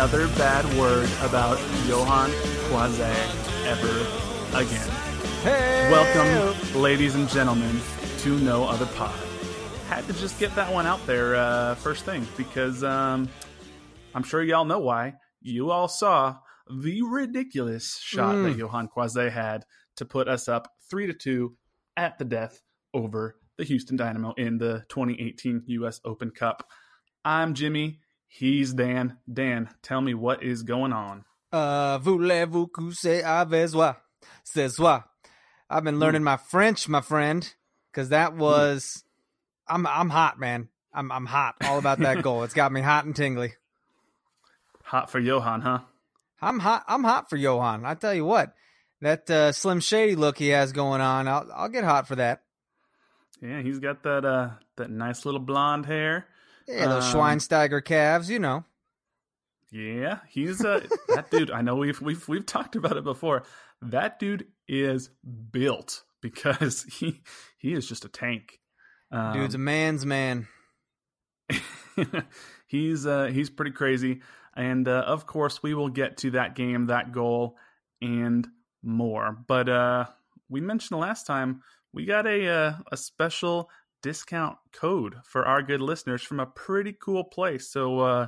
Another 0.00 0.28
bad 0.28 0.64
word 0.78 1.10
about 1.20 1.58
Yohan 1.84 2.30
Croizet 2.70 3.66
ever 3.66 4.56
again. 4.56 4.88
Welcome, 5.92 6.80
ladies 6.80 7.16
and 7.16 7.28
gentlemen, 7.28 7.78
to 8.20 8.38
No 8.38 8.64
Other 8.64 8.86
Pod. 8.96 9.14
Had 9.88 10.06
to 10.06 10.14
just 10.14 10.40
get 10.40 10.54
that 10.54 10.72
one 10.72 10.86
out 10.86 11.06
there 11.06 11.36
uh, 11.36 11.74
first 11.74 12.06
thing 12.06 12.26
because 12.38 12.82
um, 12.82 13.28
I'm 14.14 14.22
sure 14.22 14.42
y'all 14.42 14.64
know 14.64 14.78
why. 14.78 15.16
You 15.42 15.70
all 15.70 15.86
saw 15.86 16.38
the 16.74 17.02
ridiculous 17.02 17.98
shot 18.02 18.36
that 18.36 18.56
Yohan 18.56 18.88
Croizet 18.90 19.30
had 19.30 19.66
to 19.96 20.06
put 20.06 20.28
us 20.28 20.48
up 20.48 20.72
three 20.88 21.08
to 21.08 21.12
two 21.12 21.58
at 21.98 22.16
the 22.16 22.24
death 22.24 22.62
over 22.94 23.36
the 23.58 23.64
Houston 23.64 23.98
Dynamo 23.98 24.32
in 24.38 24.56
the 24.56 24.82
2018 24.88 25.64
U.S. 25.66 26.00
Open 26.06 26.30
Cup. 26.30 26.66
I'm 27.22 27.52
Jimmy. 27.52 28.00
He's 28.32 28.72
Dan. 28.72 29.16
Dan, 29.30 29.68
tell 29.82 30.00
me 30.00 30.14
what 30.14 30.44
is 30.44 30.62
going 30.62 30.92
on. 30.92 31.24
Uh, 31.52 31.98
voulez-vous 31.98 32.68
coucher 32.68 33.24
avec 33.24 33.74
moi? 33.74 33.96
Ce 34.44 34.68
soir. 34.68 35.04
I've 35.68 35.82
been 35.82 35.98
learning 35.98 36.22
my 36.22 36.36
French, 36.36 36.88
my 36.88 37.00
friend, 37.00 37.52
because 37.90 38.10
that 38.10 38.36
was. 38.36 39.02
I'm 39.68 39.84
I'm 39.84 40.10
hot, 40.10 40.38
man. 40.38 40.68
I'm 40.94 41.10
I'm 41.10 41.26
hot. 41.26 41.56
All 41.64 41.78
about 41.78 41.98
that 41.98 42.22
goal. 42.22 42.44
It's 42.44 42.54
got 42.54 42.70
me 42.70 42.80
hot 42.82 43.04
and 43.04 43.16
tingly. 43.16 43.54
Hot 44.84 45.10
for 45.10 45.18
Johan, 45.18 45.62
huh? 45.62 45.80
I'm 46.40 46.60
hot. 46.60 46.84
I'm 46.86 47.02
hot 47.02 47.28
for 47.28 47.36
Johan. 47.36 47.84
I 47.84 47.94
tell 47.94 48.14
you 48.14 48.24
what, 48.24 48.54
that 49.00 49.28
uh, 49.28 49.50
Slim 49.50 49.80
Shady 49.80 50.14
look 50.14 50.38
he 50.38 50.48
has 50.48 50.72
going 50.72 51.00
on, 51.00 51.26
I'll 51.26 51.48
I'll 51.52 51.68
get 51.68 51.82
hot 51.82 52.06
for 52.06 52.14
that. 52.14 52.42
Yeah, 53.42 53.60
he's 53.60 53.80
got 53.80 54.04
that 54.04 54.24
uh 54.24 54.50
that 54.76 54.88
nice 54.88 55.24
little 55.24 55.40
blonde 55.40 55.86
hair. 55.86 56.26
Yeah, 56.66 56.86
those 56.86 57.14
Um, 57.14 57.20
Schweinsteiger 57.20 57.84
calves, 57.84 58.30
you 58.30 58.38
know. 58.38 58.64
Yeah, 59.70 60.18
he's 60.28 60.64
a 60.64 60.82
that 61.08 61.30
dude. 61.30 61.50
I 61.50 61.60
know 61.62 61.76
we've 61.76 62.00
we've 62.00 62.26
we've 62.28 62.46
talked 62.46 62.74
about 62.76 62.96
it 62.96 63.04
before. 63.04 63.44
That 63.82 64.18
dude 64.18 64.48
is 64.66 65.10
built 65.52 66.02
because 66.20 66.82
he 66.92 67.22
he 67.58 67.72
is 67.72 67.88
just 67.88 68.04
a 68.04 68.08
tank. 68.08 68.58
Um, 69.12 69.32
Dude's 69.32 69.54
a 69.54 69.58
man's 69.58 70.04
man. 70.04 70.48
he's 72.66 73.06
uh 73.06 73.26
he's 73.26 73.50
pretty 73.50 73.72
crazy 73.72 74.20
and 74.54 74.86
uh, 74.86 75.02
of 75.06 75.26
course 75.26 75.62
we 75.62 75.74
will 75.74 75.88
get 75.88 76.16
to 76.18 76.30
that 76.30 76.54
game 76.54 76.86
that 76.86 77.12
goal 77.12 77.56
and 78.00 78.46
more 78.82 79.36
but 79.46 79.68
uh 79.68 80.04
we 80.48 80.60
mentioned 80.60 80.96
the 80.96 81.00
last 81.00 81.26
time 81.26 81.62
we 81.92 82.04
got 82.04 82.26
a 82.26 82.46
uh, 82.46 82.74
a 82.92 82.96
special 82.96 83.68
discount 84.02 84.56
code 84.72 85.14
for 85.24 85.44
our 85.44 85.62
good 85.62 85.80
listeners 85.80 86.22
from 86.22 86.40
a 86.40 86.46
pretty 86.46 86.92
cool 86.92 87.24
place 87.24 87.70
so 87.70 88.00
uh 88.00 88.26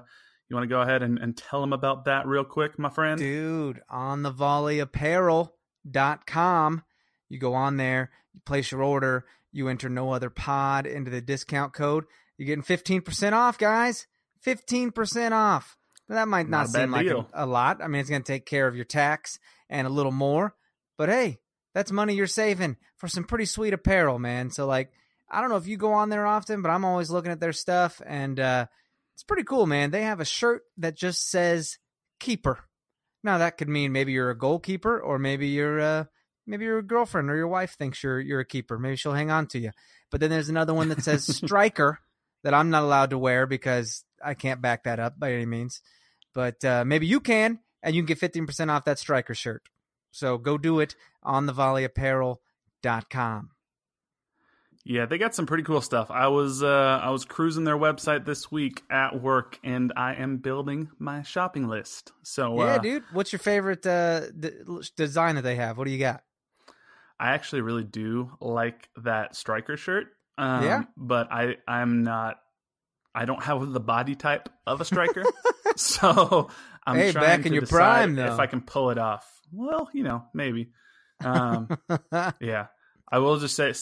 you 0.48 0.56
want 0.56 0.64
to 0.64 0.68
go 0.74 0.82
ahead 0.82 1.02
and, 1.02 1.18
and 1.18 1.36
tell 1.36 1.60
them 1.62 1.72
about 1.72 2.04
that 2.04 2.26
real 2.26 2.44
quick 2.44 2.78
my 2.78 2.90
friend 2.90 3.18
Dude, 3.18 3.80
on 3.88 4.22
the 4.22 4.32
volleyapparel.com, 4.32 6.82
you 7.30 7.38
go 7.38 7.54
on 7.54 7.78
there, 7.78 8.10
you 8.34 8.40
place 8.44 8.70
your 8.70 8.82
order, 8.82 9.24
you 9.50 9.68
enter 9.68 9.88
no 9.88 10.12
other 10.12 10.28
pod 10.30 10.86
into 10.86 11.10
the 11.10 11.22
discount 11.22 11.72
code. 11.72 12.04
You're 12.36 12.46
getting 12.46 12.64
15% 12.64 13.32
off, 13.32 13.56
guys. 13.58 14.06
15% 14.44 15.32
off. 15.32 15.76
That 16.08 16.28
might 16.28 16.48
Not 16.48 16.62
not, 16.62 16.68
seem 16.68 16.90
like 16.90 17.06
a, 17.06 17.26
a 17.32 17.46
lot. 17.46 17.80
I 17.82 17.86
mean, 17.86 18.00
it's 18.00 18.10
going 18.10 18.22
to 18.22 18.32
take 18.32 18.44
care 18.44 18.66
of 18.66 18.74
your 18.74 18.84
tax 18.84 19.38
and 19.70 19.86
a 19.86 19.90
little 19.90 20.12
more. 20.12 20.54
But 20.98 21.08
hey, 21.08 21.38
that's 21.74 21.92
money 21.92 22.14
you're 22.14 22.26
saving 22.26 22.76
for 22.96 23.08
some 23.08 23.24
pretty 23.24 23.46
sweet 23.46 23.72
apparel, 23.72 24.18
man. 24.18 24.50
So, 24.50 24.66
like, 24.66 24.92
I 25.32 25.40
don't 25.40 25.50
know 25.50 25.56
if 25.56 25.66
you 25.66 25.76
go 25.76 25.94
on 25.94 26.10
there 26.10 26.26
often, 26.26 26.62
but 26.62 26.68
I'm 26.68 26.84
always 26.84 27.10
looking 27.10 27.32
at 27.32 27.40
their 27.40 27.52
stuff 27.52 28.02
and 28.04 28.38
uh, 28.38 28.66
it's 29.14 29.22
pretty 29.22 29.44
cool, 29.44 29.66
man. 29.66 29.90
They 29.90 30.02
have 30.02 30.20
a 30.20 30.24
shirt 30.24 30.62
that 30.76 30.96
just 30.96 31.30
says 31.30 31.78
keeper. 32.20 32.58
Now 33.24 33.38
that 33.38 33.56
could 33.56 33.68
mean 33.68 33.92
maybe 33.92 34.12
you're 34.12 34.30
a 34.30 34.38
goalkeeper 34.38 35.00
or 35.00 35.18
maybe 35.18 35.48
you're 35.48 35.80
uh 35.80 36.04
maybe 36.46 36.64
your 36.64 36.82
girlfriend 36.82 37.30
or 37.30 37.36
your 37.36 37.48
wife 37.48 37.76
thinks 37.76 38.02
you're 38.02 38.20
you're 38.20 38.40
a 38.40 38.44
keeper. 38.44 38.78
Maybe 38.78 38.96
she'll 38.96 39.12
hang 39.12 39.30
on 39.30 39.46
to 39.48 39.58
you. 39.58 39.70
But 40.10 40.20
then 40.20 40.30
there's 40.30 40.48
another 40.48 40.74
one 40.74 40.88
that 40.88 41.02
says 41.02 41.24
striker 41.36 41.98
that 42.42 42.54
I'm 42.54 42.70
not 42.70 42.82
allowed 42.82 43.10
to 43.10 43.18
wear 43.18 43.46
because 43.46 44.04
I 44.22 44.34
can't 44.34 44.60
back 44.60 44.84
that 44.84 44.98
up 45.00 45.18
by 45.18 45.32
any 45.32 45.46
means. 45.46 45.80
But 46.34 46.64
uh, 46.64 46.84
maybe 46.84 47.06
you 47.06 47.20
can, 47.20 47.60
and 47.82 47.94
you 47.94 48.02
can 48.02 48.14
get 48.14 48.20
15% 48.20 48.70
off 48.70 48.84
that 48.86 48.98
striker 48.98 49.34
shirt. 49.34 49.62
So 50.10 50.38
go 50.38 50.58
do 50.58 50.80
it 50.80 50.96
on 51.22 51.46
the 51.46 51.52
volleyapparel.com. 51.52 53.50
Yeah, 54.84 55.06
they 55.06 55.16
got 55.16 55.32
some 55.34 55.46
pretty 55.46 55.62
cool 55.62 55.80
stuff. 55.80 56.10
I 56.10 56.26
was 56.28 56.62
uh, 56.62 57.00
I 57.02 57.10
was 57.10 57.24
cruising 57.24 57.62
their 57.64 57.76
website 57.78 58.24
this 58.24 58.50
week 58.50 58.82
at 58.90 59.20
work, 59.22 59.58
and 59.62 59.92
I 59.96 60.14
am 60.14 60.38
building 60.38 60.88
my 60.98 61.22
shopping 61.22 61.68
list. 61.68 62.10
So 62.24 62.56
yeah, 62.58 62.74
uh, 62.74 62.78
dude. 62.78 63.04
What's 63.12 63.32
your 63.32 63.38
favorite 63.38 63.86
uh, 63.86 64.30
d- 64.32 64.50
design 64.96 65.36
that 65.36 65.42
they 65.42 65.54
have? 65.54 65.78
What 65.78 65.84
do 65.86 65.92
you 65.92 66.00
got? 66.00 66.22
I 67.20 67.30
actually 67.34 67.60
really 67.62 67.84
do 67.84 68.32
like 68.40 68.88
that 69.04 69.36
striker 69.36 69.76
shirt. 69.76 70.08
Um, 70.36 70.64
Yeah? 70.64 70.82
but 70.96 71.30
I 71.30 71.56
I'm 71.68 72.02
not. 72.02 72.38
I 73.14 73.24
don't 73.24 73.42
have 73.42 73.70
the 73.72 73.78
body 73.78 74.16
type 74.16 74.48
of 74.66 74.80
a 74.80 74.84
striker, 74.84 75.22
so 75.76 76.48
I'm 76.84 76.96
Hey, 76.96 77.12
trying 77.12 77.24
back 77.24 77.38
in 77.40 77.44
to 77.44 77.50
your 77.52 77.60
decide 77.60 77.76
prime, 77.76 78.14
though. 78.16 78.32
if 78.32 78.40
I 78.40 78.46
can 78.46 78.62
pull 78.62 78.90
it 78.90 78.98
off. 78.98 79.30
Well, 79.52 79.88
you 79.92 80.02
know, 80.02 80.24
maybe. 80.34 80.70
Um, 81.24 81.68
yeah, 82.40 82.66
I 83.08 83.18
will 83.20 83.38
just 83.38 83.54
say 83.54 83.72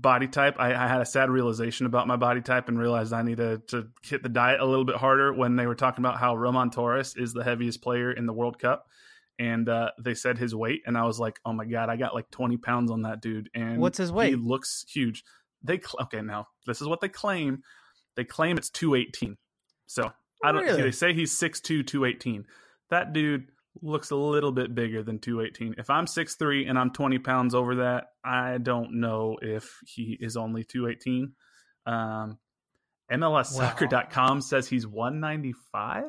body 0.00 0.26
type. 0.26 0.56
I, 0.58 0.74
I 0.74 0.88
had 0.88 1.00
a 1.00 1.06
sad 1.06 1.30
realization 1.30 1.86
about 1.86 2.06
my 2.06 2.16
body 2.16 2.40
type 2.40 2.68
and 2.68 2.78
realized 2.78 3.12
I 3.12 3.22
needed 3.22 3.68
to 3.68 3.82
to 3.82 3.88
hit 4.02 4.22
the 4.22 4.28
diet 4.28 4.60
a 4.60 4.64
little 4.64 4.84
bit 4.84 4.96
harder 4.96 5.32
when 5.32 5.56
they 5.56 5.66
were 5.66 5.74
talking 5.74 6.04
about 6.04 6.18
how 6.18 6.34
Roman 6.36 6.70
Torres 6.70 7.14
is 7.16 7.32
the 7.32 7.44
heaviest 7.44 7.82
player 7.82 8.10
in 8.10 8.26
the 8.26 8.32
World 8.32 8.58
Cup. 8.58 8.88
And 9.38 9.68
uh, 9.68 9.90
they 9.98 10.14
said 10.14 10.38
his 10.38 10.54
weight, 10.54 10.82
and 10.86 10.96
I 10.96 11.04
was 11.04 11.18
like, 11.18 11.40
"Oh 11.44 11.52
my 11.52 11.64
god, 11.64 11.88
I 11.88 11.96
got 11.96 12.14
like 12.14 12.30
twenty 12.30 12.56
pounds 12.56 12.90
on 12.90 13.02
that 13.02 13.20
dude." 13.20 13.50
And 13.54 13.78
What's 13.78 13.98
his 13.98 14.12
weight? 14.12 14.30
He 14.30 14.36
looks 14.36 14.84
huge. 14.88 15.24
They 15.62 15.78
cl- 15.78 16.02
okay 16.02 16.20
now. 16.20 16.48
This 16.66 16.80
is 16.80 16.88
what 16.88 17.00
they 17.00 17.08
claim. 17.08 17.62
They 18.14 18.24
claim 18.24 18.56
it's 18.56 18.70
two 18.70 18.94
eighteen. 18.94 19.36
So 19.86 20.12
I 20.42 20.52
don't. 20.52 20.62
Really? 20.62 20.82
They 20.82 20.90
say 20.90 21.14
he's 21.14 21.38
6'2", 21.38 21.86
218. 21.86 22.46
That 22.90 23.12
dude 23.12 23.48
looks 23.80 24.10
a 24.10 24.16
little 24.16 24.52
bit 24.52 24.74
bigger 24.74 25.02
than 25.02 25.18
218. 25.18 25.76
If 25.78 25.88
I'm 25.88 26.06
6'3 26.06 26.68
and 26.68 26.78
I'm 26.78 26.90
20 26.90 27.18
pounds 27.20 27.54
over 27.54 27.76
that, 27.76 28.08
I 28.24 28.58
don't 28.58 29.00
know 29.00 29.38
if 29.40 29.78
he 29.86 30.16
is 30.20 30.36
only 30.36 30.64
218. 30.64 31.32
Um, 31.86 32.38
MLSsoccer.com 33.10 34.40
says 34.42 34.68
he's 34.68 34.86
195, 34.86 36.04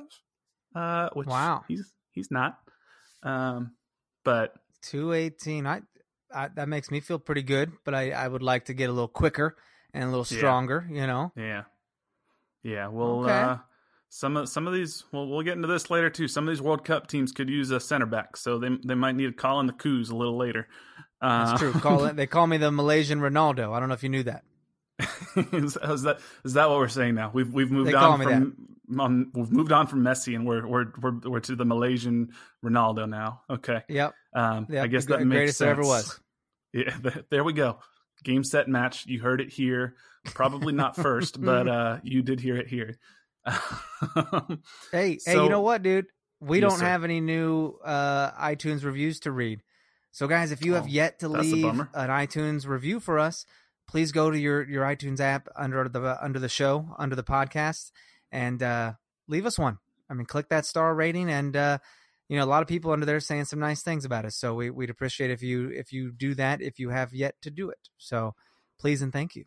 uh, 0.75 1.09
which 1.13 1.27
Wow. 1.27 1.63
he's 1.67 1.91
he's 2.11 2.29
not. 2.31 2.57
Um, 3.23 3.71
but 4.23 4.53
218. 4.83 5.65
I 5.67 5.81
I, 6.33 6.47
that 6.49 6.67
makes 6.67 6.89
me 6.91 6.99
feel 6.99 7.19
pretty 7.19 7.43
good. 7.43 7.71
But 7.85 7.93
I, 7.95 8.11
I 8.11 8.27
would 8.27 8.43
like 8.43 8.65
to 8.65 8.73
get 8.73 8.89
a 8.89 8.93
little 8.93 9.07
quicker 9.07 9.55
and 9.93 10.03
a 10.03 10.07
little 10.07 10.25
stronger. 10.25 10.85
Yeah. 10.89 11.01
You 11.01 11.07
know. 11.07 11.31
Yeah. 11.35 11.63
Yeah. 12.63 12.87
Well, 12.87 13.23
okay. 13.23 13.31
uh, 13.31 13.57
some 14.13 14.37
of 14.37 14.47
some 14.47 14.67
of 14.67 14.73
these 14.73 15.03
well 15.11 15.27
we'll 15.27 15.41
get 15.41 15.55
into 15.55 15.67
this 15.67 15.89
later 15.89 16.07
too. 16.07 16.27
Some 16.27 16.47
of 16.47 16.51
these 16.51 16.61
World 16.61 16.85
Cup 16.85 17.07
teams 17.07 17.31
could 17.31 17.49
use 17.49 17.71
a 17.71 17.79
center 17.79 18.05
back, 18.05 18.37
so 18.37 18.59
they 18.59 18.69
they 18.85 18.93
might 18.93 19.15
need 19.15 19.25
to 19.25 19.33
call 19.33 19.59
in 19.59 19.65
the 19.65 19.73
coups 19.73 20.11
a 20.11 20.15
little 20.15 20.37
later. 20.37 20.67
Uh, 21.19 21.47
That's 21.47 21.59
true. 21.59 21.73
Call 21.73 22.05
it. 22.05 22.15
They 22.15 22.27
call 22.27 22.45
me 22.45 22.57
the 22.57 22.71
Malaysian 22.71 23.21
Ronaldo. 23.21 23.73
I 23.73 23.79
don't 23.79 23.89
know 23.89 23.95
if 23.95 24.03
you 24.03 24.09
knew 24.09 24.23
that. 24.23 24.43
is, 25.51 25.77
is, 25.81 26.03
that 26.03 26.19
is 26.45 26.53
that 26.53 26.69
what 26.69 26.77
we're 26.77 26.89
saying 26.89 27.15
now? 27.15 27.31
We've 27.33 27.51
we've 27.51 27.71
moved 27.71 27.89
they 27.89 27.95
on 27.95 28.21
from 28.21 28.99
on, 28.99 29.31
we've 29.33 29.51
moved 29.51 29.71
on 29.71 29.87
from 29.87 30.03
Messi 30.03 30.35
and 30.35 30.45
we're 30.45 30.67
we're 30.67 30.85
we're 31.01 31.19
we're 31.25 31.39
to 31.39 31.55
the 31.55 31.65
Malaysian 31.65 32.33
Ronaldo 32.63 33.09
now. 33.09 33.41
Okay. 33.49 33.81
Yep. 33.87 34.13
Um, 34.35 34.67
yep. 34.69 34.83
I 34.83 34.87
guess 34.87 35.05
the 35.05 35.17
that 35.17 35.25
makes 35.25 35.57
sense. 35.57 35.69
ever 35.69 35.81
was. 35.81 36.19
Yeah. 36.75 36.97
There 37.29 37.43
we 37.43 37.53
go. 37.53 37.77
Game 38.23 38.43
set 38.43 38.67
match. 38.67 39.05
You 39.05 39.21
heard 39.21 39.41
it 39.41 39.49
here. 39.49 39.93
Probably 40.25 40.73
not 40.73 40.95
first, 40.95 41.39
but 41.45 41.67
uh, 41.67 41.99
you 42.01 42.23
did 42.23 42.39
hear 42.39 42.55
it 42.57 42.67
here. 42.67 42.97
Hey, 44.91 45.17
so, 45.19 45.31
hey, 45.31 45.43
you 45.43 45.49
know 45.49 45.61
what, 45.61 45.83
dude? 45.83 46.07
We 46.39 46.59
yes, 46.59 46.69
don't 46.69 46.79
sir. 46.79 46.85
have 46.85 47.03
any 47.03 47.21
new 47.21 47.77
uh, 47.83 48.31
iTunes 48.31 48.83
reviews 48.83 49.19
to 49.21 49.31
read. 49.31 49.61
So, 50.11 50.27
guys, 50.27 50.51
if 50.51 50.63
you 50.63 50.75
have 50.75 50.83
oh, 50.83 50.87
yet 50.87 51.19
to 51.19 51.29
leave 51.29 51.65
an 51.65 52.09
iTunes 52.09 52.67
review 52.67 52.99
for 52.99 53.17
us, 53.17 53.45
please 53.87 54.11
go 54.11 54.29
to 54.29 54.37
your, 54.37 54.67
your 54.69 54.83
iTunes 54.83 55.19
app 55.19 55.47
under 55.55 55.89
the 55.89 56.23
under 56.23 56.39
the 56.39 56.49
show, 56.49 56.93
under 56.97 57.15
the 57.15 57.23
podcast, 57.23 57.91
and 58.31 58.61
uh, 58.61 58.93
leave 59.27 59.45
us 59.45 59.57
one. 59.57 59.79
I 60.09 60.13
mean, 60.13 60.25
click 60.25 60.49
that 60.49 60.65
star 60.65 60.93
rating, 60.93 61.29
and 61.29 61.55
uh, 61.55 61.77
you 62.29 62.37
know 62.37 62.43
a 62.43 62.45
lot 62.45 62.61
of 62.61 62.67
people 62.67 62.91
under 62.91 63.05
there 63.05 63.19
saying 63.19 63.45
some 63.45 63.59
nice 63.59 63.81
things 63.81 64.05
about 64.05 64.25
us. 64.25 64.37
So 64.37 64.53
we, 64.53 64.69
we'd 64.69 64.89
appreciate 64.89 65.31
if 65.31 65.41
you 65.41 65.69
if 65.69 65.91
you 65.91 66.11
do 66.11 66.35
that 66.35 66.61
if 66.61 66.79
you 66.79 66.89
have 66.89 67.13
yet 67.13 67.35
to 67.41 67.49
do 67.49 67.69
it. 67.69 67.89
So 67.97 68.35
please 68.79 69.01
and 69.01 69.11
thank 69.11 69.35
you. 69.35 69.45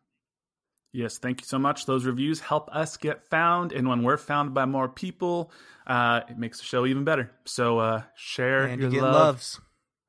Yes, 0.96 1.18
thank 1.18 1.42
you 1.42 1.46
so 1.46 1.58
much. 1.58 1.84
Those 1.84 2.06
reviews 2.06 2.40
help 2.40 2.70
us 2.74 2.96
get 2.96 3.22
found, 3.28 3.72
and 3.72 3.86
when 3.86 4.02
we're 4.02 4.16
found 4.16 4.54
by 4.54 4.64
more 4.64 4.88
people, 4.88 5.52
uh, 5.86 6.22
it 6.26 6.38
makes 6.38 6.56
the 6.56 6.64
show 6.64 6.86
even 6.86 7.04
better. 7.04 7.30
So 7.44 7.78
uh, 7.80 8.02
share 8.16 8.62
and 8.62 8.80
your 8.80 8.90
you 8.90 9.02
love. 9.02 9.12
Loves. 9.12 9.60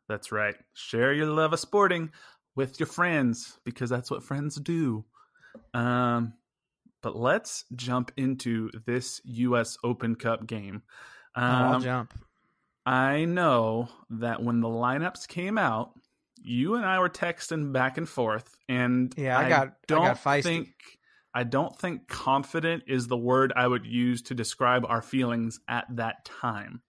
That's 0.07 0.31
right. 0.31 0.55
Share 0.75 1.11
your 1.11 1.25
love 1.25 1.51
of 1.51 1.59
sporting 1.59 2.11
with 2.55 2.79
your 2.79 2.87
friends 2.87 3.59
because 3.65 3.89
that's 3.89 4.09
what 4.09 4.23
friends 4.23 4.55
do. 4.55 5.03
Um, 5.73 6.35
but 7.03 7.17
let's 7.17 7.65
jump 7.75 8.13
into 8.15 8.69
this 8.85 9.19
U.S. 9.25 9.77
Open 9.83 10.15
Cup 10.15 10.47
game. 10.47 10.83
Um, 11.35 11.43
I'll 11.43 11.79
jump. 11.81 12.13
I 12.85 13.25
know 13.25 13.89
that 14.11 14.41
when 14.41 14.61
the 14.61 14.69
lineups 14.69 15.27
came 15.27 15.57
out, 15.57 15.91
you 16.47 16.75
and 16.75 16.85
I 16.85 16.99
were 16.99 17.09
texting 17.09 17.71
back 17.71 17.97
and 17.97 18.07
forth, 18.07 18.55
and 18.69 19.13
yeah, 19.17 19.37
I 19.37 19.49
got 19.49 19.67
I 19.67 19.71
don't 19.87 20.01
I 20.01 20.07
got 20.07 20.43
think 20.43 20.69
I 21.33 21.43
don't 21.43 21.77
think 21.77 22.07
confident 22.07 22.83
is 22.87 23.07
the 23.07 23.17
word 23.17 23.53
I 23.55 23.67
would 23.67 23.85
use 23.85 24.23
to 24.23 24.33
describe 24.33 24.85
our 24.87 25.01
feelings 25.01 25.59
at 25.67 25.85
that 25.97 26.25
time. 26.25 26.81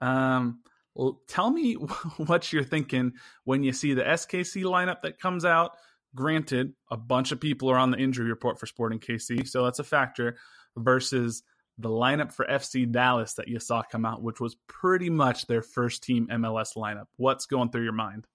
Um, 0.00 0.60
well, 0.94 1.20
tell 1.26 1.50
me 1.50 1.74
what 2.16 2.52
you're 2.52 2.64
thinking 2.64 3.14
when 3.44 3.62
you 3.62 3.72
see 3.72 3.94
the 3.94 4.04
SKC 4.04 4.62
lineup 4.64 5.02
that 5.02 5.18
comes 5.18 5.44
out. 5.44 5.72
Granted, 6.14 6.72
a 6.90 6.96
bunch 6.96 7.32
of 7.32 7.40
people 7.40 7.70
are 7.70 7.76
on 7.76 7.90
the 7.90 7.98
injury 7.98 8.28
report 8.28 8.58
for 8.58 8.66
Sporting 8.66 8.98
KC, 8.98 9.46
so 9.46 9.64
that's 9.64 9.78
a 9.78 9.84
factor. 9.84 10.36
Versus 10.76 11.42
the 11.76 11.88
lineup 11.88 12.32
for 12.32 12.44
FC 12.46 12.90
Dallas 12.90 13.34
that 13.34 13.48
you 13.48 13.58
saw 13.60 13.82
come 13.82 14.04
out, 14.04 14.22
which 14.22 14.40
was 14.40 14.56
pretty 14.66 15.10
much 15.10 15.46
their 15.46 15.62
first 15.62 16.02
team 16.02 16.28
MLS 16.30 16.76
lineup. 16.76 17.06
What's 17.16 17.46
going 17.46 17.70
through 17.70 17.84
your 17.84 17.92
mind? 17.92 18.26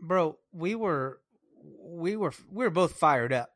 Bro, 0.00 0.38
we 0.52 0.74
were 0.74 1.20
we 1.80 2.16
were 2.16 2.32
we 2.50 2.64
were 2.64 2.70
both 2.70 2.94
fired 2.98 3.32
up. 3.32 3.50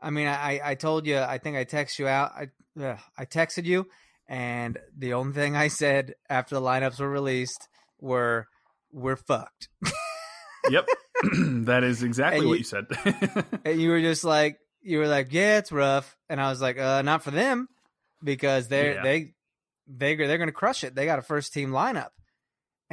I 0.00 0.10
mean, 0.10 0.26
I 0.26 0.60
I 0.62 0.74
told 0.74 1.06
you, 1.06 1.18
I 1.18 1.38
think 1.38 1.56
I 1.56 1.64
texted 1.64 2.00
you 2.00 2.08
out. 2.08 2.32
I 2.32 2.82
uh, 2.82 2.96
I 3.16 3.24
texted 3.24 3.64
you, 3.64 3.86
and 4.28 4.78
the 4.96 5.14
only 5.14 5.32
thing 5.32 5.56
I 5.56 5.68
said 5.68 6.14
after 6.28 6.54
the 6.54 6.60
lineups 6.60 7.00
were 7.00 7.08
released 7.08 7.68
were 8.00 8.48
"We're 8.92 9.16
fucked." 9.16 9.68
yep, 10.70 10.86
that 11.22 11.84
is 11.84 12.02
exactly 12.02 12.40
and 12.40 12.48
what 12.48 12.54
you, 12.54 12.58
you 12.58 12.64
said. 12.64 13.44
and 13.64 13.80
you 13.80 13.90
were 13.90 14.00
just 14.00 14.24
like, 14.24 14.58
you 14.82 14.98
were 14.98 15.08
like, 15.08 15.32
"Yeah, 15.32 15.58
it's 15.58 15.72
rough," 15.72 16.16
and 16.28 16.40
I 16.40 16.50
was 16.50 16.60
like, 16.60 16.78
"Uh, 16.78 17.02
not 17.02 17.22
for 17.22 17.30
them, 17.30 17.68
because 18.22 18.68
they're 18.68 18.94
yeah. 18.94 19.02
they 19.02 19.34
they 19.86 20.14
they're 20.16 20.38
gonna 20.38 20.52
crush 20.52 20.84
it. 20.84 20.94
They 20.94 21.06
got 21.06 21.18
a 21.18 21.22
first 21.22 21.52
team 21.52 21.70
lineup." 21.70 22.10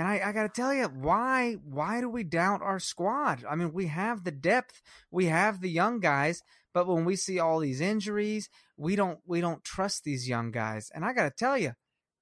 And 0.02 0.10
I, 0.10 0.30
I 0.30 0.32
got 0.32 0.52
to 0.52 0.62
tell 0.62 0.74
you, 0.74 0.86
why 0.86 1.58
why 1.64 2.02
do 2.02 2.10
we 2.10 2.24
doubt 2.24 2.64
our 2.64 2.80
squad? 2.80 3.46
I 3.48 3.54
mean, 3.54 3.72
we 3.72 3.86
have 3.86 4.24
the 4.24 4.32
depth, 4.32 4.82
we 5.12 5.28
have 5.28 5.62
the 5.62 5.70
young 5.70 6.00
guys, 6.00 6.42
but 6.74 6.88
when 6.88 7.06
we 7.06 7.16
see 7.16 7.38
all 7.38 7.60
these 7.60 7.82
injuries, 7.82 8.50
we 8.78 8.96
don't 8.96 9.20
we 9.28 9.42
don't 9.42 9.64
trust 9.64 10.04
these 10.04 10.28
young 10.28 10.50
guys. 10.50 10.90
And 10.96 11.06
I 11.06 11.14
got 11.14 11.26
to 11.26 11.36
tell 11.38 11.56
you, 11.56 11.74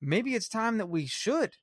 maybe 0.02 0.36
it's 0.36 0.50
time 0.50 0.78
that 0.80 0.90
we 0.90 1.06
should, 1.06 1.56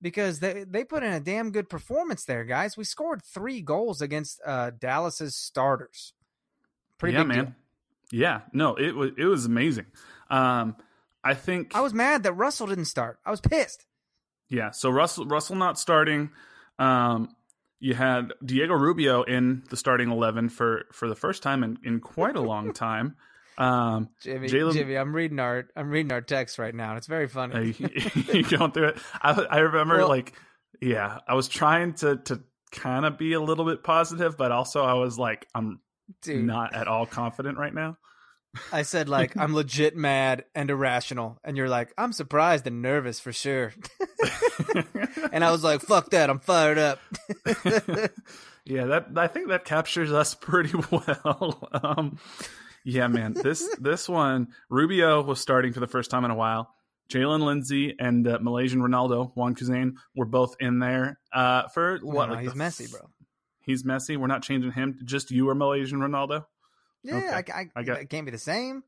because 0.00 0.40
they 0.40 0.64
they 0.66 0.82
put 0.82 1.02
in 1.02 1.12
a 1.12 1.20
damn 1.20 1.50
good 1.50 1.68
performance 1.68 2.24
there, 2.24 2.44
guys. 2.44 2.78
We 2.78 2.84
scored 2.84 3.20
three 3.22 3.60
goals 3.60 4.00
against 4.00 4.40
uh, 4.46 4.70
Dallas's 4.70 5.36
starters. 5.36 6.14
Pretty 6.96 7.18
yeah, 7.18 7.24
man. 7.24 7.44
Deal. 7.44 7.54
Yeah, 8.12 8.40
no, 8.54 8.76
it 8.76 8.96
was 8.96 9.10
it 9.18 9.26
was 9.26 9.44
amazing. 9.44 9.84
Um, 10.30 10.76
I 11.22 11.34
think 11.34 11.76
I 11.76 11.82
was 11.82 11.92
mad 11.92 12.22
that 12.22 12.32
Russell 12.32 12.66
didn't 12.66 12.86
start. 12.86 13.18
I 13.26 13.30
was 13.30 13.42
pissed. 13.42 13.84
Yeah. 14.48 14.70
So 14.70 14.90
Russell 14.90 15.26
Russell 15.26 15.56
not 15.56 15.78
starting. 15.78 16.30
Um, 16.78 17.34
you 17.80 17.94
had 17.94 18.32
Diego 18.44 18.74
Rubio 18.74 19.22
in 19.22 19.62
the 19.70 19.76
starting 19.76 20.10
eleven 20.10 20.48
for 20.48 20.86
for 20.92 21.08
the 21.08 21.14
first 21.14 21.42
time 21.42 21.62
in, 21.62 21.78
in 21.84 22.00
quite 22.00 22.36
a 22.36 22.40
long 22.40 22.72
time. 22.74 23.16
Um, 23.56 24.08
Jimmy, 24.20 24.48
Jaylen, 24.48 24.72
Jimmy, 24.72 24.96
I'm 24.96 25.14
reading 25.14 25.38
our 25.38 25.68
I'm 25.76 25.90
reading 25.90 26.12
our 26.12 26.20
text 26.20 26.58
right 26.58 26.74
now. 26.74 26.96
It's 26.96 27.06
very 27.06 27.28
funny. 27.28 27.74
you 28.32 28.42
going 28.42 28.72
through 28.72 28.88
it? 28.88 28.98
I, 29.20 29.32
I 29.32 29.58
remember 29.58 29.98
well, 29.98 30.08
like, 30.08 30.32
yeah, 30.80 31.18
I 31.28 31.34
was 31.34 31.48
trying 31.48 31.94
to 31.94 32.16
to 32.16 32.42
kind 32.72 33.04
of 33.04 33.16
be 33.18 33.34
a 33.34 33.40
little 33.40 33.64
bit 33.64 33.84
positive, 33.84 34.36
but 34.36 34.50
also 34.50 34.82
I 34.82 34.94
was 34.94 35.18
like, 35.18 35.46
I'm 35.54 35.80
dude. 36.22 36.44
not 36.44 36.74
at 36.74 36.88
all 36.88 37.06
confident 37.06 37.58
right 37.58 37.72
now. 37.72 37.96
I 38.72 38.82
said 38.82 39.08
like 39.08 39.36
I'm 39.36 39.54
legit 39.54 39.96
mad 39.96 40.44
and 40.54 40.70
irrational, 40.70 41.38
and 41.44 41.56
you're 41.56 41.68
like 41.68 41.92
I'm 41.98 42.12
surprised 42.12 42.66
and 42.66 42.82
nervous 42.82 43.20
for 43.20 43.32
sure. 43.32 43.72
and 45.32 45.44
I 45.44 45.50
was 45.50 45.64
like, 45.64 45.80
"Fuck 45.80 46.10
that! 46.10 46.30
I'm 46.30 46.38
fired 46.40 46.78
up." 46.78 47.00
yeah, 48.64 48.86
that 48.86 49.06
I 49.16 49.26
think 49.26 49.48
that 49.48 49.64
captures 49.64 50.12
us 50.12 50.34
pretty 50.40 50.74
well. 50.90 51.68
Um, 51.72 52.18
yeah, 52.84 53.08
man, 53.08 53.34
this 53.34 53.68
this 53.80 54.08
one 54.08 54.48
Rubio 54.68 55.22
was 55.22 55.40
starting 55.40 55.72
for 55.72 55.80
the 55.80 55.86
first 55.86 56.10
time 56.10 56.24
in 56.24 56.30
a 56.30 56.36
while. 56.36 56.70
Jaylin 57.10 57.42
Lindsey 57.42 57.94
and 57.98 58.26
uh, 58.26 58.38
Malaysian 58.40 58.80
Ronaldo 58.80 59.32
Wan 59.36 59.54
Kuzain 59.54 59.96
were 60.16 60.24
both 60.24 60.56
in 60.58 60.78
there 60.78 61.18
uh, 61.32 61.68
for 61.68 61.98
what? 62.02 62.28
No, 62.28 62.34
like 62.34 62.44
he's 62.44 62.54
messy, 62.54 62.86
bro. 62.90 63.10
He's 63.60 63.84
messy. 63.84 64.16
We're 64.16 64.26
not 64.26 64.42
changing 64.42 64.72
him. 64.72 64.98
Just 65.04 65.30
you 65.30 65.48
or 65.48 65.54
Malaysian 65.54 66.00
Ronaldo. 66.00 66.44
Yeah, 67.04 67.38
okay. 67.38 67.52
I, 67.52 67.60
I, 67.60 67.66
I 67.76 67.82
got, 67.82 68.00
it 68.00 68.08
can't 68.08 68.24
be 68.24 68.32
the 68.32 68.38
same. 68.38 68.82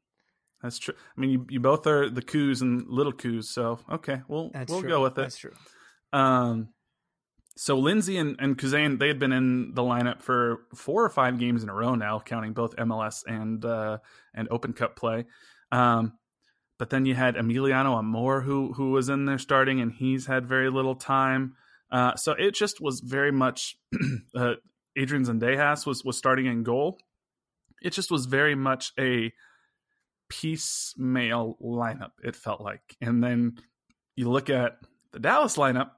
That's 0.63 0.79
true. 0.79 0.95
I 1.17 1.21
mean, 1.21 1.31
you, 1.31 1.47
you 1.51 1.61
both 1.61 1.87
are 1.87 2.09
the 2.09 2.23
coos 2.23 2.63
and 2.63 2.87
little 2.89 3.13
coos, 3.13 3.51
so 3.51 3.79
okay, 3.93 4.23
we'll 4.27 4.51
That's 4.53 4.71
we'll 4.71 4.81
true. 4.81 4.89
go 4.89 5.03
with 5.03 5.13
it. 5.13 5.23
That's 5.23 5.39
true. 5.39 5.53
Um, 6.13 6.71
so 7.57 7.79
Lindsey 7.79 8.17
and 8.17 8.37
and 8.39 8.57
Kuzain, 8.57 8.99
they 8.99 9.09
had 9.09 9.19
been 9.19 9.33
in 9.33 9.75
the 9.75 9.83
lineup 9.83 10.23
for 10.23 10.63
four 10.75 11.05
or 11.05 11.11
five 11.11 11.39
games 11.39 11.63
in 11.63 11.69
a 11.69 11.75
row 11.75 11.95
now, 11.95 12.21
counting 12.21 12.53
both 12.53 12.75
MLS 12.77 13.23
and 13.27 13.65
uh, 13.65 13.99
and 14.35 14.49
Open 14.51 14.73
Cup 14.73 14.97
play. 14.97 15.27
Um, 15.71 16.15
but 16.79 16.91
then 16.91 17.07
you 17.07 17.15
had 17.15 17.37
Emiliano 17.37 17.99
Amor 17.99 18.41
who 18.43 18.73
who 18.73 18.91
was 18.91 19.09
in 19.09 19.25
there 19.27 19.39
starting, 19.39 19.81
and 19.81 19.93
he's 19.93 20.27
had 20.27 20.47
very 20.47 20.71
little 20.71 20.95
time. 20.95 21.55
Uh, 21.91 22.17
so 22.17 22.33
it 22.33 22.55
just 22.55 22.81
was 22.81 23.01
very 23.01 23.33
much 23.33 23.77
uh, 24.35 24.55
Adrian 24.97 25.25
Zendejas 25.25 25.87
was 25.87 26.05
was 26.05 26.19
starting 26.19 26.47
in 26.47 26.63
goal, 26.63 26.99
it 27.83 27.93
just 27.93 28.11
was 28.11 28.27
very 28.27 28.55
much 28.55 28.93
a 28.99 29.33
piecemeal 30.29 31.57
lineup, 31.63 32.13
it 32.23 32.37
felt 32.37 32.61
like. 32.61 32.97
And 33.01 33.23
then 33.23 33.59
you 34.17 34.31
look 34.31 34.51
at 34.51 34.79
the 35.13 35.21
Dallas 35.21 35.57
lineup, 35.57 35.91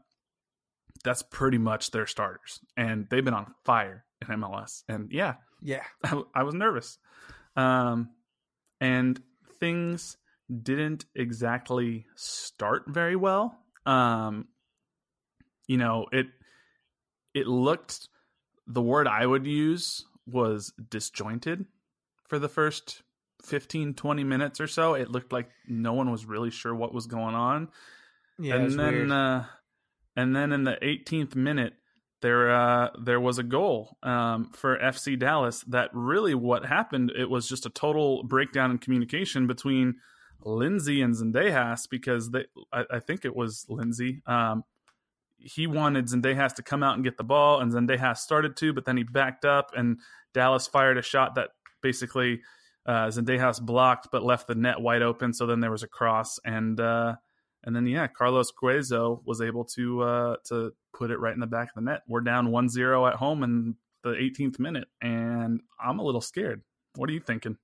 that's 1.05 1.23
pretty 1.23 1.59
much 1.59 1.91
their 1.91 2.07
starters. 2.07 2.61
And 2.77 3.07
they've 3.11 3.25
been 3.25 3.35
on 3.35 3.55
fire 3.65 4.05
in 4.21 4.41
MLS. 4.41 4.83
And 4.89 5.11
yeah, 5.13 5.35
yeah, 5.63 5.85
I, 6.05 6.23
I 6.35 6.43
was 6.43 6.55
nervous. 6.55 6.99
Um, 7.57 8.11
and 8.81 9.21
things 9.59 10.17
didn't 10.63 11.05
exactly 11.15 12.07
start 12.17 12.85
very 12.89 13.17
well. 13.17 13.59
Um, 13.87 14.49
you 15.67 15.77
know, 15.77 16.07
it 16.13 16.27
it 17.35 17.47
looked 17.47 18.09
the 18.67 18.83
word 18.83 19.07
I 19.07 19.25
would 19.25 19.47
use 19.47 20.05
was 20.29 20.73
disjointed 20.91 21.67
for 22.27 22.39
the 22.39 22.49
first 22.49 23.03
15 23.43 23.95
20 23.95 24.25
minutes 24.25 24.61
or 24.61 24.67
so. 24.67 24.95
It 24.95 25.11
looked 25.11 25.33
like 25.33 25.51
no 25.67 25.93
one 25.93 26.11
was 26.11 26.27
really 26.27 26.51
sure 26.51 26.75
what 26.75 26.95
was 26.95 27.07
going 27.07 27.35
on. 27.35 27.69
Yeah 28.39 28.57
and 28.57 28.79
then 28.79 29.13
uh, 29.13 29.47
and 30.17 30.35
then 30.35 30.53
in 30.53 30.65
the 30.65 30.79
18th 30.83 31.35
minute 31.35 31.75
there 32.21 32.51
uh, 32.51 32.91
there 33.01 33.21
was 33.21 33.39
a 33.39 33.43
goal 33.43 33.97
um, 34.03 34.51
for 34.53 34.79
FC 34.79 35.19
Dallas 35.19 35.65
that 35.69 35.91
really 35.93 36.35
what 36.35 36.65
happened 36.65 37.13
it 37.17 37.31
was 37.31 37.49
just 37.49 37.67
a 37.67 37.71
total 37.71 38.23
breakdown 38.25 38.71
in 38.71 38.79
communication 38.79 39.47
between 39.47 39.97
Lindsey 40.45 41.03
and 41.03 41.15
Zendejas 41.15 41.89
because 41.89 42.31
they 42.31 42.47
I, 42.73 42.85
I 42.93 42.99
think 43.01 43.25
it 43.25 43.35
was 43.35 43.67
Lindsey 43.69 44.23
um, 44.27 44.65
he 45.39 45.67
wanted 45.67 46.07
Zendejas 46.07 46.55
to 46.55 46.63
come 46.63 46.83
out 46.83 46.95
and 46.95 47.05
get 47.05 47.17
the 47.17 47.25
ball 47.25 47.61
and 47.61 47.73
Zendejas 47.73 48.19
started 48.19 48.57
to 48.57 48.73
but 48.73 48.85
then 48.85 48.97
he 48.97 49.05
backed 49.05 49.45
up 49.45 49.73
and 49.77 49.99
Dallas 50.35 50.67
fired 50.67 50.99
a 50.99 51.03
shot 51.03 51.37
that 51.37 51.51
basically 51.83 52.41
uh, 52.87 53.07
Zendejas 53.07 53.61
blocked 53.61 54.09
but 54.11 54.23
left 54.23 54.49
the 54.49 54.55
net 54.55 54.81
wide 54.81 55.03
open 55.03 55.33
so 55.33 55.47
then 55.47 55.61
there 55.61 55.71
was 55.71 55.83
a 55.83 55.89
cross 55.89 56.39
and 56.45 56.81
uh, 56.81 57.15
and 57.65 57.75
then 57.75 57.87
yeah, 57.87 58.07
Carlos 58.07 58.53
Gruezo 58.53 59.21
was 59.25 59.41
able 59.41 59.65
to 59.77 60.03
uh, 60.03 60.37
to 60.47 60.73
put 60.95 61.11
it 61.11 61.19
right 61.19 61.35
in 61.35 61.41
the 61.41 61.47
back 61.47 61.69
of 61.69 61.75
the 61.75 61.91
net. 61.91 62.03
We're 62.09 62.21
down 62.21 62.49
1-0 62.49 63.11
at 63.11 63.17
home 63.17 63.43
in 63.43 63.75
the 64.03 64.11
18th 64.11 64.59
minute, 64.59 64.89
and 65.03 65.61
I'm 65.83 65.99
a 65.99 66.05
little 66.05 66.21
scared. 66.21 66.63
What 66.95 67.11
are 67.11 67.13
you 67.13 67.21
thinking? 67.21 67.57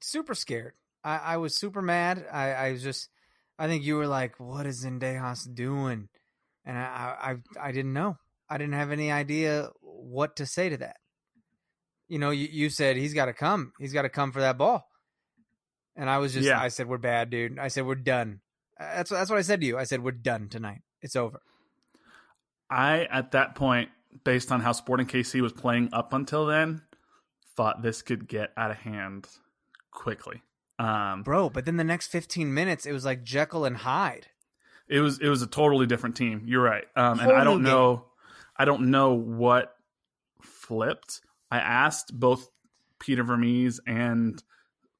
Super 0.00 0.34
scared. 0.34 0.74
I, 1.04 1.16
I 1.18 1.36
was 1.38 1.56
super 1.56 1.82
mad. 1.82 2.26
I, 2.30 2.52
I 2.52 2.72
was 2.72 2.82
just, 2.82 3.08
I 3.58 3.66
think 3.66 3.84
you 3.84 3.96
were 3.96 4.06
like, 4.06 4.38
"What 4.38 4.66
is 4.66 4.84
Zendejas 4.84 5.52
doing?" 5.54 6.08
And 6.64 6.78
I, 6.78 7.36
I, 7.60 7.68
I 7.68 7.72
didn't 7.72 7.92
know. 7.92 8.16
I 8.48 8.58
didn't 8.58 8.74
have 8.74 8.90
any 8.90 9.10
idea 9.10 9.70
what 9.80 10.36
to 10.36 10.46
say 10.46 10.68
to 10.68 10.76
that. 10.78 10.96
You 12.08 12.18
know, 12.18 12.30
you, 12.30 12.48
you 12.50 12.68
said 12.68 12.96
he's 12.96 13.14
got 13.14 13.26
to 13.26 13.32
come. 13.32 13.72
He's 13.78 13.92
got 13.92 14.02
to 14.02 14.08
come 14.08 14.32
for 14.32 14.40
that 14.40 14.58
ball. 14.58 14.86
And 15.96 16.08
I 16.08 16.18
was 16.18 16.34
just, 16.34 16.46
yeah. 16.46 16.60
I 16.60 16.68
said, 16.68 16.88
"We're 16.88 16.98
bad, 16.98 17.30
dude." 17.30 17.58
I 17.58 17.68
said, 17.68 17.86
"We're 17.86 17.94
done." 17.94 18.40
That's 18.78 19.10
that's 19.10 19.30
what 19.30 19.38
I 19.38 19.42
said 19.42 19.60
to 19.60 19.66
you. 19.66 19.78
I 19.78 19.84
said, 19.84 20.02
"We're 20.02 20.12
done 20.12 20.48
tonight. 20.48 20.80
It's 21.02 21.16
over." 21.16 21.40
I 22.70 23.04
at 23.04 23.32
that 23.32 23.54
point, 23.54 23.90
based 24.24 24.50
on 24.52 24.60
how 24.60 24.72
Sporting 24.72 25.06
KC 25.06 25.40
was 25.42 25.52
playing 25.52 25.90
up 25.92 26.12
until 26.14 26.46
then, 26.46 26.82
thought 27.56 27.82
this 27.82 28.02
could 28.02 28.26
get 28.26 28.52
out 28.56 28.70
of 28.70 28.78
hand 28.78 29.28
quickly. 29.90 30.42
Um, 30.78 31.22
Bro, 31.22 31.50
but 31.50 31.64
then 31.64 31.76
the 31.76 31.84
next 31.84 32.08
15 32.08 32.52
minutes, 32.52 32.86
it 32.86 32.92
was 32.92 33.04
like 33.04 33.22
Jekyll 33.22 33.64
and 33.64 33.76
Hyde. 33.76 34.28
It 34.92 35.00
was 35.00 35.18
it 35.18 35.28
was 35.28 35.42
a 35.42 35.46
totally 35.46 35.86
different 35.86 36.16
team. 36.16 36.42
You're 36.46 36.62
right, 36.62 36.84
um, 36.94 37.18
and 37.18 37.32
I 37.32 37.44
don't 37.44 37.62
know, 37.62 38.04
I 38.56 38.64
don't 38.64 38.90
know 38.90 39.14
what 39.14 39.74
flipped. 40.42 41.20
I 41.50 41.58
asked 41.58 42.18
both 42.18 42.48
Peter 42.98 43.22
Vermes 43.24 43.80
and 43.86 44.42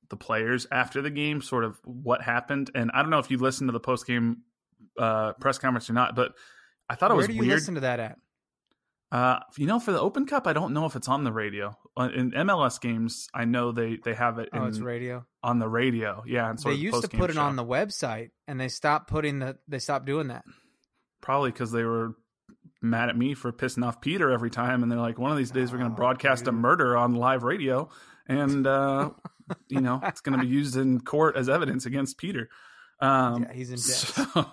the 0.09 0.17
players 0.17 0.67
after 0.71 1.01
the 1.03 1.11
game, 1.11 1.41
sort 1.43 1.65
of 1.65 1.79
what 1.85 2.23
happened. 2.23 2.71
And 2.75 2.91
I 2.93 3.03
don't 3.03 3.11
know 3.11 3.19
if 3.19 3.31
you 3.31 3.39
listened 3.39 3.69
to 3.69 3.73
the 3.73 3.81
post 3.81 4.07
game 4.07 4.39
uh, 4.99 5.33
press 5.35 5.59
conference 5.59 5.89
or 5.89 5.95
not, 5.95 6.15
but 6.15 6.33
I 6.89 6.95
thought 6.95 7.11
Where 7.11 7.15
it 7.15 7.17
was 7.17 7.23
Where 7.25 7.29
do 7.29 7.35
you 7.35 7.41
weird. 7.41 7.55
listen 7.61 7.75
to 7.77 7.81
that 7.81 8.01
at? 8.01 8.19
Uh, 9.13 9.39
you 9.59 9.67
know, 9.67 9.79
for 9.79 9.93
the 9.93 10.01
Open 10.01 10.25
Cup, 10.25 10.47
I 10.47 10.55
don't 10.55 10.73
know 10.73 10.87
if 10.87 10.97
it's 10.97 11.07
on 11.07 11.23
the 11.23 11.33
radio. 11.33 11.77
Uh, 11.95 12.09
in 12.15 12.31
MLS 12.31 12.81
games, 12.81 13.29
I 13.35 13.45
know 13.45 13.71
they 13.71 13.99
they 14.03 14.15
have 14.15 14.39
it. 14.39 14.49
Oh, 14.55 14.65
it's 14.65 14.79
radio 14.81 15.27
on 15.43 15.59
the 15.59 15.69
radio. 15.69 16.25
Yeah, 16.27 16.49
and 16.49 16.59
they 16.59 16.73
used 16.73 17.03
to 17.03 17.09
put 17.09 17.29
it 17.29 17.35
show. 17.35 17.43
on 17.43 17.57
the 17.57 17.65
website, 17.65 18.31
and 18.49 18.59
they 18.59 18.69
stopped 18.69 19.09
putting 19.11 19.41
the. 19.41 19.59
They 19.69 19.81
stopped 19.81 20.07
doing 20.07 20.29
that. 20.29 20.45
Probably 21.21 21.51
because 21.51 21.73
they 21.73 21.85
were 21.85 22.15
mad 22.81 23.11
at 23.11 23.17
me 23.17 23.35
for 23.35 23.53
pissing 23.53 23.87
off 23.87 24.01
Peter 24.01 24.31
every 24.31 24.51
time, 24.51 24.83
and 24.83 24.91
they're 24.91 24.99
like, 24.99 25.19
one 25.19 25.31
of 25.31 25.37
these 25.37 25.51
days 25.51 25.71
we're 25.71 25.79
going 25.79 25.91
to 25.91 25.95
Oh, 25.95 25.97
broadcast 25.97 26.47
a 26.47 26.53
murder 26.53 26.97
on 26.97 27.15
live 27.15 27.43
radio, 27.43 27.91
and 28.27 28.67
uh, 28.67 29.11
you 29.69 29.83
know 29.83 30.01
it's 30.03 30.23
going 30.23 30.39
to 30.39 30.43
be 30.43 30.51
used 30.51 30.77
in 30.79 31.01
court 31.03 31.37
as 31.37 31.51
evidence 31.51 31.85
against 31.87 32.17
Peter. 32.17 32.49
Um, 33.03 33.43
Yeah, 33.43 33.53
he's 33.53 33.71
in 33.71 33.77
debt. 33.77 33.85
so, 33.85 34.47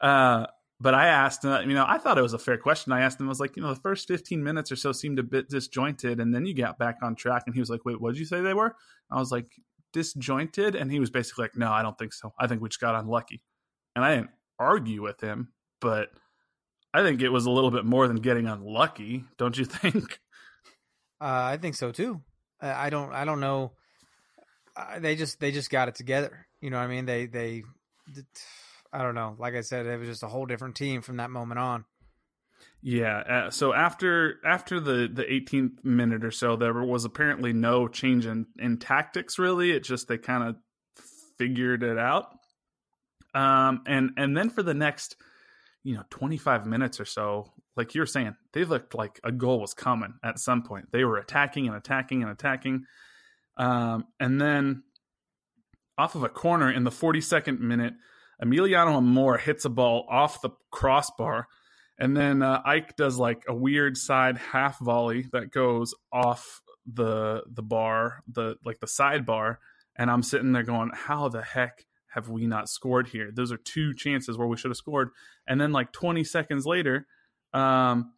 uh, 0.00 0.46
but 0.82 0.94
I 0.94 1.06
asked, 1.06 1.44
uh, 1.44 1.60
you 1.60 1.74
know, 1.74 1.84
I 1.86 1.98
thought 1.98 2.18
it 2.18 2.22
was 2.22 2.32
a 2.32 2.40
fair 2.40 2.58
question. 2.58 2.92
I 2.92 3.02
asked 3.02 3.20
him, 3.20 3.26
I 3.26 3.28
was 3.28 3.38
like, 3.38 3.56
you 3.56 3.62
know, 3.62 3.72
the 3.72 3.80
first 3.80 4.08
15 4.08 4.42
minutes 4.42 4.72
or 4.72 4.76
so 4.76 4.90
seemed 4.90 5.20
a 5.20 5.22
bit 5.22 5.48
disjointed, 5.48 6.18
and 6.18 6.34
then 6.34 6.44
you 6.44 6.54
got 6.54 6.76
back 6.76 6.98
on 7.02 7.14
track. 7.14 7.44
And 7.46 7.54
he 7.54 7.60
was 7.60 7.70
like, 7.70 7.84
wait, 7.84 8.00
what 8.00 8.12
did 8.12 8.18
you 8.18 8.26
say 8.26 8.40
they 8.40 8.52
were? 8.52 8.74
I 9.08 9.20
was 9.20 9.30
like, 9.30 9.46
disjointed. 9.92 10.74
And 10.74 10.90
he 10.90 10.98
was 10.98 11.10
basically 11.10 11.44
like, 11.44 11.56
no, 11.56 11.70
I 11.70 11.82
don't 11.82 11.96
think 11.96 12.12
so. 12.12 12.34
I 12.36 12.48
think 12.48 12.62
we 12.62 12.68
just 12.68 12.80
got 12.80 12.96
unlucky. 12.96 13.42
And 13.94 14.04
I 14.04 14.16
didn't 14.16 14.30
argue 14.58 15.02
with 15.02 15.20
him, 15.20 15.52
but 15.80 16.08
I 16.92 17.04
think 17.04 17.22
it 17.22 17.28
was 17.28 17.46
a 17.46 17.50
little 17.50 17.70
bit 17.70 17.84
more 17.84 18.08
than 18.08 18.16
getting 18.16 18.48
unlucky, 18.48 19.24
don't 19.38 19.56
you 19.56 19.64
think? 19.66 20.18
Uh, 21.20 21.54
I 21.54 21.58
think 21.58 21.76
so 21.76 21.92
too. 21.92 22.22
I 22.60 22.90
don't. 22.90 23.12
I 23.12 23.24
don't 23.24 23.40
know. 23.40 23.72
Uh, 24.76 25.00
they 25.00 25.16
just 25.16 25.40
they 25.40 25.50
just 25.50 25.68
got 25.70 25.88
it 25.88 25.96
together. 25.96 26.46
You 26.60 26.70
know 26.70 26.78
what 26.78 26.84
I 26.84 26.88
mean? 26.88 27.06
They 27.06 27.26
they. 27.26 27.64
I 28.92 29.02
don't 29.02 29.14
know. 29.14 29.36
Like 29.38 29.54
I 29.54 29.62
said, 29.62 29.86
it 29.86 29.98
was 29.98 30.08
just 30.08 30.22
a 30.22 30.28
whole 30.28 30.46
different 30.46 30.76
team 30.76 31.00
from 31.00 31.16
that 31.16 31.30
moment 31.30 31.58
on. 31.58 31.84
Yeah. 32.82 33.18
Uh, 33.18 33.50
so 33.50 33.72
after 33.72 34.40
after 34.44 34.80
the 34.80 35.08
the 35.12 35.24
18th 35.24 35.84
minute 35.84 36.24
or 36.24 36.30
so, 36.30 36.56
there 36.56 36.74
was 36.74 37.04
apparently 37.04 37.52
no 37.52 37.88
change 37.88 38.26
in 38.26 38.46
in 38.58 38.78
tactics. 38.78 39.38
Really, 39.38 39.70
it 39.70 39.84
just 39.84 40.08
they 40.08 40.18
kind 40.18 40.42
of 40.42 40.56
figured 41.38 41.82
it 41.82 41.98
out. 41.98 42.36
Um, 43.34 43.82
and 43.86 44.10
and 44.16 44.36
then 44.36 44.50
for 44.50 44.62
the 44.62 44.74
next, 44.74 45.16
you 45.84 45.94
know, 45.94 46.02
25 46.10 46.66
minutes 46.66 47.00
or 47.00 47.04
so, 47.04 47.52
like 47.76 47.94
you're 47.94 48.06
saying, 48.06 48.36
they 48.52 48.64
looked 48.64 48.94
like 48.94 49.20
a 49.24 49.32
goal 49.32 49.60
was 49.60 49.74
coming 49.74 50.14
at 50.22 50.38
some 50.38 50.62
point. 50.62 50.92
They 50.92 51.04
were 51.04 51.18
attacking 51.18 51.68
and 51.68 51.76
attacking 51.76 52.22
and 52.22 52.30
attacking. 52.30 52.84
Um, 53.56 54.06
and 54.18 54.40
then 54.40 54.82
off 55.96 56.14
of 56.14 56.24
a 56.24 56.28
corner 56.28 56.70
in 56.70 56.84
the 56.84 56.90
42nd 56.90 57.60
minute, 57.60 57.94
Emiliano 58.42 58.96
Amor 58.96 59.38
hits 59.38 59.64
a 59.64 59.70
ball 59.70 60.06
off 60.10 60.42
the 60.42 60.50
crossbar. 60.70 61.46
And 61.98 62.16
then 62.16 62.42
uh, 62.42 62.62
Ike 62.64 62.96
does 62.96 63.18
like 63.18 63.44
a 63.46 63.54
weird 63.54 63.96
side 63.96 64.38
half 64.38 64.78
volley 64.80 65.28
that 65.32 65.52
goes 65.52 65.94
off 66.12 66.62
the 66.92 67.44
the 67.46 67.62
bar, 67.62 68.24
the 68.26 68.56
like 68.64 68.80
the 68.80 68.86
sidebar, 68.86 69.58
and 69.94 70.10
I'm 70.10 70.22
sitting 70.22 70.52
there 70.52 70.64
going, 70.64 70.90
"How 70.92 71.28
the 71.28 71.42
heck 71.42 71.86
have 72.08 72.28
we 72.28 72.46
not 72.46 72.68
scored 72.68 73.08
here? 73.08 73.30
Those 73.32 73.52
are 73.52 73.56
two 73.56 73.94
chances 73.94 74.36
where 74.36 74.48
we 74.48 74.56
should 74.56 74.70
have 74.70 74.76
scored." 74.76 75.10
And 75.46 75.60
then 75.60 75.70
like 75.70 75.92
20 75.92 76.24
seconds 76.24 76.66
later, 76.66 77.06
um, 77.52 78.14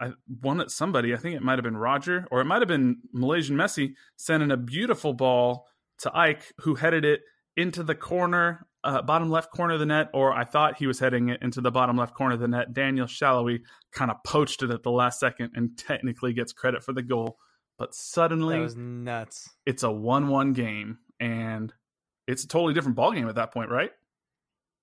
I 0.00 0.12
one 0.40 0.66
somebody, 0.68 1.12
I 1.12 1.16
think 1.16 1.36
it 1.36 1.42
might 1.42 1.58
have 1.58 1.64
been 1.64 1.76
Roger 1.76 2.26
or 2.30 2.40
it 2.40 2.44
might 2.44 2.62
have 2.62 2.68
been 2.68 2.98
Malaysian 3.12 3.56
Messi 3.56 3.94
sending 4.16 4.50
a 4.50 4.56
beautiful 4.56 5.12
ball 5.12 5.66
to 5.98 6.16
Ike, 6.16 6.52
who 6.60 6.76
headed 6.76 7.04
it 7.04 7.22
into 7.56 7.82
the 7.82 7.94
corner, 7.94 8.66
uh, 8.88 9.02
bottom 9.02 9.30
left 9.30 9.50
corner 9.52 9.74
of 9.74 9.80
the 9.80 9.86
net, 9.86 10.08
or 10.14 10.32
I 10.32 10.44
thought 10.44 10.76
he 10.78 10.86
was 10.86 10.98
heading 10.98 11.28
it 11.28 11.42
into 11.42 11.60
the 11.60 11.70
bottom 11.70 11.96
left 11.96 12.14
corner 12.14 12.34
of 12.34 12.40
the 12.40 12.48
net. 12.48 12.72
Daniel 12.72 13.06
Salloi 13.06 13.60
kind 13.92 14.10
of 14.10 14.16
poached 14.24 14.62
it 14.62 14.70
at 14.70 14.82
the 14.82 14.90
last 14.90 15.20
second 15.20 15.50
and 15.54 15.76
technically 15.76 16.32
gets 16.32 16.52
credit 16.52 16.82
for 16.82 16.92
the 16.92 17.02
goal. 17.02 17.36
But 17.78 17.94
suddenly, 17.94 18.56
That 18.56 18.62
was 18.62 18.76
nuts. 18.76 19.48
it's 19.66 19.82
a 19.84 19.90
one-one 19.90 20.52
game, 20.52 20.98
and 21.20 21.72
it's 22.26 22.44
a 22.44 22.48
totally 22.48 22.74
different 22.74 22.96
ball 22.96 23.12
game 23.12 23.28
at 23.28 23.36
that 23.36 23.52
point, 23.52 23.70
right? 23.70 23.90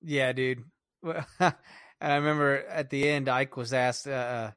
Yeah, 0.01 0.31
dude. 0.33 0.63
and 1.03 1.53
I 2.01 2.15
remember 2.15 2.63
at 2.67 2.89
the 2.89 3.07
end, 3.09 3.27
Ike 3.29 3.57
was 3.57 3.73
asked, 3.73 4.07
uh, 4.07 4.51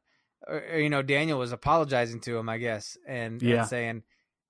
or, 0.46 0.62
or, 0.72 0.78
you 0.78 0.88
know, 0.90 1.02
Daniel 1.02 1.38
was 1.38 1.52
apologizing 1.52 2.20
to 2.22 2.36
him, 2.38 2.48
I 2.48 2.58
guess, 2.58 2.96
and, 3.06 3.42
Yeah. 3.42 3.60
and 3.60 3.68
saying, 3.68 4.02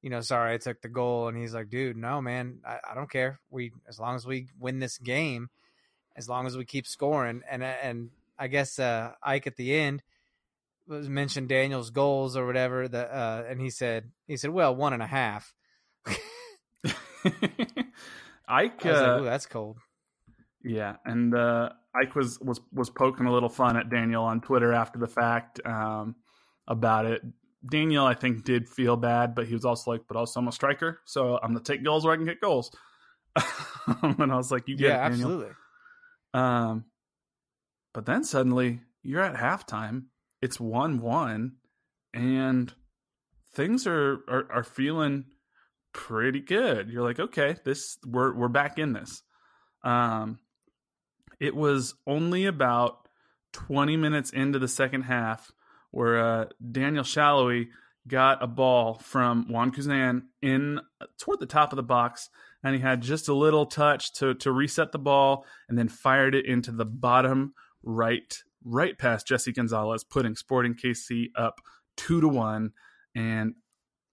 you 0.02 0.11
know, 0.11 0.21
sorry, 0.21 0.55
I 0.55 0.59
took 0.59 0.81
the 0.81 0.88
goal, 0.88 1.28
and 1.28 1.37
he's 1.37 1.55
like, 1.55 1.71
dude, 1.71 1.97
no, 1.97 2.21
man, 2.21 2.61
I, 2.67 2.78
I 2.90 2.95
don't 2.95 3.11
care. 3.11 3.40
We 3.50 3.73
as 3.88 3.99
long 3.99 4.14
as 4.14 4.26
we 4.26 4.49
win 4.59 4.78
this 4.78 4.99
game, 4.99 5.50
as 6.17 6.28
long 6.28 6.47
as 6.47 6.57
we 6.57 6.64
keep 6.64 6.87
scoring, 6.87 7.43
and 7.50 7.62
and 7.62 8.11
I 8.38 8.49
guess 8.49 8.78
uh, 8.78 9.12
Ike 9.23 9.47
at 9.47 9.57
the 9.57 9.75
end 9.75 10.02
was 10.87 11.09
mentioned 11.09 11.49
Daniel's 11.49 11.90
goals 11.90 12.37
or 12.37 12.47
whatever, 12.47 12.88
the 12.88 13.12
uh, 13.12 13.45
and 13.49 13.61
he 13.61 13.71
said 13.71 14.11
he 14.26 14.37
said, 14.37 14.50
well, 14.50 14.75
one 14.75 14.93
and 14.93 15.02
a 15.02 15.07
half. 15.07 15.55
Ike, 16.07 16.14
I 18.49 18.90
was 18.90 19.00
like, 19.00 19.09
uh, 19.09 19.21
ooh, 19.21 19.25
that's 19.25 19.47
cold. 19.47 19.78
Yeah, 20.64 20.97
and 21.05 21.35
uh, 21.35 21.71
Ike 21.95 22.14
was 22.14 22.38
was 22.40 22.61
was 22.73 22.90
poking 22.90 23.26
a 23.26 23.33
little 23.33 23.49
fun 23.49 23.76
at 23.76 23.90
Daniel 23.90 24.25
on 24.25 24.40
Twitter 24.40 24.73
after 24.73 24.99
the 24.99 25.07
fact 25.07 25.61
um, 25.64 26.17
about 26.67 27.07
it. 27.07 27.23
Daniel, 27.66 28.04
I 28.04 28.14
think, 28.14 28.44
did 28.44 28.68
feel 28.68 28.96
bad, 28.96 29.34
but 29.34 29.46
he 29.46 29.54
was 29.54 29.64
also 29.64 29.90
like, 29.90 30.02
"But 30.06 30.16
also, 30.16 30.40
I'm 30.40 30.48
a 30.48 30.52
striker, 30.52 31.00
so 31.04 31.38
I'm 31.42 31.52
gonna 31.52 31.64
take 31.64 31.84
goals 31.84 32.04
where 32.04 32.14
I 32.14 32.16
can 32.16 32.26
get 32.26 32.40
goals." 32.40 32.70
and 34.02 34.32
I 34.32 34.36
was 34.36 34.50
like, 34.50 34.68
"You 34.68 34.76
get 34.76 34.88
Yeah, 34.88 35.06
it, 35.06 35.10
Daniel." 35.10 35.32
absolutely. 35.32 35.54
Um, 36.34 36.84
but 37.94 38.06
then 38.06 38.24
suddenly 38.24 38.80
you're 39.02 39.22
at 39.22 39.34
halftime. 39.36 40.04
It's 40.40 40.60
one 40.60 41.00
one, 41.00 41.56
and 42.14 42.72
things 43.54 43.86
are, 43.86 44.18
are 44.28 44.52
are 44.52 44.64
feeling 44.64 45.24
pretty 45.92 46.40
good. 46.40 46.90
You're 46.90 47.02
like, 47.02 47.18
okay, 47.18 47.56
this 47.64 47.98
we're 48.06 48.34
we're 48.34 48.48
back 48.48 48.78
in 48.78 48.92
this. 48.92 49.22
Um, 49.82 50.38
it 51.40 51.54
was 51.54 51.94
only 52.06 52.46
about 52.46 53.08
20 53.52 53.96
minutes 53.96 54.30
into 54.30 54.58
the 54.58 54.68
second 54.68 55.02
half 55.02 55.50
where 55.90 56.18
uh, 56.18 56.45
Daniel 56.73 57.04
Salloi 57.04 57.68
got 58.07 58.42
a 58.42 58.47
ball 58.47 58.95
from 58.95 59.47
Wan 59.49 59.71
Kuzain 59.71 60.23
in 60.42 60.80
toward 61.18 61.40
the 61.40 61.47
top 61.47 61.73
of 61.73 61.76
the 61.76 61.83
box, 61.83 62.30
and 62.62 62.75
he 62.75 62.80
had 62.80 63.02
just 63.02 63.28
a 63.28 63.35
little 63.35 63.66
touch 63.66 64.12
to 64.14 64.35
to 64.35 64.52
reset 64.52 64.92
the 64.92 64.99
ball, 64.99 65.45
and 65.68 65.78
then 65.78 65.88
fired 65.88 66.35
it 66.35 66.47
into 66.47 66.73
the 66.73 66.87
bottom 66.87 67.54
right 67.83 68.42
right 68.64 68.99
past 68.99 69.26
Jesse 69.26 69.52
Gonzalez, 69.52 70.04
putting 70.04 70.37
Sporting 70.37 70.75
KC 70.75 71.26
up 71.37 71.61
two 71.97 72.21
to 72.21 72.28
one. 72.28 72.73
And 73.14 73.54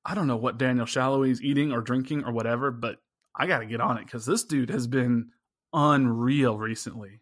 I 0.05 0.15
don't 0.15 0.27
know 0.27 0.38
what 0.38 0.58
Daniel 0.58 0.86
Salloi's 0.86 1.41
eating 1.41 1.72
or 1.72 1.82
drinking 1.82 2.25
or 2.25 2.32
whatever, 2.32 2.72
but 2.72 2.98
I 3.36 3.48
got 3.48 3.60
to 3.60 3.65
get 3.65 3.82
on 3.82 3.98
it 3.98 4.05
because 4.05 4.25
this 4.25 4.44
dude 4.44 4.70
has 4.70 4.88
been 4.88 5.29
unreal 5.74 6.58
recently. 6.58 7.22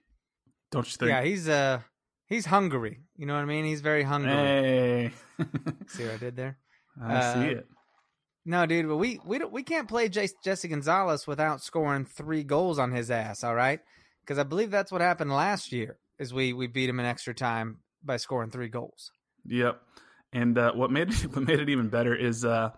Don't 0.71 0.85
you 0.85 0.97
think? 0.97 1.09
Yeah, 1.09 1.23
he's 1.23 1.49
uh 1.49 1.81
he's 2.33 2.45
hungry. 2.45 2.99
You 3.17 3.25
know 3.25 3.33
what 3.35 3.41
I 3.41 3.45
mean? 3.45 3.65
He's 3.65 3.81
very 3.81 4.03
hungry. 4.03 4.31
Hey, 4.31 5.11
See 5.87 6.03
what 6.03 6.13
I 6.13 6.17
did 6.17 6.35
there? 6.35 6.57
I 7.01 7.15
Uh, 7.15 7.33
see 7.33 7.47
it. 7.49 7.67
No, 8.45 8.65
dude, 8.65 8.87
but 8.87 8.97
we 8.97 9.19
we 9.25 9.37
don't, 9.39 9.53
we 9.53 9.63
can't 9.63 9.87
play 9.87 10.09
J- 10.09 10.27
Jesse 10.43 10.67
Gonzalez 10.67 11.25
without 11.25 11.61
scoring 11.61 12.05
three 12.05 12.43
goals 12.43 12.77
on 12.77 12.91
his 12.91 13.09
ass. 13.09 13.43
All 13.43 13.55
right, 13.55 13.79
because 14.21 14.37
I 14.37 14.43
believe 14.43 14.69
that's 14.69 14.91
what 14.91 14.99
happened 15.01 15.31
last 15.31 15.71
year. 15.71 15.97
Is 16.19 16.33
we 16.33 16.51
we 16.53 16.67
beat 16.67 16.89
him 16.89 16.99
in 16.99 17.05
extra 17.05 17.33
time 17.33 17.79
by 18.03 18.17
scoring 18.17 18.51
three 18.51 18.67
goals. 18.67 19.11
Yep. 19.45 19.79
And 20.33 20.57
uh, 20.57 20.73
what 20.73 20.91
made 20.91 21.09
it, 21.11 21.15
what 21.35 21.47
made 21.47 21.59
it 21.61 21.69
even 21.69 21.87
better 21.89 22.13
is 22.15 22.43
uh, 22.43 22.71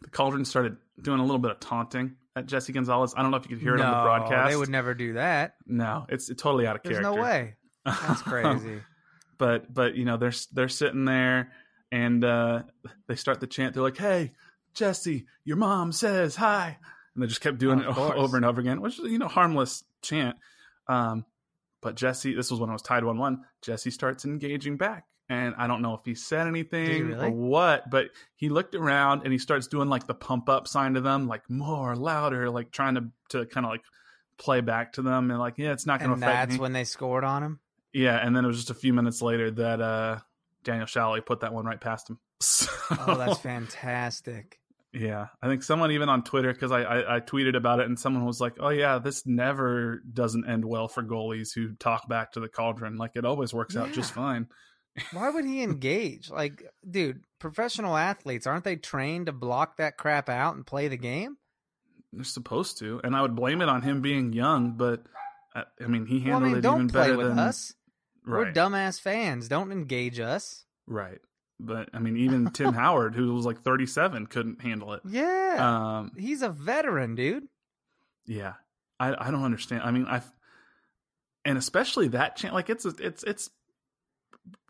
the 0.00 0.08
Cauldron 0.10 0.44
started 0.44 0.76
doing 1.02 1.20
a 1.20 1.22
little 1.22 1.38
bit 1.38 1.50
of 1.50 1.60
taunting 1.60 2.16
at 2.34 2.46
Jesse 2.46 2.72
Gonzalez. 2.72 3.14
I 3.16 3.22
don't 3.22 3.30
know 3.30 3.36
if 3.36 3.44
you 3.50 3.56
could 3.56 3.62
hear 3.62 3.74
it 3.74 3.78
no, 3.78 3.84
on 3.84 3.90
the 3.92 4.02
broadcast. 4.04 4.50
they 4.50 4.56
would 4.56 4.68
never 4.70 4.94
do 4.94 5.14
that. 5.14 5.54
No, 5.66 6.06
it's 6.08 6.28
totally 6.34 6.66
out 6.66 6.76
of 6.76 6.82
There's 6.82 6.98
character. 7.00 7.16
no 7.16 7.22
way. 7.22 7.54
That's 7.86 8.22
crazy. 8.22 8.80
but 9.38 9.72
but 9.72 9.94
you 9.94 10.04
know 10.04 10.16
they're 10.16 10.32
they're 10.52 10.68
sitting 10.68 11.04
there 11.04 11.52
and 11.92 12.24
uh, 12.24 12.62
they 13.06 13.14
start 13.16 13.40
the 13.40 13.46
chant. 13.46 13.74
They're 13.74 13.82
like, 13.82 13.96
"Hey, 13.96 14.32
Jesse, 14.74 15.26
your 15.44 15.56
mom 15.56 15.92
says 15.92 16.36
hi," 16.36 16.78
and 17.14 17.22
they 17.22 17.26
just 17.28 17.40
kept 17.40 17.58
doing 17.58 17.80
Of 17.80 17.86
it 17.88 17.94
course. 17.94 18.14
over 18.16 18.36
and 18.36 18.44
over 18.44 18.60
again, 18.60 18.80
which 18.80 18.98
is 18.98 19.10
you 19.10 19.18
know 19.18 19.28
harmless 19.28 19.84
chant. 20.02 20.36
Um, 20.88 21.24
but 21.82 21.94
Jesse, 21.94 22.34
this 22.34 22.50
was 22.50 22.58
when 22.60 22.70
I 22.70 22.72
was 22.72 22.82
tied 22.82 23.04
one 23.04 23.18
one. 23.18 23.44
Jesse 23.62 23.90
starts 23.90 24.24
engaging 24.24 24.76
back, 24.76 25.04
and 25.28 25.54
I 25.56 25.66
don't 25.68 25.82
know 25.82 25.94
if 25.94 26.00
he 26.04 26.14
said 26.14 26.46
anything 26.48 27.08
really? 27.08 27.26
or 27.28 27.30
what, 27.30 27.88
but 27.90 28.06
he 28.34 28.48
looked 28.48 28.74
around 28.74 29.22
and 29.24 29.32
he 29.32 29.38
starts 29.38 29.66
doing 29.68 29.88
like 29.88 30.06
the 30.06 30.14
pump 30.14 30.48
up 30.48 30.66
sign 30.66 30.94
to 30.94 31.00
them, 31.00 31.28
like 31.28 31.48
more 31.48 31.94
louder, 31.94 32.50
like 32.50 32.70
trying 32.72 32.94
to 32.96 33.04
to 33.30 33.46
kind 33.46 33.64
of 33.66 33.70
like 33.70 33.82
play 34.38 34.60
back 34.60 34.94
to 34.94 35.02
them, 35.02 35.30
and 35.30 35.38
like 35.38 35.54
yeah, 35.58 35.72
it's 35.72 35.86
not 35.86 36.00
going 36.00 36.10
to 36.10 36.14
and 36.14 36.22
affect 36.24 36.36
that's 36.50 36.52
me. 36.54 36.60
when 36.60 36.72
they 36.72 36.84
scored 36.84 37.22
on 37.24 37.42
him. 37.42 37.60
Yeah, 37.96 38.16
and 38.24 38.36
then 38.36 38.44
it 38.44 38.48
was 38.48 38.58
just 38.58 38.70
a 38.70 38.74
few 38.74 38.92
minutes 38.92 39.22
later 39.22 39.50
that 39.52 39.80
uh, 39.80 40.18
Daniel 40.64 40.86
Salloi 40.86 41.24
put 41.24 41.40
that 41.40 41.54
one 41.54 41.64
right 41.64 41.80
past 41.80 42.10
him. 42.10 42.18
So, 42.42 42.70
Oh, 42.90 43.16
that's 43.16 43.40
fantastic. 43.40 44.58
yeah. 44.92 45.28
I 45.40 45.48
think 45.48 45.62
someone 45.62 45.90
even 45.92 46.10
on 46.10 46.22
Twitter 46.22 46.52
because 46.52 46.70
I, 46.70 46.82
I 46.82 47.16
I 47.16 47.20
tweeted 47.20 47.56
about 47.56 47.80
it 47.80 47.86
and 47.86 47.98
someone 47.98 48.26
was 48.26 48.40
like, 48.40 48.56
"Oh 48.60 48.68
yeah, 48.68 48.98
this 48.98 49.24
never 49.26 50.02
doesn't 50.12 50.46
end 50.48 50.64
well 50.66 50.86
for 50.88 51.02
goalies 51.02 51.54
who 51.54 51.74
talk 51.76 52.06
back 52.08 52.32
to 52.32 52.40
the 52.40 52.48
cauldron. 52.48 52.98
Like 52.98 53.12
it 53.14 53.24
always 53.24 53.54
works 53.54 53.74
out 53.76 53.92
just 53.92 54.12
fine." 54.12 54.48
Why 55.12 55.30
would 55.30 55.44
he 55.46 55.62
engage? 55.70 56.28
Like, 56.30 56.62
dude, 56.88 57.24
professional 57.38 57.96
athletes 57.96 58.46
aren't 58.46 58.64
they 58.64 58.76
trained 58.76 59.26
to 59.26 59.32
block 59.32 59.78
that 59.78 59.96
crap 59.96 60.28
out 60.28 60.56
and 60.56 60.66
play 60.66 60.88
the 60.88 60.96
game? 60.98 61.38
They're 62.12 62.24
supposed 62.24 62.78
to, 62.80 63.00
and 63.02 63.16
I 63.16 63.22
would 63.22 63.34
blame 63.34 63.62
it 63.62 63.68
on 63.70 63.80
him 63.82 64.00
being 64.02 64.32
young, 64.34 64.72
but 64.76 65.02
uh, 65.54 65.64
I 65.82 65.86
mean 65.86 66.04
he 66.06 66.18
Well, 66.20 66.36
I 66.44 66.48
handled 66.48 66.52
mean, 66.52 66.56
it 66.58 66.64
even 66.76 66.86
better 66.88 67.16
than 67.16 67.38
us. 67.38 67.72
We're 68.26 68.52
dumbass 68.52 69.00
fans. 69.00 69.48
Don't 69.48 69.72
engage 69.72 70.18
us. 70.20 70.64
right. 70.86 71.18
But 71.58 71.88
I 71.94 72.00
mean, 72.00 72.18
even 72.18 72.50
Tim 72.50 72.74
Howard, 72.82 73.14
who 73.14 73.32
was 73.34 73.46
like 73.46 73.62
37, 73.62 74.26
couldn't 74.26 74.60
handle 74.60 74.92
it. 74.92 75.00
Yeah, 75.08 75.56
Um, 76.00 76.12
he's 76.18 76.42
a 76.42 76.50
veteran, 76.50 77.14
dude. 77.14 77.44
Yeah, 78.26 78.54
I 79.00 79.14
I 79.28 79.30
don't 79.30 79.42
understand. 79.44 79.82
I 79.82 79.90
mean, 79.90 80.04
I 80.06 80.20
and 81.46 81.56
especially 81.56 82.08
that 82.08 82.36
chant, 82.36 82.52
like 82.52 82.68
it's 82.68 82.84
it's 82.84 83.22
it's 83.22 83.48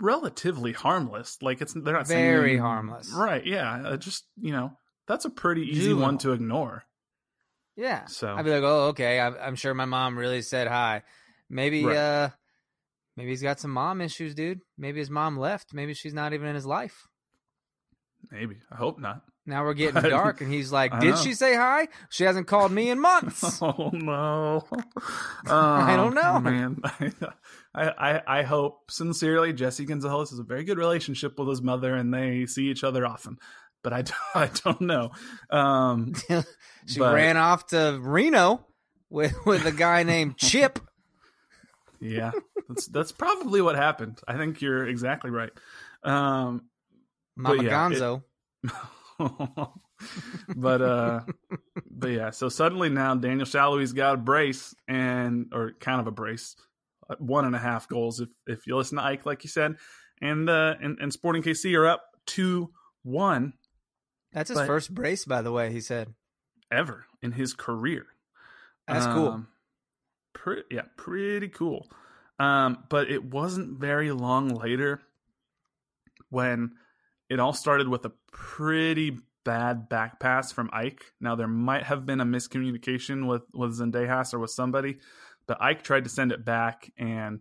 relatively 0.01 0.73
harmless. 0.73 1.39
Like 1.43 1.61
it's 1.61 1.73
they're 1.75 1.93
not 1.95 2.07
saying 2.07 2.25
Very 2.25 2.51
anything- 2.51 2.63
harmless. 2.63 3.11
right? 3.13 3.45
Yeah, 3.45 3.97
just 3.99 4.25
you 4.41 4.53
know 4.53 4.77
that's 5.09 5.25
a 5.25 5.31
pretty 5.31 5.63
easy 5.63 5.87
Juvenile. 5.87 6.03
one 6.03 6.19
to 6.19 6.33
ignore. 6.33 6.85
Yeah. 7.77 8.07
So 8.07 8.35
I'd 8.35 8.45
be 8.45 8.51
like, 8.53 8.63
oh, 8.63 8.89
okay. 8.89 9.21
I'm, 9.21 9.37
I'm 9.41 9.57
sure 9.57 9.75
my 9.75 9.85
mom 9.85 10.17
really 10.19 10.41
said 10.43 10.67
hi. 10.67 11.03
Maybe, 11.51 11.85
Right. 11.85 11.97
uh, 11.97 12.29
maybe 13.17 13.31
he's 13.31 13.43
got 13.43 13.61
some 13.61 13.71
mom 13.71 14.01
issues, 14.01 14.35
dude. 14.35 14.61
Maybe 14.79 14.99
his 15.01 15.11
mom 15.11 15.39
left. 15.39 15.73
Maybe 15.73 15.95
she's 15.95 16.15
not 16.15 16.33
even 16.33 16.49
in 16.49 16.55
his 16.55 16.67
life. 16.67 17.07
maybe 18.31 18.57
I 18.71 18.77
hope 18.77 18.99
not. 18.99 19.23
Now 19.49 19.63
we're 19.65 19.75
getting 19.83 20.03
dark, 20.03 20.41
and 20.41 20.53
he's 20.53 20.73
like, 20.73 20.99
"Did 21.01 21.17
she 21.19 21.33
say 21.35 21.55
hi? 21.55 21.87
She 22.11 22.25
hasn't 22.25 22.49
called 22.49 22.73
me 22.73 22.91
in 22.91 22.99
months." 23.01 23.45
Oh 23.63 23.91
no! 23.93 24.65
I 25.47 25.95
don't 25.97 26.19
Oh, 26.19 26.39
know. 26.39 26.41
man. 26.41 26.81
I, 27.75 27.89
I 27.91 28.23
I 28.41 28.43
hope 28.43 28.91
sincerely 28.91 29.53
Jesse 29.53 29.85
Gonzalez 29.85 30.31
has 30.31 30.39
a 30.41 30.45
very 30.45 30.65
good 30.65 30.79
relationship 30.79 31.39
with 31.39 31.49
his 31.49 31.63
mother, 31.63 31.95
and 31.95 32.13
they 32.13 32.47
see 32.47 32.69
each 32.71 32.83
other 32.85 33.07
often. 33.07 33.37
But 33.85 33.93
I 33.93 34.03
don't, 34.03 34.17
I 34.35 34.51
don't 34.65 34.81
know. 34.81 35.11
Um, 35.51 36.15
she 36.87 36.99
But- 36.99 37.15
ran 37.15 37.37
off 37.37 37.69
to 37.69 37.99
Reno 38.03 38.67
with 39.11 39.37
with 39.47 39.65
a 39.65 39.73
guy 39.73 40.03
named 40.03 40.37
Chip. 40.39 40.81
Yeah, 42.15 42.33
that's 42.69 42.87
that's 42.87 43.13
probably 43.13 43.61
what 43.63 43.77
happened. 43.77 44.21
I 44.27 44.37
think 44.37 44.61
you're 44.63 44.87
exactly 44.87 45.31
right. 45.31 45.51
Um, 46.03 46.63
Mama 47.37 47.63
yeah, 47.63 47.89
it- 47.89 47.93
Gonzo. 47.93 48.23
but 50.57 50.83
uh, 50.83 51.21
but 51.91 52.09
yeah. 52.09 52.31
So 52.31 52.49
suddenly 52.49 52.89
now 52.89 53.15
Daniel 53.15 53.47
Salloi's 53.47 53.93
got 53.93 54.15
a 54.15 54.19
brace 54.19 54.75
and 54.89 55.47
or 55.53 55.73
kind 55.81 56.01
of 56.01 56.07
a 56.07 56.11
brace, 56.11 56.57
uh, 57.09 57.17
one 57.19 57.45
and 57.45 57.55
a 57.55 57.59
half 57.59 57.89
goals 57.89 58.21
if 58.21 58.29
if 58.47 58.67
you 58.67 58.77
listen 58.77 58.99
to 58.99 59.05
Ike, 59.05 59.27
like 59.27 59.45
you 59.45 59.51
said, 59.51 59.77
and 60.21 60.49
uh, 60.49 60.75
and, 60.81 60.99
and 61.01 61.13
Sporting 61.13 61.43
KC 61.43 61.77
are 61.79 61.87
up 61.87 62.03
two 62.27 62.71
one 63.03 63.55
That's 64.33 64.49
his 64.49 64.59
but- 64.59 64.67
first 64.67 64.95
brace, 64.95 65.25
by 65.25 65.43
the 65.43 65.53
way. 65.53 65.73
He 65.73 65.81
said, 65.81 66.15
ever 66.71 67.07
in 67.23 67.33
his 67.33 67.55
career. 67.55 68.07
"That's 68.87 69.07
cool." 69.07 69.45
Pretty, 70.37 70.63
yeah, 70.71 70.83
pretty 70.97 71.49
cool. 71.49 71.91
Um, 72.39 72.85
but 72.91 73.11
it 73.11 73.25
wasn't 73.25 73.79
very 73.81 74.13
long 74.13 74.51
later 74.51 75.01
when 76.29 76.73
it 77.31 77.41
all 77.41 77.55
started 77.55 77.89
with 77.89 78.05
a 78.05 78.13
pretty 78.31 79.17
bad 79.45 79.89
back 79.89 80.21
pass 80.21 80.53
from 80.53 80.69
Ike. 80.75 81.05
Now 81.21 81.37
there 81.37 81.49
might 81.49 81.85
have 81.85 82.05
been 82.05 82.21
a 82.21 82.27
miscommunication 82.27 83.27
with 83.27 83.45
with 83.55 83.79
Zendejas 83.79 84.35
or 84.35 84.39
with 84.39 84.51
somebody, 84.51 84.99
but 85.47 85.63
Ike 85.63 85.83
tried 85.83 86.05
to 86.05 86.11
send 86.11 86.33
it 86.33 86.45
back, 86.45 86.93
and 86.99 87.41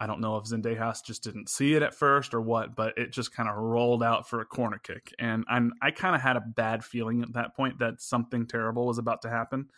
I 0.00 0.06
don't 0.06 0.22
know 0.22 0.38
if 0.38 0.44
Zendejas 0.44 1.04
just 1.04 1.22
didn't 1.22 1.50
see 1.50 1.74
it 1.74 1.82
at 1.82 1.94
first 1.94 2.32
or 2.32 2.40
what, 2.40 2.74
but 2.74 2.96
it 2.96 3.12
just 3.12 3.34
kind 3.34 3.50
of 3.50 3.56
rolled 3.56 4.02
out 4.02 4.28
for 4.28 4.40
a 4.40 4.46
corner 4.46 4.78
kick, 4.78 5.12
and 5.18 5.44
I'm 5.46 5.74
I 5.82 5.90
kind 5.90 6.14
of 6.14 6.22
had 6.22 6.36
a 6.36 6.40
bad 6.40 6.84
feeling 6.84 7.22
at 7.22 7.34
that 7.34 7.54
point 7.54 7.80
that 7.80 8.00
something 8.00 8.46
terrible 8.46 8.86
was 8.86 8.98
about 8.98 9.22
to 9.22 9.28
happen. 9.28 9.68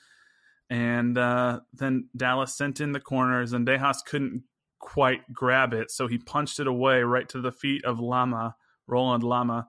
And 0.75 1.19
uh, 1.19 1.61
then 1.75 2.09
Dallas 2.17 2.57
sent 2.57 2.81
in 2.81 2.93
the 2.93 3.01
corners, 3.01 3.53
and 3.53 3.67
Dejas 3.67 3.99
couldn't 4.07 4.45
quite 4.79 5.21
grab 5.31 5.75
it, 5.75 5.91
so 5.91 6.07
he 6.07 6.17
punched 6.17 6.61
it 6.61 6.67
away 6.67 7.03
right 7.03 7.29
to 7.29 7.43
the 7.43 7.53
feet 7.53 7.85
of 7.85 8.01
Lama, 8.01 8.57
Roland 8.87 9.23
Lamah. 9.23 9.67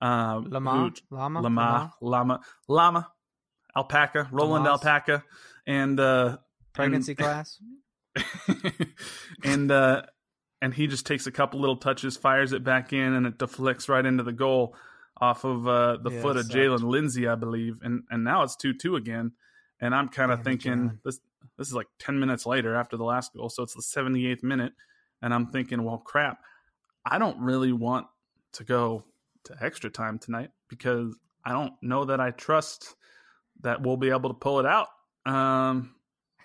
Uh, 0.00 0.40
Lama, 0.46 0.72
who- 1.10 1.14
Lama, 1.16 1.40
Lama, 1.42 1.92
Lama, 2.00 2.40
Lama, 2.68 3.08
Alpaca, 3.76 4.28
Roland 4.32 4.64
Lamas. 4.64 4.80
Alpaca, 4.84 5.24
and 5.66 6.00
uh, 6.00 6.38
pregnancy 6.72 7.12
and- 7.12 7.18
class. 7.18 7.58
and 9.44 9.70
uh, 9.70 10.02
and 10.62 10.72
he 10.72 10.86
just 10.86 11.04
takes 11.06 11.26
a 11.26 11.32
couple 11.32 11.60
little 11.60 11.76
touches, 11.76 12.16
fires 12.16 12.52
it 12.52 12.64
back 12.64 12.92
in, 12.94 13.12
and 13.12 13.26
it 13.26 13.38
deflects 13.38 13.88
right 13.90 14.04
into 14.06 14.22
the 14.22 14.32
goal 14.32 14.74
off 15.20 15.44
of 15.44 15.66
uh, 15.68 15.98
the 16.02 16.10
Yeah, 16.10 16.22
foot 16.22 16.36
of. 16.38 16.46
Jaylin 16.46 16.82
Lindsey, 16.82 17.28
I 17.28 17.34
believe, 17.34 17.76
and 17.82 18.04
and 18.10 18.24
now 18.24 18.42
it's 18.42 18.56
two 18.56 18.72
two 18.74 18.96
again, 18.96 19.32
and 19.80 19.94
I'm 19.94 20.08
kind 20.08 20.32
of 20.32 20.42
thinking 20.44 20.98
this 21.04 21.20
this 21.58 21.68
is 21.68 21.74
like 21.74 21.88
ten 21.98 22.18
minutes 22.18 22.46
later 22.46 22.74
after 22.74 22.96
the 22.96 23.04
last 23.04 23.32
goal, 23.34 23.48
so 23.48 23.62
it's 23.62 23.74
the 23.74 23.82
78th 23.82 24.42
minute, 24.42 24.72
and 25.22 25.32
I'm 25.32 25.46
thinking, 25.46 25.82
well, 25.84 25.98
crap, 25.98 26.38
I 27.04 27.18
don't 27.18 27.40
really 27.40 27.72
want 27.72 28.06
to 28.52 28.64
go 28.64 29.04
to 29.44 29.56
extra 29.60 29.90
time 29.90 30.18
tonight 30.18 30.50
because 30.68 31.14
I 31.44 31.52
don't 31.52 31.74
know 31.82 32.06
that 32.06 32.20
I 32.20 32.30
trust 32.30 32.94
that 33.62 33.82
we'll 33.82 33.96
be 33.96 34.10
able 34.10 34.30
to 34.30 34.34
pull 34.34 34.60
it 34.60 34.66
out. 34.66 34.88
Um, 35.24 35.94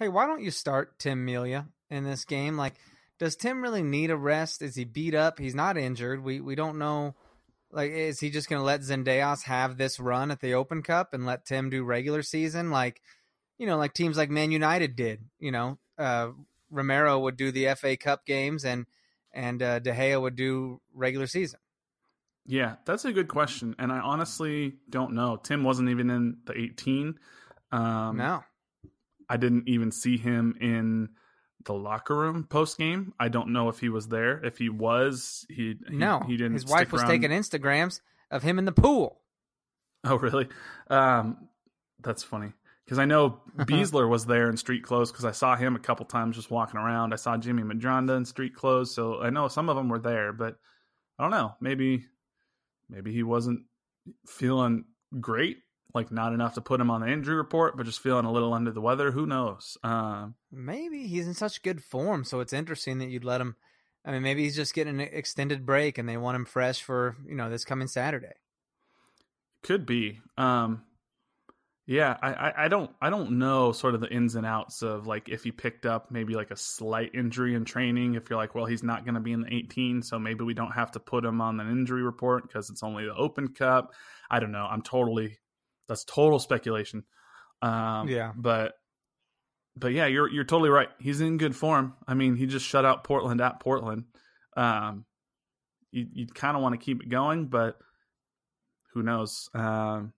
Hey, 0.02 0.10
why 0.10 0.26
don't 0.26 0.42
you 0.42 0.50
start 0.50 0.98
Tim 0.98 1.26
Melia 1.26 1.68
in 1.92 2.04
this 2.04 2.26
game? 2.26 2.58
Like, 2.58 2.74
does 3.20 3.36
Tim 3.36 3.62
really 3.62 3.84
need 3.84 4.10
a 4.10 4.18
rest? 4.18 4.64
Is 4.64 4.76
he 4.76 4.84
beat 4.84 5.14
up? 5.14 5.38
He's 5.38 5.54
not 5.54 5.78
injured. 5.78 6.24
We 6.24 6.42
we 6.42 6.56
don't 6.56 6.80
know. 6.80 7.14
Like, 7.72 7.92
is 7.92 8.20
he 8.20 8.32
just 8.32 8.50
going 8.50 8.60
to 8.60 8.66
let 8.66 8.82
Zendejas 8.82 9.44
have 9.44 9.78
this 9.78 10.00
run 10.00 10.32
at 10.32 10.40
the 10.42 10.56
Open 10.56 10.82
Cup 10.82 11.14
and 11.14 11.24
let 11.28 11.46
Tim 11.46 11.70
do 11.70 11.84
regular 11.84 12.24
season? 12.24 12.72
Like, 12.72 13.00
you 13.62 13.68
know, 13.68 13.78
like 13.78 13.94
teams 13.94 14.18
like 14.18 14.32
Man 14.32 14.52
United 14.52 14.96
did. 14.96 15.20
You 15.40 15.52
know, 15.52 15.78
uh, 15.96 16.30
Romero 16.72 17.20
would 17.20 17.38
do 17.38 17.52
the 17.52 17.68
FA 17.76 17.96
Cup 17.96 18.26
games 18.26 18.66
and 18.66 18.88
and 19.32 19.62
uh, 19.62 19.78
De 19.78 19.94
Gea 19.94 20.20
would 20.20 20.36
do 20.36 20.82
regular 20.96 21.28
season. 21.28 21.60
Yeah, 22.48 22.78
that's 22.86 23.06
a 23.06 23.14
good 23.14 23.28
question, 23.28 23.76
and 23.78 23.92
I 23.92 24.00
honestly 24.00 24.78
don't 24.90 25.14
know. 25.14 25.36
Tim 25.38 25.64
wasn't 25.64 25.90
even 25.90 26.10
in 26.10 26.38
the 26.46 26.58
18. 26.58 27.20
Um, 27.72 28.18
no, 28.18 28.44
I 29.30 29.38
didn't 29.38 29.70
even 29.70 29.92
see 29.92 30.18
him 30.18 30.58
in 30.60 31.10
the 31.64 31.74
locker 31.74 32.16
room 32.16 32.46
post 32.50 32.80
game. 32.80 33.14
I 33.20 33.30
don't 33.30 33.50
know 33.50 33.70
if 33.70 33.80
he 33.80 33.90
was 33.90 34.08
there. 34.08 34.44
If 34.44 34.58
he 34.58 34.70
was, 34.70 35.46
he, 35.50 35.76
he 35.88 35.96
no, 35.96 36.24
he 36.26 36.36
didn't. 36.36 36.54
His 36.54 36.66
wife 36.66 36.92
was 36.92 37.04
around. 37.04 37.12
taking 37.12 37.30
Instagrams 37.30 38.02
of 38.32 38.42
him 38.42 38.58
in 38.58 38.66
the 38.66 38.72
pool. 38.72 39.20
Oh, 40.04 40.16
really? 40.16 40.48
Um, 40.90 41.48
that's 42.02 42.24
funny 42.24 42.54
because 42.92 43.00
I 43.00 43.06
know 43.06 43.40
Besler 43.58 44.10
was 44.10 44.26
there 44.26 44.50
in 44.50 44.58
street 44.58 44.84
clothes 44.84 45.14
because 45.14 45.24
I 45.24 45.32
saw 45.32 45.56
him 45.56 45.78
a 45.78 45.80
couple 45.80 46.06
times 46.06 46.36
just 46.36 46.52
walking 46.52 46.78
around. 46.78 47.14
I 47.14 47.16
saw 47.16 47.38
Jimmy 47.38 47.64
Medranda 47.64 48.18
in 48.18 48.26
street 48.26 48.54
clothes, 48.54 48.94
so 48.94 49.22
I 49.22 49.30
know 49.30 49.48
some 49.48 49.70
of 49.70 49.78
them 49.78 49.88
were 49.88 49.98
there. 49.98 50.34
But 50.34 50.58
I 51.18 51.24
don't 51.24 51.32
know. 51.32 51.56
Maybe 51.62 52.04
maybe 52.90 53.14
he 53.14 53.24
wasn't 53.24 53.62
feeling 54.28 54.84
great 55.22 55.60
like 55.94 56.12
not 56.12 56.34
enough 56.34 56.56
to 56.56 56.62
put 56.62 56.82
him 56.82 56.92
on 56.92 57.00
the 57.00 57.08
injury 57.08 57.36
report, 57.36 57.78
but 57.78 57.86
just 57.86 58.02
feeling 58.02 58.26
a 58.26 58.32
little 58.32 58.54
under 58.54 58.72
the 58.72 58.82
weather. 58.82 59.12
Who 59.12 59.26
knows? 59.26 59.78
Uh, 59.82 60.28
maybe 60.52 61.08
he's 61.08 61.28
in 61.28 61.34
such 61.34 61.64
good 61.64 61.82
form, 61.82 62.26
so 62.26 62.42
it's 62.42 62.52
interesting 62.52 62.98
that 62.98 63.08
you'd 63.08 63.24
let 63.24 63.40
him. 63.40 63.56
I 64.04 64.12
mean, 64.12 64.22
maybe 64.22 64.44
he's 64.44 64.58
just 64.58 64.74
getting 64.74 65.00
an 65.00 65.08
extended 65.14 65.66
break, 65.66 65.98
and 65.98 66.10
they 66.10 66.18
want 66.18 66.36
him 66.36 66.44
fresh 66.44 66.84
for 66.84 67.16
you 67.26 67.36
know 67.36 67.50
this 67.50 67.64
coming 67.64 67.88
Saturday. 67.88 68.34
Could 69.64 69.86
be. 69.86 70.20
Um, 70.38 70.84
yeah, 71.92 72.16
I, 72.22 72.54
I, 72.56 72.68
don't 72.70 72.90
I 73.02 73.10
don't 73.10 73.32
know 73.32 73.74
sort 73.74 73.96
of 73.96 74.00
the 74.00 74.08
ins 74.08 74.36
and 74.36 74.46
outs 74.46 74.82
of 74.82 75.08
like 75.08 75.28
if 75.28 75.44
he 75.44 75.52
picked 75.52 75.86
up 75.86 76.10
maybe 76.10 76.36
like 76.36 76.50
a 76.50 76.56
slight 76.56 77.12
injury 77.14 77.54
in 77.54 77.66
training. 77.66 78.16
If 78.16 78.30
you're 78.30 78.40
like, 78.40 78.56
well, 78.56 78.66
he's 78.66 78.82
not 78.82 79.04
going 79.04 79.16
to 79.16 79.20
be 79.20 79.34
in 79.34 79.42
the 79.42 79.54
18, 79.54 80.02
so 80.02 80.18
maybe 80.18 80.46
we 80.46 80.54
don't 80.54 80.72
have 80.72 80.92
to 80.92 81.02
put 81.02 81.26
him 81.26 81.42
on 81.42 81.60
an 81.60 81.70
injury 81.70 82.02
report 82.02 82.48
because 82.48 82.70
it's 82.70 82.82
only 82.82 83.04
the 83.04 83.14
Open 83.14 83.50
Cup. 83.50 83.94
I 84.30 84.40
don't 84.40 84.54
know. 84.54 84.66
I'm 84.66 84.82
totally 84.82 85.38
that's 85.90 86.06
total 86.06 86.40
speculation. 86.40 87.04
Um, 87.62 88.08
yeah, 88.08 88.32
but 88.38 88.76
but 89.76 89.92
yeah, 89.92 90.06
you're 90.06 90.30
you're 90.30 90.46
totally 90.46 90.70
right. 90.70 90.88
He's 90.98 91.20
in 91.20 91.36
good 91.36 91.58
form. 91.58 91.96
I 92.08 92.14
mean, 92.14 92.38
he 92.38 92.46
just 92.46 92.66
shut 92.66 92.86
out 92.86 93.04
Portland 93.04 93.42
at 93.42 93.60
Portland. 93.60 94.06
Um, 94.56 95.04
you 95.92 96.08
you 96.14 96.28
kind 96.28 96.56
of 96.56 96.64
want 96.64 96.72
to 96.72 96.86
keep 96.86 97.04
it 97.04 97.10
going, 97.10 97.48
but 97.48 97.78
who 98.94 99.04
knows? 99.04 99.50
Um, 99.54 100.14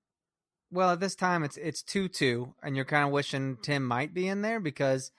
well, 0.74 0.90
at 0.92 1.00
this 1.00 1.16
time 1.16 1.44
it's 1.44 1.58
it's 1.58 1.84
two 1.84 2.08
two, 2.08 2.54
and 2.64 2.76
you're 2.76 2.86
kind 2.86 3.06
of 3.06 3.12
wishing 3.12 3.58
Tim 3.62 3.86
might 3.86 4.14
be 4.14 4.28
in 4.28 4.42
there 4.42 4.60
because 4.60 5.12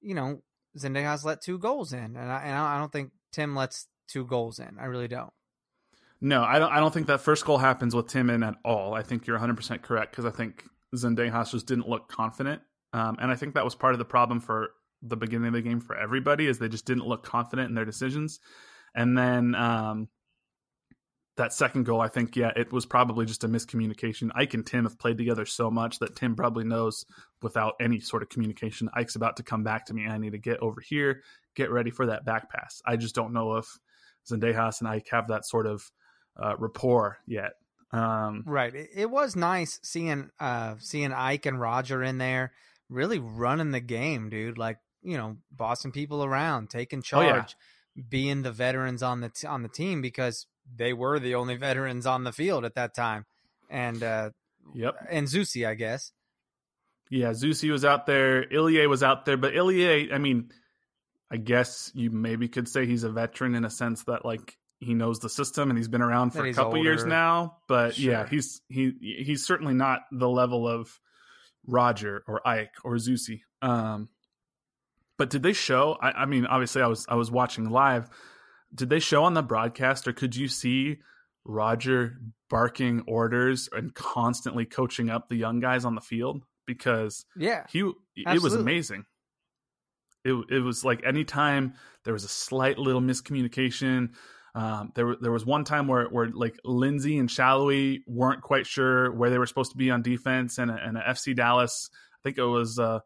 you 0.00 0.14
know 0.14 0.42
Zendejas 0.76 1.24
let 1.24 1.40
two 1.40 1.58
goals 1.58 1.92
in, 1.92 2.16
and 2.16 2.18
I, 2.18 2.42
and 2.44 2.54
I 2.54 2.78
don't 2.78 2.92
think 2.92 3.12
Tim 3.32 3.54
lets 3.54 3.86
two 4.08 4.26
goals 4.26 4.58
in. 4.58 4.76
I 4.80 4.86
really 4.86 5.08
don't. 5.08 5.32
No, 6.20 6.42
I 6.42 6.58
don't. 6.58 6.72
I 6.72 6.80
don't 6.80 6.92
think 6.92 7.06
that 7.06 7.20
first 7.20 7.44
goal 7.44 7.58
happens 7.58 7.94
with 7.94 8.08
Tim 8.08 8.30
in 8.30 8.42
at 8.42 8.56
all. 8.64 8.94
I 8.94 9.02
think 9.02 9.26
you're 9.26 9.36
100 9.36 9.56
percent 9.56 9.82
correct 9.82 10.10
because 10.10 10.24
I 10.24 10.30
think 10.30 10.64
Zendejas 10.94 11.52
just 11.52 11.66
didn't 11.66 11.88
look 11.88 12.08
confident, 12.08 12.62
um, 12.92 13.16
and 13.20 13.30
I 13.30 13.36
think 13.36 13.54
that 13.54 13.64
was 13.64 13.76
part 13.76 13.94
of 13.94 13.98
the 13.98 14.04
problem 14.04 14.40
for 14.40 14.70
the 15.02 15.16
beginning 15.16 15.48
of 15.48 15.54
the 15.54 15.62
game 15.62 15.80
for 15.80 15.94
everybody 15.96 16.46
is 16.46 16.58
they 16.58 16.68
just 16.68 16.86
didn't 16.86 17.06
look 17.06 17.22
confident 17.22 17.68
in 17.68 17.74
their 17.74 17.84
decisions, 17.84 18.40
and 18.94 19.16
then 19.16 19.54
um, 19.54 20.08
that 21.36 21.52
second 21.52 21.84
goal, 21.84 22.00
I 22.00 22.08
think, 22.08 22.34
yeah, 22.34 22.52
it 22.56 22.72
was 22.72 22.86
probably 22.86 23.26
just 23.26 23.44
a 23.44 23.48
miscommunication. 23.48 24.30
Ike 24.34 24.54
and 24.54 24.66
Tim 24.66 24.84
have 24.84 24.98
played 24.98 25.18
together 25.18 25.44
so 25.44 25.70
much 25.70 25.98
that 25.98 26.16
Tim 26.16 26.34
probably 26.34 26.64
knows 26.64 27.04
without 27.42 27.74
any 27.80 28.00
sort 28.00 28.22
of 28.22 28.30
communication, 28.30 28.88
Ike's 28.94 29.16
about 29.16 29.36
to 29.36 29.42
come 29.42 29.62
back 29.62 29.86
to 29.86 29.94
me. 29.94 30.06
I 30.06 30.18
need 30.18 30.32
to 30.32 30.38
get 30.38 30.60
over 30.60 30.80
here, 30.80 31.22
get 31.54 31.70
ready 31.70 31.90
for 31.90 32.06
that 32.06 32.24
back 32.24 32.50
pass. 32.50 32.80
I 32.86 32.96
just 32.96 33.14
don't 33.14 33.34
know 33.34 33.56
if 33.56 33.78
Zendejas 34.30 34.80
and 34.80 34.88
Ike 34.88 35.08
have 35.10 35.28
that 35.28 35.44
sort 35.44 35.66
of 35.66 35.90
uh, 36.42 36.56
rapport 36.58 37.18
yet. 37.26 37.52
Um, 37.92 38.42
right. 38.46 38.74
It, 38.74 38.90
it, 38.94 39.10
was 39.10 39.36
nice 39.36 39.78
seeing 39.82 40.30
uh, 40.40 40.74
seeing 40.78 41.12
Ike 41.12 41.46
and 41.46 41.60
Roger 41.60 42.02
in 42.02 42.18
there, 42.18 42.52
really 42.88 43.18
running 43.18 43.70
the 43.70 43.80
game, 43.80 44.28
dude. 44.28 44.58
Like 44.58 44.78
you 45.02 45.16
know, 45.16 45.36
bossing 45.52 45.92
people 45.92 46.24
around, 46.24 46.68
taking 46.68 47.00
charge, 47.00 47.54
oh, 47.56 47.62
yeah. 47.94 48.02
being 48.08 48.42
the 48.42 48.52
veterans 48.52 49.02
on 49.02 49.20
the 49.20 49.28
t- 49.28 49.46
on 49.46 49.62
the 49.62 49.68
team 49.68 50.02
because 50.02 50.46
they 50.74 50.92
were 50.92 51.18
the 51.18 51.34
only 51.34 51.56
veterans 51.56 52.06
on 52.06 52.24
the 52.24 52.32
field 52.32 52.64
at 52.64 52.74
that 52.74 52.94
time, 52.94 53.24
and 53.70 54.02
uh, 54.02 54.30
yep, 54.74 54.96
and 55.10 55.26
Zusi, 55.26 55.66
I 55.66 55.74
guess. 55.74 56.12
Yeah, 57.10 57.30
Zusi 57.30 57.70
was 57.70 57.84
out 57.84 58.06
there. 58.06 58.46
Ilie 58.52 58.86
was 58.88 59.02
out 59.02 59.24
there, 59.26 59.36
but 59.36 59.54
Ilie, 59.54 60.12
I 60.12 60.18
mean, 60.18 60.50
I 61.30 61.36
guess 61.36 61.90
you 61.94 62.10
maybe 62.10 62.48
could 62.48 62.68
say 62.68 62.86
he's 62.86 63.04
a 63.04 63.10
veteran 63.10 63.54
in 63.54 63.64
a 63.64 63.70
sense 63.70 64.04
that 64.04 64.24
like 64.24 64.56
he 64.78 64.94
knows 64.94 65.20
the 65.20 65.28
system 65.28 65.70
and 65.70 65.78
he's 65.78 65.88
been 65.88 66.02
around 66.02 66.30
for 66.30 66.44
a 66.44 66.52
couple 66.52 66.76
older. 66.76 66.82
years 66.82 67.04
now. 67.04 67.58
But 67.68 67.94
sure. 67.94 68.12
yeah, 68.12 68.28
he's 68.28 68.60
he 68.68 68.92
he's 69.00 69.46
certainly 69.46 69.74
not 69.74 70.00
the 70.12 70.28
level 70.28 70.68
of 70.68 70.90
Roger 71.66 72.22
or 72.26 72.46
Ike 72.46 72.74
or 72.84 72.94
Zusi. 72.94 73.40
Um, 73.62 74.08
but 75.18 75.30
did 75.30 75.42
they 75.42 75.52
show? 75.52 75.96
I, 76.00 76.10
I, 76.10 76.26
mean, 76.26 76.46
obviously, 76.46 76.82
I 76.82 76.86
was 76.86 77.06
I 77.08 77.14
was 77.14 77.30
watching 77.30 77.70
live. 77.70 78.08
Did 78.76 78.90
they 78.90 79.00
show 79.00 79.24
on 79.24 79.34
the 79.34 79.42
broadcast, 79.42 80.06
or 80.06 80.12
could 80.12 80.36
you 80.36 80.48
see 80.48 80.98
Roger 81.44 82.18
barking 82.48 83.02
orders 83.06 83.68
and 83.72 83.94
constantly 83.94 84.64
coaching 84.64 85.10
up 85.10 85.28
the 85.28 85.36
young 85.36 85.60
guys 85.60 85.84
on 85.84 85.94
the 85.94 86.00
field? 86.00 86.44
Because 86.66 87.24
yeah, 87.36 87.64
he 87.68 87.80
absolutely. 87.80 88.34
it 88.36 88.42
was 88.42 88.54
amazing. 88.54 89.04
It 90.24 90.34
it 90.50 90.60
was 90.60 90.84
like 90.84 91.04
anytime 91.04 91.74
there 92.04 92.12
was 92.12 92.24
a 92.24 92.28
slight 92.28 92.78
little 92.78 93.00
miscommunication 93.00 94.10
um, 94.56 94.90
there, 94.94 95.14
there 95.20 95.30
was 95.30 95.44
one 95.44 95.64
time 95.64 95.86
where, 95.86 96.06
where 96.06 96.28
like 96.28 96.58
Lindsey 96.64 97.18
and 97.18 97.28
Salloi 97.28 97.98
weren't 98.06 98.40
quite 98.40 98.66
sure 98.66 99.12
where 99.12 99.28
they 99.28 99.36
were 99.36 99.44
supposed 99.44 99.72
to 99.72 99.76
be 99.76 99.90
on 99.90 100.00
defense, 100.00 100.56
and, 100.56 100.70
and 100.70 100.96
a 100.96 101.02
FC 101.02 101.36
Dallas, 101.36 101.90
I 101.92 102.18
think 102.22 102.38
it 102.38 102.42
was 102.42 102.78
uh, 102.78 103.00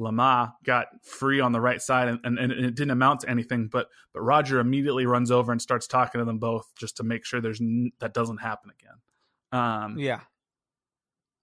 Lamah, 0.00 0.54
got 0.64 0.86
free 1.02 1.40
on 1.40 1.52
the 1.52 1.60
right 1.60 1.80
side, 1.80 2.08
and, 2.08 2.20
and, 2.24 2.38
and, 2.38 2.52
it 2.52 2.74
didn't 2.74 2.90
amount 2.90 3.20
to 3.20 3.30
anything. 3.30 3.68
But 3.68 3.88
but 4.12 4.22
Roger 4.22 4.58
immediately 4.58 5.06
runs 5.06 5.30
over 5.30 5.52
and 5.52 5.60
starts 5.60 5.86
talking 5.86 6.20
to 6.20 6.24
them 6.24 6.38
both 6.38 6.66
just 6.76 6.96
to 6.96 7.04
make 7.04 7.24
sure 7.24 7.40
there's 7.40 7.60
n- 7.60 7.92
that 8.00 8.14
doesn't 8.14 8.38
happen 8.38 8.70
again. 8.70 9.60
Um, 9.60 9.98
yeah, 9.98 10.20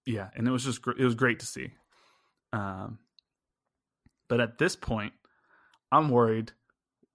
yeah, 0.04 0.28
and 0.34 0.46
it 0.46 0.50
was 0.50 0.64
just 0.64 0.80
it 0.86 1.04
was 1.04 1.14
great 1.14 1.40
to 1.40 1.46
see. 1.46 1.72
Um, 2.52 2.98
but 4.28 4.40
at 4.40 4.58
this 4.58 4.76
point, 4.76 5.12
I'm 5.92 6.08
worried. 6.10 6.52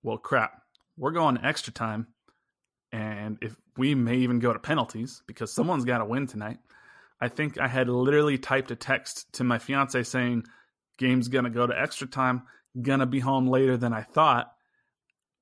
Well, 0.02 0.18
crap, 0.18 0.62
we're 0.98 1.12
going 1.12 1.38
to 1.38 1.46
extra 1.46 1.72
time 1.72 2.08
and 2.94 3.40
if 3.42 3.56
we 3.76 3.96
may 3.96 4.18
even 4.18 4.40
go 4.40 4.54
to 4.54 4.60
penalties 4.60 5.24
because 5.26 5.52
someone's 5.52 5.84
got 5.84 5.98
to 5.98 6.06
win 6.06 6.28
tonight. 6.28 6.60
I 7.20 7.28
think 7.28 7.60
I 7.60 7.68
had 7.68 7.90
literally 7.90 8.38
typed 8.38 8.70
a 8.70 8.76
text 8.76 9.34
to 9.34 9.44
my 9.44 9.58
fiance 9.58 10.04
saying, 10.04 10.44
"Game's 10.98 11.28
gonna 11.28 11.50
go 11.50 11.68
to 11.68 11.80
extra 11.80 12.08
time. 12.08 12.44
Gonna 12.82 13.06
be 13.06 13.20
home 13.20 13.48
later 13.48 13.78
than 13.78 13.94
I 13.94 14.02
thought." 14.02 14.52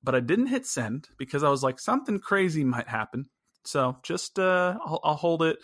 But 0.02 0.14
I 0.14 0.20
didn't 0.20 0.46
hit 0.48 0.66
send 0.66 1.08
because 1.16 1.44
I 1.44 1.48
was 1.48 1.62
like, 1.62 1.78
something 1.78 2.18
crazy 2.18 2.64
might 2.64 2.88
happen. 2.88 3.26
So 3.64 3.98
just 4.02 4.38
uh, 4.38 4.76
I'll, 4.84 5.00
I'll 5.04 5.14
hold 5.14 5.42
it 5.42 5.58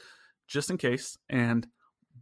just 0.47 0.71
in 0.71 0.79
case. 0.79 1.19
And 1.29 1.67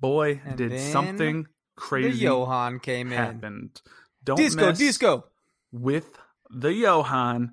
boy, 0.01 0.41
and 0.45 0.57
did 0.57 0.81
something 0.81 1.47
crazy. 1.77 2.11
The 2.11 2.25
Johan 2.25 2.81
came 2.81 3.11
happened. 3.11 3.81
in. 3.85 3.93
Don't 4.25 4.37
disco, 4.37 4.73
disco 4.73 5.25
with 5.73 6.19
the 6.51 6.73
Johan 6.73 7.53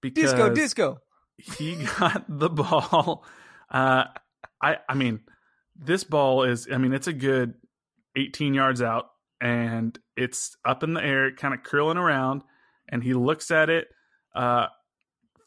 because 0.00 0.32
disco, 0.32 0.54
disco 0.54 0.98
he 1.36 1.76
got 1.98 2.24
the 2.28 2.48
ball. 2.48 3.24
Uh, 3.70 4.04
I 4.62 4.78
I 4.88 4.94
mean, 4.94 5.20
this 5.76 6.04
ball 6.04 6.44
is 6.44 6.68
I 6.72 6.78
mean 6.78 6.92
it's 6.92 7.06
a 7.06 7.12
good 7.12 7.54
18 8.16 8.54
yards 8.54 8.80
out 8.80 9.10
and 9.40 9.98
it's 10.16 10.56
up 10.64 10.82
in 10.82 10.94
the 10.94 11.04
air, 11.04 11.32
kind 11.32 11.54
of 11.54 11.62
curling 11.62 11.98
around, 11.98 12.42
and 12.88 13.02
he 13.02 13.14
looks 13.14 13.50
at 13.50 13.70
it, 13.70 13.88
uh, 14.34 14.66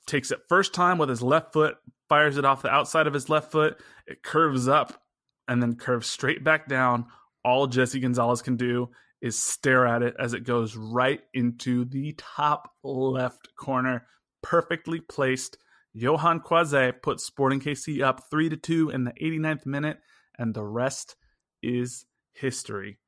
takes 0.07 0.31
it 0.31 0.39
first 0.47 0.73
time 0.73 0.97
with 0.97 1.09
his 1.09 1.21
left 1.21 1.53
foot, 1.53 1.77
fires 2.07 2.37
it 2.37 2.45
off 2.45 2.61
the 2.61 2.69
outside 2.69 3.07
of 3.07 3.13
his 3.13 3.29
left 3.29 3.51
foot. 3.51 3.79
It 4.07 4.23
curves 4.23 4.67
up 4.67 5.01
and 5.47 5.61
then 5.61 5.75
curves 5.75 6.07
straight 6.07 6.43
back 6.43 6.67
down. 6.67 7.05
All 7.43 7.67
Jesse 7.67 7.99
Gonzalez 7.99 8.41
can 8.41 8.57
do 8.57 8.89
is 9.21 9.37
stare 9.37 9.85
at 9.85 10.01
it 10.01 10.15
as 10.19 10.33
it 10.33 10.43
goes 10.43 10.75
right 10.75 11.21
into 11.33 11.85
the 11.85 12.15
top 12.17 12.71
left 12.83 13.49
corner, 13.55 14.05
perfectly 14.41 14.99
placed 15.01 15.57
Yohan 15.95 16.41
Croizet 16.43 17.01
put 17.01 17.19
Sporting 17.19 17.59
KC 17.59 18.03
up 18.03 18.29
3 18.29 18.49
to 18.49 18.57
2 18.57 18.89
in 18.91 19.03
the 19.03 19.13
89th 19.13 19.65
minute, 19.65 19.99
and 20.37 20.53
the 20.53 20.63
rest 20.63 21.15
is 21.61 22.05
history. 22.33 22.99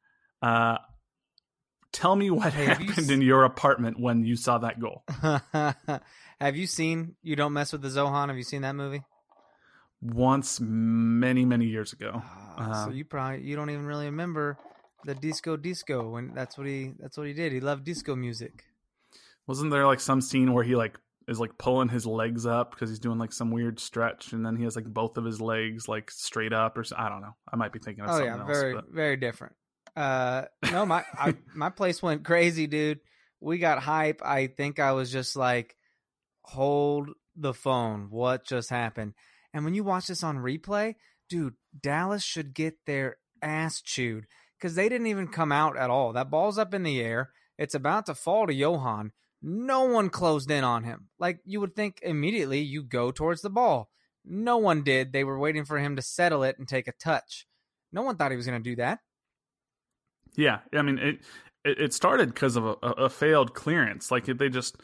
Uh, 0.41 0.77
tell 1.91 2.15
me 2.15 2.30
what 2.30 2.54
hey, 2.54 2.65
happened 2.65 3.08
you... 3.08 3.13
in 3.13 3.21
your 3.21 3.43
apartment 3.43 3.99
when 3.99 4.23
you 4.23 4.36
saw 4.36 4.58
that 4.60 4.80
goal. 4.80 5.04
have 6.39 6.56
you 6.56 6.67
seen 6.67 7.15
You 7.21 7.36
Don't 7.36 7.54
Mess 7.54 7.71
with 7.71 7.82
the 7.82 7.89
Zohan? 7.89 8.27
Have 8.27 8.38
you 8.38 8.43
seen 8.43 8.62
that 8.63 8.75
movie? 8.75 9.04
Once, 10.01 10.60
many, 10.60 11.45
many 11.45 11.65
years 11.65 11.93
ago. 11.93 12.23
Uh, 12.58 12.86
so 12.86 12.91
you 12.91 13.06
probably 13.06 13.43
you 13.43 13.56
don't 13.56 13.69
even 13.69 13.86
really 13.86 14.06
remember 14.06 14.58
the 15.06 15.15
disco 15.15 15.58
disco 15.58 16.10
when 16.10 16.34
that's 16.34 16.58
what 16.58 16.67
he 16.67 16.93
that's 16.99 17.17
what 17.17 17.27
he 17.27 17.34
did. 17.34 17.51
He 17.51 17.60
loved 17.60 17.84
disco 17.84 18.15
music. 18.15 18.63
Wasn't 19.47 19.71
there 19.71 19.86
like 19.86 19.99
some 19.99 20.21
scene 20.21 20.54
where 20.54 20.63
he 20.63 20.75
like 20.75 20.97
is 21.27 21.39
like 21.39 21.58
pulling 21.58 21.89
his 21.89 22.06
legs 22.06 22.45
up 22.45 22.71
because 22.71 22.89
he's 22.89 22.99
doing 22.99 23.19
like 23.19 23.34
some 23.34 23.51
weird 23.51 23.80
stretch, 23.80 24.34
and 24.34 24.45
then 24.45 24.56
he 24.56 24.63
has 24.63 24.75
like 24.75 24.86
both 24.86 25.17
of 25.17 25.25
his 25.25 25.39
legs 25.39 25.88
like 25.88 26.10
straight 26.12 26.54
up, 26.54 26.77
or 26.77 26.86
I 26.97 27.10
don't 27.10 27.21
know. 27.21 27.36
I 27.51 27.56
might 27.56 27.71
be 27.73 27.80
thinking 27.80 28.04
of 28.04 28.10
oh, 28.10 28.13
something 28.13 28.27
yeah, 28.27 28.39
else. 28.39 28.47
very 28.47 28.73
but... 28.73 28.89
very 28.89 29.17
different. 29.17 29.56
Uh, 29.95 30.43
no, 30.71 30.86
my 30.86 31.04
I, 31.13 31.36
my 31.56 31.69
place 31.69 32.01
went 32.01 32.23
crazy, 32.23 32.67
dude. 32.67 32.99
we 33.39 33.58
got 33.58 33.80
hype. 33.80 34.21
I 34.23 34.47
think 34.47 34.80
I 34.80 34.93
was 34.93 35.12
just 35.12 35.36
like, 35.36 35.75
hold 36.41 37.10
the 37.36 37.54
phone. 37.54 38.08
What 38.10 38.45
just 38.45 38.69
happened? 38.69 39.13
And 39.54 39.65
when 39.65 39.73
you 39.73 39.84
watch 39.84 40.08
this 40.08 40.23
on 40.23 40.38
replay, 40.38 40.95
dude, 41.30 41.56
Dallas 41.80 42.23
should 42.23 42.54
get 42.54 42.75
their 42.86 43.17
ass 43.41 43.82
chewed 43.82 44.25
because 44.58 44.75
they 44.75 44.89
didn't 44.89 45.08
even 45.08 45.27
come 45.27 45.51
out 45.51 45.77
at 45.77 45.89
all. 45.89 46.13
That 46.13 46.30
ball's 46.30 46.58
up 46.58 46.73
in 46.73 46.84
the 46.84 47.01
air. 47.01 47.32
It's 47.58 47.75
about 47.75 48.06
to 48.06 48.15
fall 48.15 48.47
to 48.47 48.54
Johan. 48.54 49.12
No 49.41 49.84
one 49.84 50.10
closed 50.10 50.51
in 50.51 50.63
on 50.63 50.84
him. 50.84 51.10
Like 51.19 51.39
you 51.45 51.60
would 51.60 51.75
think 51.75 51.99
immediately 52.04 52.60
you 52.60 52.84
go 52.84 53.12
towards 53.12 53.41
the 53.41 53.49
ball. 53.49 53.89
No 54.23 54.58
one 54.58 54.84
did. 54.84 55.13
They 55.13 55.23
were 55.23 55.39
waiting 55.39 55.65
for 55.65 55.80
him 55.80 55.95
to 55.95 56.01
settle 56.01 56.43
it 56.43 56.58
and 56.60 56.67
take 56.67 56.88
a 56.88 56.93
touch. 56.93 57.47
No 57.91 58.04
one 58.04 58.15
thought 58.15 58.32
he 58.32 58.38
was 58.38 58.45
going 58.45 58.62
to 58.62 58.69
do 58.69 58.75
that. 58.77 58.99
Yeah, 60.36 60.60
I 60.74 60.82
mean 60.82 60.98
it. 60.98 61.20
It, 61.63 61.94
started 61.94 62.34
because 62.34 62.56
of 62.56 62.65
a, 62.65 62.72
a, 62.72 63.08
failed 63.08 63.54
clearance. 63.54 64.10
Like 64.10 64.26
they 64.26 64.50
just 64.50 64.78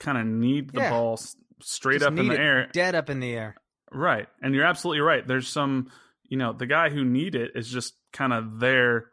kind 0.00 0.16
of 0.16 0.24
need 0.26 0.72
the 0.72 0.80
yeah. 0.80 0.90
ball 0.90 1.20
straight 1.60 1.98
just 1.98 2.10
up 2.10 2.18
in 2.18 2.28
the 2.28 2.38
air, 2.38 2.70
dead 2.72 2.94
up 2.94 3.10
in 3.10 3.20
the 3.20 3.34
air. 3.34 3.54
Right, 3.92 4.26
and 4.40 4.54
you're 4.54 4.64
absolutely 4.64 5.02
right. 5.02 5.26
There's 5.26 5.46
some, 5.46 5.90
you 6.24 6.38
know, 6.38 6.54
the 6.54 6.66
guy 6.66 6.88
who 6.88 7.04
need 7.04 7.34
it 7.34 7.50
is 7.54 7.68
just 7.68 7.92
kind 8.14 8.32
of 8.32 8.58
there, 8.60 9.10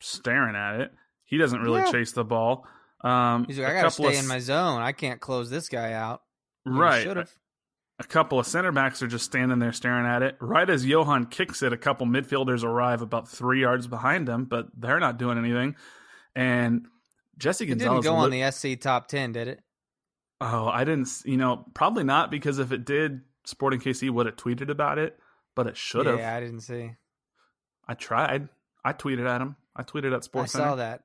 staring 0.00 0.56
at 0.56 0.80
it. 0.80 0.92
He 1.24 1.38
doesn't 1.38 1.60
really 1.60 1.80
yeah. 1.80 1.90
chase 1.90 2.12
the 2.12 2.24
ball. 2.24 2.66
Um, 3.02 3.46
He's 3.46 3.58
like, 3.58 3.68
I 3.68 3.74
gotta 3.74 3.90
stay 3.90 4.08
of, 4.08 4.14
in 4.14 4.26
my 4.26 4.38
zone. 4.40 4.82
I 4.82 4.92
can't 4.92 5.20
close 5.20 5.48
this 5.48 5.70
guy 5.70 5.94
out. 5.94 6.20
right. 6.66 7.02
Should 7.02 7.16
have 7.16 7.32
a 7.98 8.04
couple 8.04 8.38
of 8.38 8.46
center 8.46 8.72
backs 8.72 9.02
are 9.02 9.06
just 9.06 9.24
standing 9.24 9.58
there 9.58 9.72
staring 9.72 10.06
at 10.06 10.22
it. 10.22 10.36
Right 10.40 10.68
as 10.68 10.84
Johan 10.84 11.26
kicks 11.26 11.62
it, 11.62 11.72
a 11.72 11.78
couple 11.78 12.06
midfielders 12.06 12.62
arrive 12.62 13.02
about 13.02 13.28
three 13.28 13.60
yards 13.62 13.86
behind 13.86 14.28
him, 14.28 14.44
but 14.44 14.68
they're 14.76 15.00
not 15.00 15.18
doing 15.18 15.38
anything. 15.38 15.76
And 16.34 16.86
Jesse 17.38 17.66
Gonzalez 17.66 18.04
didn't 18.04 18.14
go 18.14 18.20
on 18.20 18.30
the 18.30 18.50
SC 18.50 18.78
top 18.78 19.08
ten, 19.08 19.32
did 19.32 19.48
it? 19.48 19.60
Oh, 20.40 20.66
I 20.66 20.84
didn't. 20.84 21.08
You 21.24 21.38
know, 21.38 21.64
probably 21.74 22.04
not 22.04 22.30
because 22.30 22.58
if 22.58 22.72
it 22.72 22.84
did, 22.84 23.22
Sporting 23.44 23.80
KC 23.80 24.10
would 24.10 24.26
have 24.26 24.36
tweeted 24.36 24.68
about 24.68 24.98
it, 24.98 25.18
but 25.54 25.66
it 25.66 25.76
should 25.76 26.06
have. 26.06 26.18
Yeah, 26.18 26.34
I 26.34 26.40
didn't 26.40 26.60
see. 26.60 26.92
I 27.88 27.94
tried. 27.94 28.48
I 28.84 28.92
tweeted 28.92 29.26
at 29.28 29.40
him. 29.40 29.56
I 29.74 29.82
tweeted 29.82 30.14
at 30.14 30.24
Sports. 30.24 30.54
I 30.54 30.58
saw 30.58 30.74
that. 30.76 31.04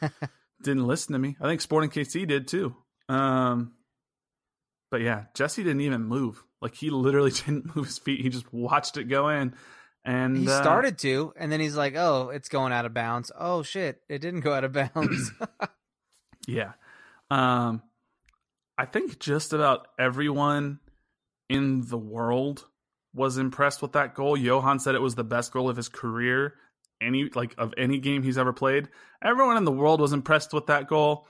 didn't 0.62 0.86
listen 0.86 1.12
to 1.14 1.18
me. 1.18 1.36
I 1.40 1.48
think 1.48 1.60
Sporting 1.60 1.90
KC 1.90 2.26
did 2.26 2.46
too. 2.46 2.76
Um, 3.08 3.72
but 4.94 5.00
yeah, 5.00 5.24
Jesse 5.34 5.64
didn't 5.64 5.80
even 5.80 6.04
move. 6.04 6.44
Like 6.62 6.76
he 6.76 6.88
literally 6.88 7.30
didn't 7.32 7.74
move 7.74 7.86
his 7.86 7.98
feet. 7.98 8.20
He 8.20 8.28
just 8.28 8.52
watched 8.52 8.96
it 8.96 9.08
go 9.08 9.28
in. 9.28 9.52
And 10.04 10.36
he 10.36 10.48
uh, 10.48 10.60
started 10.62 10.98
to, 10.98 11.34
and 11.36 11.50
then 11.50 11.58
he's 11.58 11.76
like, 11.76 11.96
"Oh, 11.96 12.28
it's 12.28 12.48
going 12.48 12.72
out 12.72 12.86
of 12.86 12.94
bounds. 12.94 13.32
Oh 13.36 13.64
shit, 13.64 14.02
it 14.08 14.20
didn't 14.20 14.42
go 14.42 14.52
out 14.52 14.62
of 14.62 14.72
bounds." 14.72 15.32
yeah, 16.46 16.74
um, 17.28 17.82
I 18.78 18.84
think 18.84 19.18
just 19.18 19.52
about 19.52 19.88
everyone 19.98 20.78
in 21.50 21.84
the 21.88 21.98
world 21.98 22.64
was 23.14 23.36
impressed 23.36 23.82
with 23.82 23.94
that 23.94 24.14
goal. 24.14 24.36
Johan 24.36 24.78
said 24.78 24.94
it 24.94 25.02
was 25.02 25.16
the 25.16 25.24
best 25.24 25.50
goal 25.50 25.68
of 25.68 25.76
his 25.76 25.88
career, 25.88 26.54
any 27.00 27.30
like 27.34 27.56
of 27.58 27.74
any 27.76 27.98
game 27.98 28.22
he's 28.22 28.38
ever 28.38 28.52
played. 28.52 28.90
Everyone 29.20 29.56
in 29.56 29.64
the 29.64 29.72
world 29.72 30.00
was 30.00 30.12
impressed 30.12 30.52
with 30.52 30.66
that 30.66 30.86
goal 30.86 31.26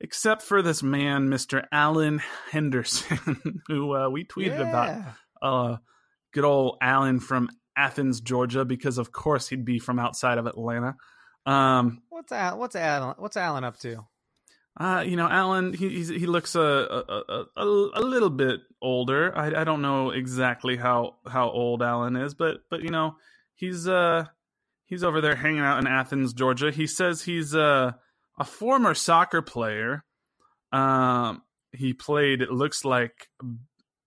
except 0.00 0.42
for 0.42 0.62
this 0.62 0.82
man, 0.82 1.28
Mr. 1.28 1.64
Alan 1.72 2.22
Henderson, 2.50 3.62
who 3.66 3.94
uh, 3.94 4.08
we 4.08 4.24
tweeted 4.24 4.58
yeah. 4.58 4.68
about. 4.68 5.14
Uh, 5.42 5.76
good 6.32 6.44
old 6.44 6.78
Alan 6.80 7.20
from 7.20 7.48
Athens, 7.76 8.20
Georgia, 8.20 8.64
because 8.64 8.98
of 8.98 9.12
course 9.12 9.48
he'd 9.48 9.64
be 9.64 9.78
from 9.78 9.98
outside 9.98 10.38
of 10.38 10.46
Atlanta. 10.46 10.96
Um, 11.44 12.02
what's 12.08 12.32
Al- 12.32 12.58
what's 12.58 12.74
Alan 12.74 13.14
what's 13.18 13.36
Alan 13.36 13.64
up 13.64 13.78
to? 13.80 14.04
Uh, 14.78 15.02
you 15.06 15.16
know, 15.16 15.28
Alan, 15.28 15.72
he 15.72 15.88
he 15.88 16.26
looks 16.26 16.54
a, 16.54 16.60
a, 16.60 17.44
a, 17.56 17.64
a 17.94 18.00
little 18.00 18.28
bit 18.28 18.60
older. 18.82 19.36
I, 19.36 19.62
I 19.62 19.64
don't 19.64 19.80
know 19.80 20.10
exactly 20.10 20.76
how, 20.76 21.16
how 21.26 21.48
old 21.48 21.82
Alan 21.82 22.16
is, 22.16 22.34
but 22.34 22.58
but 22.68 22.82
you 22.82 22.90
know, 22.90 23.16
he's 23.54 23.88
uh 23.88 24.24
he's 24.84 25.02
over 25.02 25.22
there 25.22 25.34
hanging 25.34 25.60
out 25.60 25.78
in 25.78 25.86
Athens, 25.86 26.34
Georgia. 26.34 26.70
He 26.70 26.86
says 26.86 27.22
he's 27.22 27.54
uh 27.54 27.92
a 28.38 28.44
former 28.44 28.94
soccer 28.94 29.42
player. 29.42 30.04
Um, 30.72 31.42
he 31.72 31.92
played, 31.92 32.42
it 32.42 32.50
looks 32.50 32.84
like, 32.84 33.28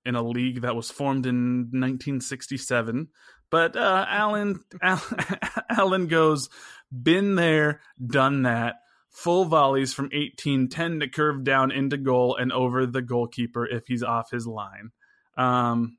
in 0.06 0.16
a 0.16 0.24
league 0.24 0.62
that 0.62 0.76
was 0.76 0.92
formed 0.92 1.26
in 1.26 1.70
1967. 1.72 3.10
But 3.52 3.76
uh, 3.76 4.06
Alan, 4.08 4.60
Alan 5.70 6.08
goes, 6.08 6.50
been 6.92 7.36
there, 7.36 7.82
done 8.04 8.44
that. 8.44 8.76
Full 9.12 9.46
volleys 9.46 9.94
from 9.94 10.10
18 10.14 10.70
tend 10.70 11.02
to 11.02 11.10
curve 11.10 11.44
down 11.44 11.72
into 11.72 11.98
goal 11.98 12.36
and 12.36 12.52
over 12.52 12.86
the 12.86 13.02
goalkeeper 13.02 13.66
if 13.66 13.88
he's 13.88 14.04
off 14.04 14.30
his 14.32 14.46
line. 14.46 14.92
Um, 15.36 15.98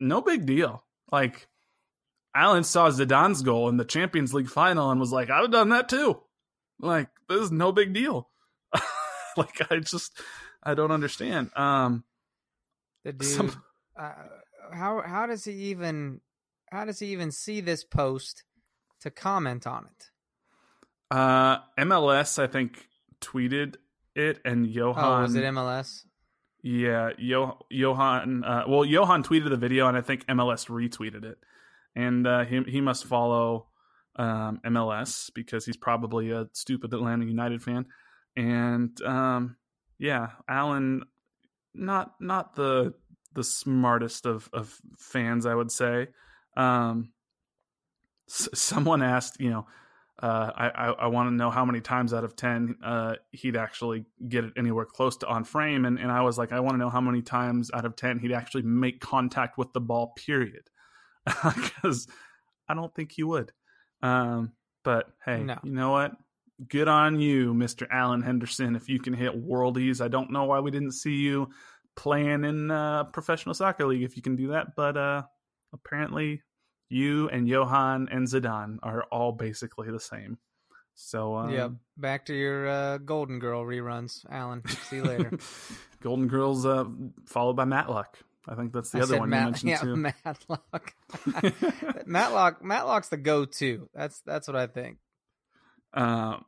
no 0.00 0.20
big 0.20 0.44
deal. 0.44 0.84
Like, 1.10 1.46
Alan 2.34 2.64
saw 2.64 2.90
Zidane's 2.90 3.42
goal 3.42 3.68
in 3.68 3.76
the 3.76 3.84
Champions 3.84 4.34
League 4.34 4.48
final 4.48 4.90
and 4.90 4.98
was 4.98 5.12
like, 5.12 5.30
I'd 5.30 5.42
have 5.42 5.50
done 5.52 5.68
that 5.68 5.88
too. 5.88 6.20
Like 6.84 7.08
this 7.28 7.40
is 7.40 7.50
no 7.50 7.72
big 7.72 7.92
deal. 7.92 8.28
like 9.36 9.70
I 9.70 9.78
just 9.78 10.20
I 10.62 10.74
don't 10.74 10.90
understand. 10.90 11.50
Um 11.56 12.04
the 13.04 13.12
dude 13.12 13.28
some... 13.28 13.62
uh, 13.98 14.12
how 14.72 15.02
how 15.04 15.26
does 15.26 15.44
he 15.44 15.52
even 15.52 16.20
how 16.70 16.84
does 16.84 16.98
he 16.98 17.06
even 17.08 17.30
see 17.30 17.60
this 17.60 17.84
post 17.84 18.44
to 19.00 19.10
comment 19.10 19.66
on 19.66 19.86
it? 19.86 20.10
Uh 21.10 21.58
MLS 21.78 22.42
I 22.42 22.46
think 22.46 22.88
tweeted 23.20 23.76
it 24.14 24.40
and 24.44 24.66
Johan 24.66 25.04
Oh, 25.04 25.22
was 25.22 25.34
it 25.34 25.44
MLS? 25.44 26.04
Yeah, 26.66 27.10
Yo- 27.18 27.58
Johan. 27.68 28.42
Uh, 28.42 28.64
well, 28.66 28.86
Johan 28.86 29.22
tweeted 29.22 29.50
the 29.50 29.58
video, 29.58 29.86
and 29.86 29.98
I 29.98 30.00
think 30.00 30.26
MLS 30.28 30.66
retweeted 30.70 31.22
it. 31.22 31.36
And 31.94 32.26
uh, 32.26 32.46
he 32.46 32.62
he 32.62 32.80
must 32.80 33.04
follow 33.04 33.66
um, 34.16 34.60
MLS 34.66 35.30
because 35.34 35.64
he's 35.64 35.76
probably 35.76 36.30
a 36.30 36.46
stupid 36.52 36.92
Atlanta 36.92 37.24
United 37.24 37.62
fan. 37.62 37.86
And 38.36 39.00
um, 39.02 39.56
yeah, 39.98 40.30
Alan, 40.48 41.04
not 41.74 42.14
not 42.20 42.54
the 42.54 42.94
the 43.34 43.44
smartest 43.44 44.26
of 44.26 44.48
of 44.52 44.76
fans, 44.98 45.46
I 45.46 45.54
would 45.54 45.70
say. 45.70 46.08
Um, 46.56 47.12
s- 48.28 48.48
someone 48.54 49.02
asked, 49.02 49.40
you 49.40 49.50
know, 49.50 49.66
uh, 50.22 50.50
I 50.54 50.68
I, 50.68 50.86
I 50.90 51.06
want 51.08 51.30
to 51.30 51.34
know 51.34 51.50
how 51.50 51.64
many 51.64 51.80
times 51.80 52.14
out 52.14 52.24
of 52.24 52.36
ten 52.36 52.76
uh, 52.82 53.14
he'd 53.32 53.56
actually 53.56 54.06
get 54.28 54.44
it 54.44 54.52
anywhere 54.56 54.84
close 54.84 55.16
to 55.18 55.26
on 55.26 55.44
frame, 55.44 55.84
and 55.84 55.98
and 55.98 56.10
I 56.10 56.22
was 56.22 56.38
like, 56.38 56.52
I 56.52 56.60
want 56.60 56.74
to 56.74 56.78
know 56.78 56.90
how 56.90 57.00
many 57.00 57.22
times 57.22 57.70
out 57.74 57.84
of 57.84 57.96
ten 57.96 58.18
he'd 58.18 58.32
actually 58.32 58.62
make 58.62 59.00
contact 59.00 59.58
with 59.58 59.72
the 59.72 59.80
ball, 59.80 60.12
period, 60.16 60.70
because 61.26 62.06
I 62.68 62.74
don't 62.74 62.94
think 62.94 63.12
he 63.12 63.22
would. 63.24 63.52
Um, 64.04 64.52
but 64.84 65.08
hey, 65.24 65.42
no. 65.42 65.58
you 65.64 65.72
know 65.72 65.90
what? 65.90 66.12
Good 66.68 66.88
on 66.88 67.18
you, 67.18 67.54
Mr. 67.54 67.86
Allen 67.90 68.22
Henderson. 68.22 68.76
If 68.76 68.88
you 68.88 69.00
can 69.00 69.14
hit 69.14 69.32
worldies, 69.34 70.00
I 70.00 70.08
don't 70.08 70.30
know 70.30 70.44
why 70.44 70.60
we 70.60 70.70
didn't 70.70 70.92
see 70.92 71.14
you 71.14 71.48
playing 71.96 72.44
in 72.44 72.70
uh, 72.70 73.04
professional 73.04 73.54
soccer 73.54 73.86
league 73.86 74.02
if 74.02 74.16
you 74.16 74.22
can 74.22 74.36
do 74.36 74.48
that, 74.48 74.76
but 74.76 74.96
uh, 74.96 75.22
apparently 75.72 76.42
you 76.90 77.28
and 77.30 77.48
Johan 77.48 78.08
and 78.10 78.28
Zidane 78.28 78.78
are 78.82 79.04
all 79.04 79.32
basically 79.32 79.90
the 79.90 80.00
same. 80.00 80.38
So 80.94 81.34
um, 81.34 81.50
yeah, 81.50 81.70
back 81.96 82.26
to 82.26 82.34
your 82.34 82.68
uh, 82.68 82.98
Golden 82.98 83.38
Girl 83.38 83.64
reruns, 83.64 84.24
Alan. 84.30 84.62
See 84.88 84.96
you 84.96 85.04
later. 85.04 85.32
Golden 86.02 86.28
Girls, 86.28 86.66
uh, 86.66 86.84
followed 87.26 87.56
by 87.56 87.64
Matlock. 87.64 88.18
I 88.48 88.54
think 88.54 88.72
that's 88.72 88.90
the 88.90 88.98
I 88.98 89.02
other 89.02 89.18
one 89.18 89.30
Matt, 89.30 89.40
you 89.40 89.68
mentioned 89.68 89.70
yeah, 89.70 89.78
too. 89.78 89.96
Matlock. 89.96 90.94
Matlock. 92.06 92.64
Matlock's 92.64 93.08
the 93.08 93.16
go-to. 93.16 93.88
That's 93.94 94.20
that's 94.20 94.46
what 94.46 94.56
I 94.56 94.66
think. 94.66 94.98
Uh, 95.92 96.38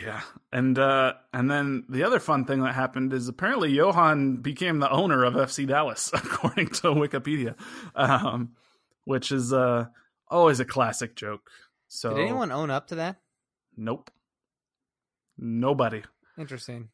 yeah, 0.00 0.22
and 0.52 0.78
uh, 0.78 1.14
and 1.32 1.50
then 1.50 1.84
the 1.88 2.04
other 2.04 2.18
fun 2.18 2.46
thing 2.46 2.62
that 2.62 2.74
happened 2.74 3.12
is 3.12 3.28
apparently 3.28 3.70
Johan 3.70 4.36
became 4.36 4.78
the 4.78 4.90
owner 4.90 5.22
of 5.24 5.34
FC 5.34 5.66
Dallas, 5.66 6.10
according 6.14 6.68
to 6.68 6.88
Wikipedia, 6.88 7.56
um, 7.94 8.52
which 9.04 9.30
is 9.32 9.52
uh, 9.52 9.86
always 10.28 10.60
a 10.60 10.64
classic 10.64 11.14
joke. 11.14 11.50
So, 11.88 12.14
did 12.14 12.22
anyone 12.22 12.52
own 12.52 12.70
up 12.70 12.88
to 12.88 12.96
that? 12.96 13.16
Nope. 13.76 14.10
Nobody. 15.38 16.02
Interesting. 16.38 16.88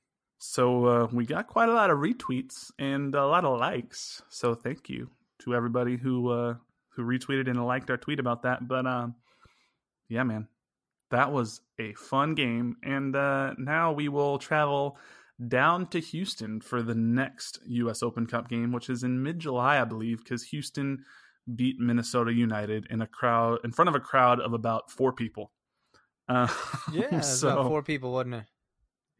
So 0.44 0.86
uh, 0.86 1.08
we 1.12 1.24
got 1.24 1.46
quite 1.46 1.68
a 1.68 1.72
lot 1.72 1.90
of 1.90 1.98
retweets 1.98 2.72
and 2.76 3.14
a 3.14 3.24
lot 3.24 3.44
of 3.44 3.60
likes. 3.60 4.22
So 4.28 4.56
thank 4.56 4.90
you 4.90 5.08
to 5.42 5.54
everybody 5.54 5.96
who 5.96 6.30
uh, 6.30 6.54
who 6.88 7.04
retweeted 7.04 7.48
and 7.48 7.64
liked 7.64 7.88
our 7.90 7.96
tweet 7.96 8.18
about 8.18 8.42
that. 8.42 8.66
But 8.66 8.84
um, 8.84 9.14
yeah, 10.08 10.24
man, 10.24 10.48
that 11.12 11.30
was 11.30 11.60
a 11.78 11.92
fun 11.92 12.34
game. 12.34 12.74
And 12.82 13.14
uh, 13.14 13.54
now 13.56 13.92
we 13.92 14.08
will 14.08 14.36
travel 14.36 14.98
down 15.46 15.86
to 15.90 16.00
Houston 16.00 16.60
for 16.60 16.82
the 16.82 16.96
next 16.96 17.60
U.S. 17.66 18.02
Open 18.02 18.26
Cup 18.26 18.48
game, 18.48 18.72
which 18.72 18.90
is 18.90 19.04
in 19.04 19.22
mid 19.22 19.38
July, 19.38 19.80
I 19.80 19.84
believe, 19.84 20.24
because 20.24 20.42
Houston 20.46 21.04
beat 21.54 21.78
Minnesota 21.78 22.32
United 22.32 22.88
in 22.90 23.00
a 23.00 23.06
crowd 23.06 23.60
in 23.62 23.70
front 23.70 23.90
of 23.90 23.94
a 23.94 24.00
crowd 24.00 24.40
of 24.40 24.54
about 24.54 24.90
four 24.90 25.12
people. 25.12 25.52
Uh, 26.28 26.48
Yeah, 26.92 27.20
so 27.20 27.50
about 27.50 27.68
four 27.68 27.82
people, 27.84 28.12
wasn't 28.12 28.34
it? 28.34 28.44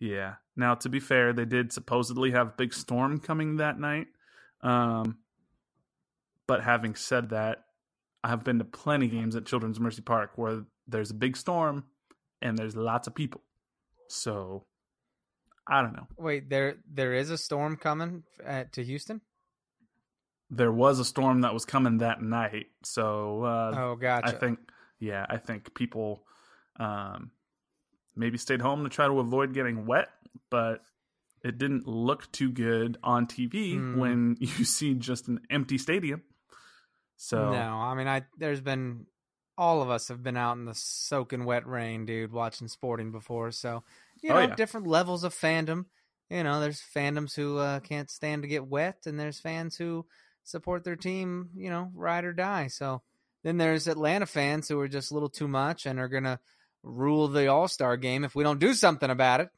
Yeah. 0.02 0.34
Now, 0.56 0.74
to 0.74 0.88
be 0.88 0.98
fair, 0.98 1.32
they 1.32 1.44
did 1.44 1.72
supposedly 1.72 2.32
have 2.32 2.48
a 2.48 2.54
big 2.56 2.74
storm 2.74 3.20
coming 3.20 3.58
that 3.58 3.78
night. 3.78 4.08
Um, 4.60 5.18
but 6.48 6.64
having 6.64 6.96
said 6.96 7.30
that, 7.30 7.64
I've 8.24 8.42
been 8.42 8.58
to 8.58 8.64
plenty 8.64 9.06
of 9.06 9.12
games 9.12 9.36
at 9.36 9.46
Children's 9.46 9.78
Mercy 9.78 10.02
Park 10.02 10.32
where 10.34 10.64
there's 10.88 11.12
a 11.12 11.14
big 11.14 11.36
storm 11.36 11.84
and 12.40 12.58
there's 12.58 12.74
lots 12.74 13.06
of 13.06 13.14
people. 13.14 13.42
So 14.08 14.64
I 15.68 15.82
don't 15.82 15.92
know. 15.92 16.08
Wait, 16.18 16.50
there 16.50 16.76
there 16.92 17.14
is 17.14 17.30
a 17.30 17.38
storm 17.38 17.76
coming 17.76 18.24
at, 18.44 18.72
to 18.72 18.84
Houston. 18.84 19.20
There 20.50 20.72
was 20.72 20.98
a 20.98 21.04
storm 21.04 21.42
that 21.42 21.54
was 21.54 21.64
coming 21.64 21.98
that 21.98 22.20
night, 22.20 22.66
so 22.82 23.44
uh, 23.44 23.74
Oh, 23.76 23.96
gotcha. 23.96 24.28
I 24.28 24.32
think, 24.32 24.58
yeah, 24.98 25.24
I 25.30 25.38
think 25.38 25.74
people 25.74 26.24
um, 26.78 27.30
maybe 28.16 28.38
stayed 28.38 28.60
home 28.60 28.84
to 28.84 28.90
try 28.90 29.06
to 29.06 29.20
avoid 29.20 29.54
getting 29.54 29.86
wet, 29.86 30.08
but 30.50 30.82
it 31.42 31.58
didn't 31.58 31.86
look 31.86 32.30
too 32.32 32.50
good 32.52 32.98
on 33.02 33.26
TV 33.26 33.78
Hmm. 33.78 33.98
when 33.98 34.36
you 34.40 34.64
see 34.64 34.94
just 34.94 35.28
an 35.28 35.40
empty 35.50 35.78
stadium. 35.78 36.22
So 37.16 37.50
no, 37.50 37.74
I 37.76 37.94
mean, 37.94 38.08
I 38.08 38.22
there's 38.38 38.60
been 38.60 39.06
all 39.58 39.82
of 39.82 39.90
us 39.90 40.08
have 40.08 40.22
been 40.22 40.36
out 40.36 40.56
in 40.56 40.64
the 40.64 40.74
soaking 40.74 41.44
wet 41.44 41.66
rain, 41.66 42.04
dude, 42.06 42.32
watching 42.32 42.68
sporting 42.68 43.12
before. 43.12 43.50
So 43.52 43.84
you 44.22 44.30
Oh, 44.30 44.34
know, 44.34 44.48
yeah. 44.48 44.54
different 44.54 44.86
levels 44.86 45.24
of 45.24 45.34
fandom. 45.34 45.86
You 46.30 46.42
know, 46.42 46.60
there's 46.60 46.80
fandoms 46.80 47.34
who 47.36 47.58
uh, 47.58 47.80
can't 47.80 48.10
stand 48.10 48.42
to 48.42 48.48
get 48.48 48.66
wet, 48.66 49.02
and 49.06 49.20
there's 49.20 49.38
fans 49.38 49.76
who 49.76 50.06
support 50.44 50.82
their 50.84 50.96
team. 50.96 51.50
You 51.54 51.70
know, 51.70 51.90
ride 51.94 52.24
or 52.24 52.32
die. 52.32 52.68
So 52.68 53.02
then 53.44 53.58
there's 53.58 53.86
Atlanta 53.88 54.26
fans 54.26 54.68
who 54.68 54.80
are 54.80 54.88
just 54.88 55.10
a 55.10 55.14
little 55.14 55.28
too 55.28 55.48
much 55.48 55.86
and 55.86 55.98
are 56.00 56.08
gonna 56.08 56.40
rule 56.82 57.28
the 57.28 57.48
All 57.48 57.68
Star 57.68 57.96
game 57.96 58.24
if 58.24 58.34
we 58.34 58.44
don't 58.44 58.58
do 58.60 58.74
something 58.74 59.10
about 59.10 59.40
it. 59.40 59.48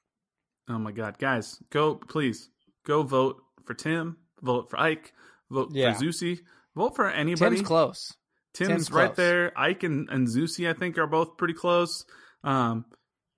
Oh 0.68 0.78
my 0.78 0.92
God, 0.92 1.18
guys, 1.18 1.58
go 1.70 1.94
please 1.94 2.48
go 2.86 3.02
vote 3.02 3.42
for 3.64 3.74
Tim, 3.74 4.16
vote 4.42 4.70
for 4.70 4.78
Ike, 4.78 5.12
vote 5.50 5.70
Yeah. 5.72 5.92
for 5.94 6.04
Zusi, 6.04 6.40
vote 6.74 6.96
for 6.96 7.08
anybody. 7.10 7.56
Tim's 7.56 7.66
close. 7.68 8.12
Tim's, 8.54 8.68
Tim's 8.68 8.90
right 8.92 9.06
close. 9.06 9.16
there. 9.16 9.52
Ike 9.58 9.82
and, 9.82 10.08
and 10.10 10.28
Zusi, 10.28 10.68
I 10.68 10.74
think, 10.74 10.96
are 10.98 11.06
both 11.06 11.36
pretty 11.36 11.54
close. 11.54 12.04
Um, 12.44 12.84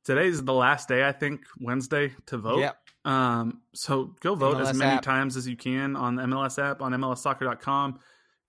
today's 0.05 0.43
the 0.43 0.53
last 0.53 0.89
day, 0.89 1.07
I 1.07 1.13
think, 1.13 1.41
Wednesday 1.59 2.13
to 2.27 2.37
vote. 2.39 2.59
Yep. 2.61 2.77
Um, 3.07 3.63
so 3.73 4.15
go 4.21 4.35
vote 4.35 4.61
as 4.61 4.77
many 4.77 4.97
app. 4.97 5.03
times 5.03 5.37
as 5.37 5.47
you 5.49 5.57
can 5.57 5.97
on 5.97 6.17
the 6.17 6.23
MLS 6.25 6.59
app 6.63 6.83
on 6.83 6.93
MLSsoccer.com 6.93 7.99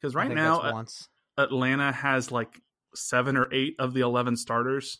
because 0.01 0.13
right 0.15 0.31
now 0.31 0.59
uh, 0.61 0.73
once. 0.73 1.07
Atlanta 1.37 1.91
has 1.91 2.31
like 2.31 2.59
seven 2.95 3.37
or 3.37 3.47
eight 3.53 3.75
of 3.79 3.93
the 3.93 4.01
eleven 4.01 4.35
starters. 4.35 4.99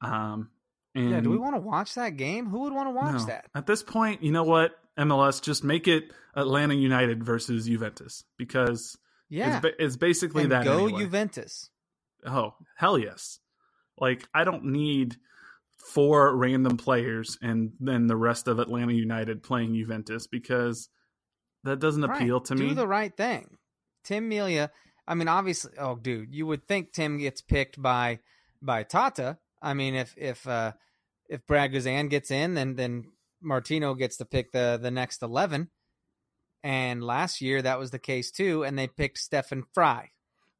Um, 0.00 0.50
and 0.94 1.10
Yeah, 1.10 1.20
do 1.20 1.30
we 1.30 1.38
want 1.38 1.54
to 1.56 1.60
watch 1.60 1.94
that 1.94 2.16
game? 2.16 2.46
Who 2.46 2.60
would 2.60 2.72
want 2.72 2.88
to 2.88 2.92
watch 2.92 3.20
no. 3.20 3.26
that? 3.26 3.46
At 3.54 3.66
this 3.66 3.82
point, 3.82 4.22
you 4.22 4.32
know 4.32 4.44
what? 4.44 4.72
MLS 4.98 5.40
just 5.42 5.62
make 5.64 5.86
it 5.88 6.10
Atlanta 6.34 6.74
United 6.74 7.22
versus 7.22 7.66
Juventus 7.66 8.24
because 8.36 8.96
Yeah, 9.28 9.56
it's, 9.58 9.62
ba- 9.62 9.84
it's 9.84 9.96
basically 9.96 10.42
and 10.44 10.52
that. 10.52 10.64
go 10.64 10.84
anyway. 10.86 11.02
Juventus. 11.02 11.70
Oh, 12.26 12.54
hell 12.76 12.98
yes. 12.98 13.38
Like, 13.98 14.26
I 14.34 14.44
don't 14.44 14.64
need 14.66 15.16
four 15.78 16.34
random 16.36 16.76
players 16.76 17.38
and 17.40 17.72
then 17.80 18.06
the 18.08 18.16
rest 18.16 18.48
of 18.48 18.58
Atlanta 18.58 18.92
United 18.92 19.42
playing 19.42 19.74
Juventus 19.74 20.26
because 20.26 20.88
that 21.64 21.78
doesn't 21.78 22.04
appeal 22.04 22.36
Right. 22.38 22.44
to 22.46 22.54
Do 22.56 22.68
me. 22.68 22.74
the 22.74 22.86
right 22.88 23.16
thing. 23.16 23.56
Tim 24.04 24.28
Melia. 24.28 24.70
I 25.06 25.14
mean, 25.14 25.28
obviously. 25.28 25.72
Oh, 25.78 25.96
dude, 25.96 26.34
you 26.34 26.46
would 26.46 26.66
think 26.66 26.92
Tim 26.92 27.18
gets 27.18 27.40
picked 27.40 27.80
by 27.80 28.18
by 28.60 28.82
Tata. 28.82 29.38
I 29.60 29.74
mean, 29.74 29.94
if 29.94 30.14
if 30.16 30.46
uh 30.46 30.72
if 31.28 31.46
Brad 31.46 31.72
Guzan 31.72 32.10
gets 32.10 32.30
in, 32.30 32.54
then 32.54 32.74
then 32.74 33.12
Martino 33.40 33.94
gets 33.94 34.16
to 34.18 34.24
pick 34.24 34.52
the 34.52 34.78
the 34.80 34.90
next 34.90 35.22
eleven. 35.22 35.70
And 36.64 37.04
last 37.04 37.40
year 37.40 37.62
that 37.62 37.78
was 37.78 37.90
the 37.90 37.98
case 37.98 38.30
too, 38.30 38.64
and 38.64 38.78
they 38.78 38.88
picked 38.88 39.18
Stefan 39.18 39.64
Frei. 39.72 40.10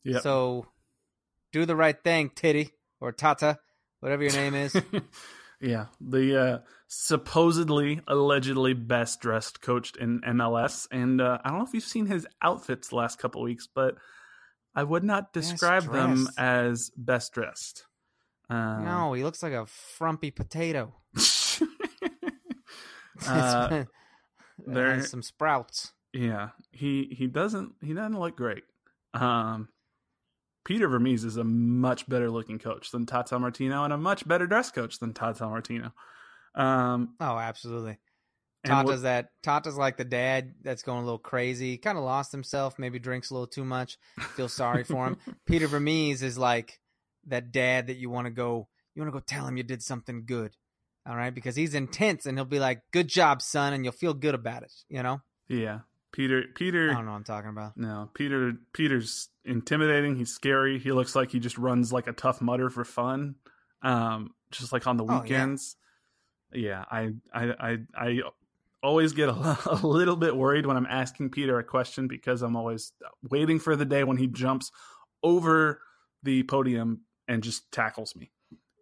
Yep. 0.05 0.23
So 0.23 0.67
do 1.53 1.67
the 1.67 1.77
right 1.77 2.01
thing, 2.03 2.31
Titty 2.35 2.71
or 3.01 3.13
Tata, 3.13 3.59
whatever 4.01 4.23
your 4.23 4.33
name 4.33 4.55
is. 4.55 4.77
yeah. 5.61 5.87
The 6.01 6.41
uh, 6.41 6.59
supposedly, 6.87 8.01
allegedly 8.07 8.75
best 8.75 9.21
dressed 9.21 9.61
coach 9.61 9.95
in 9.97 10.21
MLS. 10.21 10.87
And 10.91 11.21
uh, 11.21 11.39
I 11.45 11.51
don't 11.51 11.59
know 11.59 11.67
if 11.67 11.75
you've 11.75 11.85
seen 11.85 12.07
his 12.07 12.27
outfits 12.43 12.89
the 12.89 12.97
last 12.97 13.19
couple 13.19 13.43
weeks, 13.43 13.69
but 13.73 13.97
I 14.75 14.85
would 14.85 15.05
not 15.05 15.33
describe 15.33 15.91
them 15.91 16.29
as 16.39 16.91
best 16.97 17.33
dressed. 17.33 17.85
Uh, 18.51 18.81
no, 18.81 19.13
he 19.13 19.25
looks 19.25 19.43
like 19.43 19.53
a 19.53 19.67
frumpy 19.67 20.31
potato. 20.31 20.95
Uh, 23.27 23.69
It 23.83 23.89
there- 24.67 25.03
some 25.03 25.23
sprouts. 25.23 25.93
Yeah, 26.13 26.51
he 26.73 27.15
he 27.17 27.27
doesn't 27.27 27.75
he 27.83 27.93
doesn't 27.95 28.19
look 28.19 28.37
great. 28.37 28.65
Um, 29.13 29.69
Peter 30.65 30.89
Vermes 30.89 31.25
is 31.25 31.37
a 31.37 31.45
much 31.45 32.09
better 32.09 32.31
looking 32.31 32.59
coach 32.59 32.91
than 32.91 33.07
Tata 33.07 33.39
Martino, 33.39 33.85
and 33.85 33.93
a 33.93 33.99
much 33.99 34.27
better 34.27 34.47
dress 34.47 34.71
coach 34.71 34.99
than 35.01 35.13
Tata 35.15 35.45
Martino. 35.47 35.93
Um, 36.55 37.15
Oh, 37.21 37.37
absolutely. 37.39 37.99
Tata's 38.65 38.91
what- 38.91 39.03
that 39.03 39.31
Tata's 39.43 39.77
like 39.77 39.97
the 39.97 40.05
dad 40.05 40.55
that's 40.63 40.83
going 40.83 41.01
a 41.01 41.05
little 41.05 41.19
crazy, 41.19 41.77
kind 41.77 41.99
of 41.99 42.05
lost 42.05 42.33
himself, 42.33 42.79
maybe 42.79 42.99
drinks 42.99 43.31
a 43.31 43.35
little 43.35 43.47
too 43.47 43.65
much. 43.65 43.99
Feel 44.35 44.49
sorry 44.49 44.85
for 44.85 45.07
him. 45.07 45.17
Peter 45.47 45.67
Vermes 45.67 46.23
is 46.23 46.39
like 46.39 46.81
that 47.31 47.53
dad 47.53 47.87
that 47.89 47.97
you 47.97 48.11
want 48.11 48.27
to 48.27 48.31
go, 48.31 48.69
you 48.95 49.03
want 49.03 49.13
to 49.13 49.19
go 49.19 49.25
tell 49.27 49.47
him 49.47 49.57
you 49.57 49.63
did 49.63 49.83
something 49.83 50.25
good, 50.27 50.57
all 51.07 51.17
right? 51.17 51.35
Because 51.35 51.57
he's 51.57 51.75
intense 51.75 52.27
and 52.27 52.37
he'll 52.39 52.45
be 52.45 52.59
like, 52.61 52.83
"Good 52.93 53.09
job, 53.09 53.43
son," 53.43 53.73
and 53.73 53.85
you'll 53.85 53.93
feel 53.93 54.15
good 54.15 54.35
about 54.35 54.63
it. 54.63 54.73
You 54.89 55.03
know? 55.03 55.21
yeah, 55.49 55.81
Peter 56.13 56.45
Peter 56.55 56.91
I 56.91 56.95
don't 56.95 57.05
know 57.07 57.13
what 57.13 57.19
I'm 57.19 57.25
talking 57.25 57.51
about. 57.51 57.77
No, 57.77 58.11
Peter. 58.15 58.53
Peter's 58.73 59.29
intimidating. 59.45 60.17
He's 60.17 60.31
scary. 60.35 60.79
He 60.79 60.93
looks 60.93 61.15
like 61.15 61.31
he 61.31 61.39
just 61.41 61.59
runs 61.59 61.93
like 61.93 62.07
a 62.07 62.13
Tough 62.13 62.41
Mudder 62.41 62.71
for 62.71 62.85
fun, 62.85 63.37
um, 63.83 64.35
just 64.51 64.73
like 64.73 64.87
on 64.87 64.97
the 64.97 65.05
Oh, 65.05 65.13
yeah. 65.17 65.21
weekends. 65.23 65.77
yeah. 66.53 66.85
I, 66.91 67.11
I, 67.33 67.45
I, 67.61 67.77
I 67.97 68.19
always 68.83 69.13
get 69.13 69.29
a, 69.29 69.33
a 69.67 69.81
little 69.87 70.17
bit 70.17 70.37
worried 70.37 70.67
when 70.67 70.77
I'm 70.77 70.87
asking 70.87 71.31
Peter 71.31 71.59
a 71.59 71.65
question 71.65 72.09
because 72.09 72.43
I'm 72.43 72.57
always 72.57 72.93
waiting 73.31 73.59
for 73.59 73.75
the 73.77 73.85
day 73.85 74.05
when 74.05 74.17
he 74.19 74.27
jumps 74.27 74.71
over 75.23 75.81
the 76.23 76.43
podium 76.45 77.03
and 77.29 77.43
just 77.43 77.71
tackles 77.71 78.17
me. 78.17 78.31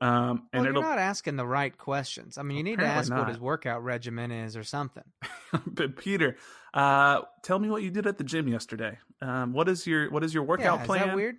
Um, 0.01 0.49
and 0.53 0.65
Well, 0.65 0.73
you're 0.73 0.83
not 0.83 0.99
asking 0.99 1.37
the 1.37 1.47
right 1.47 1.77
questions. 1.77 2.39
I 2.39 2.43
mean, 2.43 2.59
you 2.59 2.63
need 2.63 2.79
to 2.79 2.87
ask 2.87 3.11
not. 3.11 3.21
what 3.21 3.29
his 3.29 3.41
workout 3.41 3.83
regimen 3.83 4.31
is 4.31 4.57
or 4.57 4.63
something. 4.63 5.05
but 5.67 5.97
Peter, 5.97 6.37
uh, 6.75 7.23
tell 7.43 7.59
me 7.59 7.71
what 7.71 7.83
you 7.83 7.91
did 7.91 8.07
at 8.07 8.19
the 8.19 8.25
gym 8.25 8.47
yesterday. 8.49 8.99
Um, 9.23 9.53
what 9.53 9.69
is 9.69 9.87
your 9.87 10.11
what 10.11 10.23
is 10.23 10.35
your 10.35 10.43
workout 10.43 10.81
yeah, 10.81 10.87
plan? 10.87 11.01
Is 11.03 11.07
that 11.07 11.17
weird? 11.17 11.37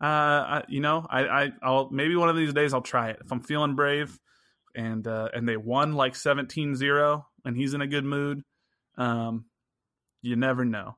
Uh, 0.00 0.04
I, 0.04 0.64
you 0.68 0.80
know, 0.80 1.06
I, 1.08 1.24
I, 1.24 1.52
I'll 1.62 1.90
maybe 1.90 2.16
one 2.16 2.28
of 2.28 2.36
these 2.36 2.52
days 2.52 2.74
I'll 2.74 2.82
try 2.82 3.10
it 3.10 3.18
if 3.24 3.32
I'm 3.32 3.40
feeling 3.40 3.74
brave, 3.74 4.16
and 4.74 5.06
uh, 5.06 5.30
and 5.34 5.48
they 5.48 5.56
won 5.56 5.94
like 5.94 6.14
17-0 6.14 7.24
and 7.44 7.56
he's 7.56 7.74
in 7.74 7.80
a 7.80 7.86
good 7.86 8.04
mood. 8.04 8.42
Um, 8.98 9.46
you 10.22 10.36
never 10.36 10.64
know. 10.64 10.96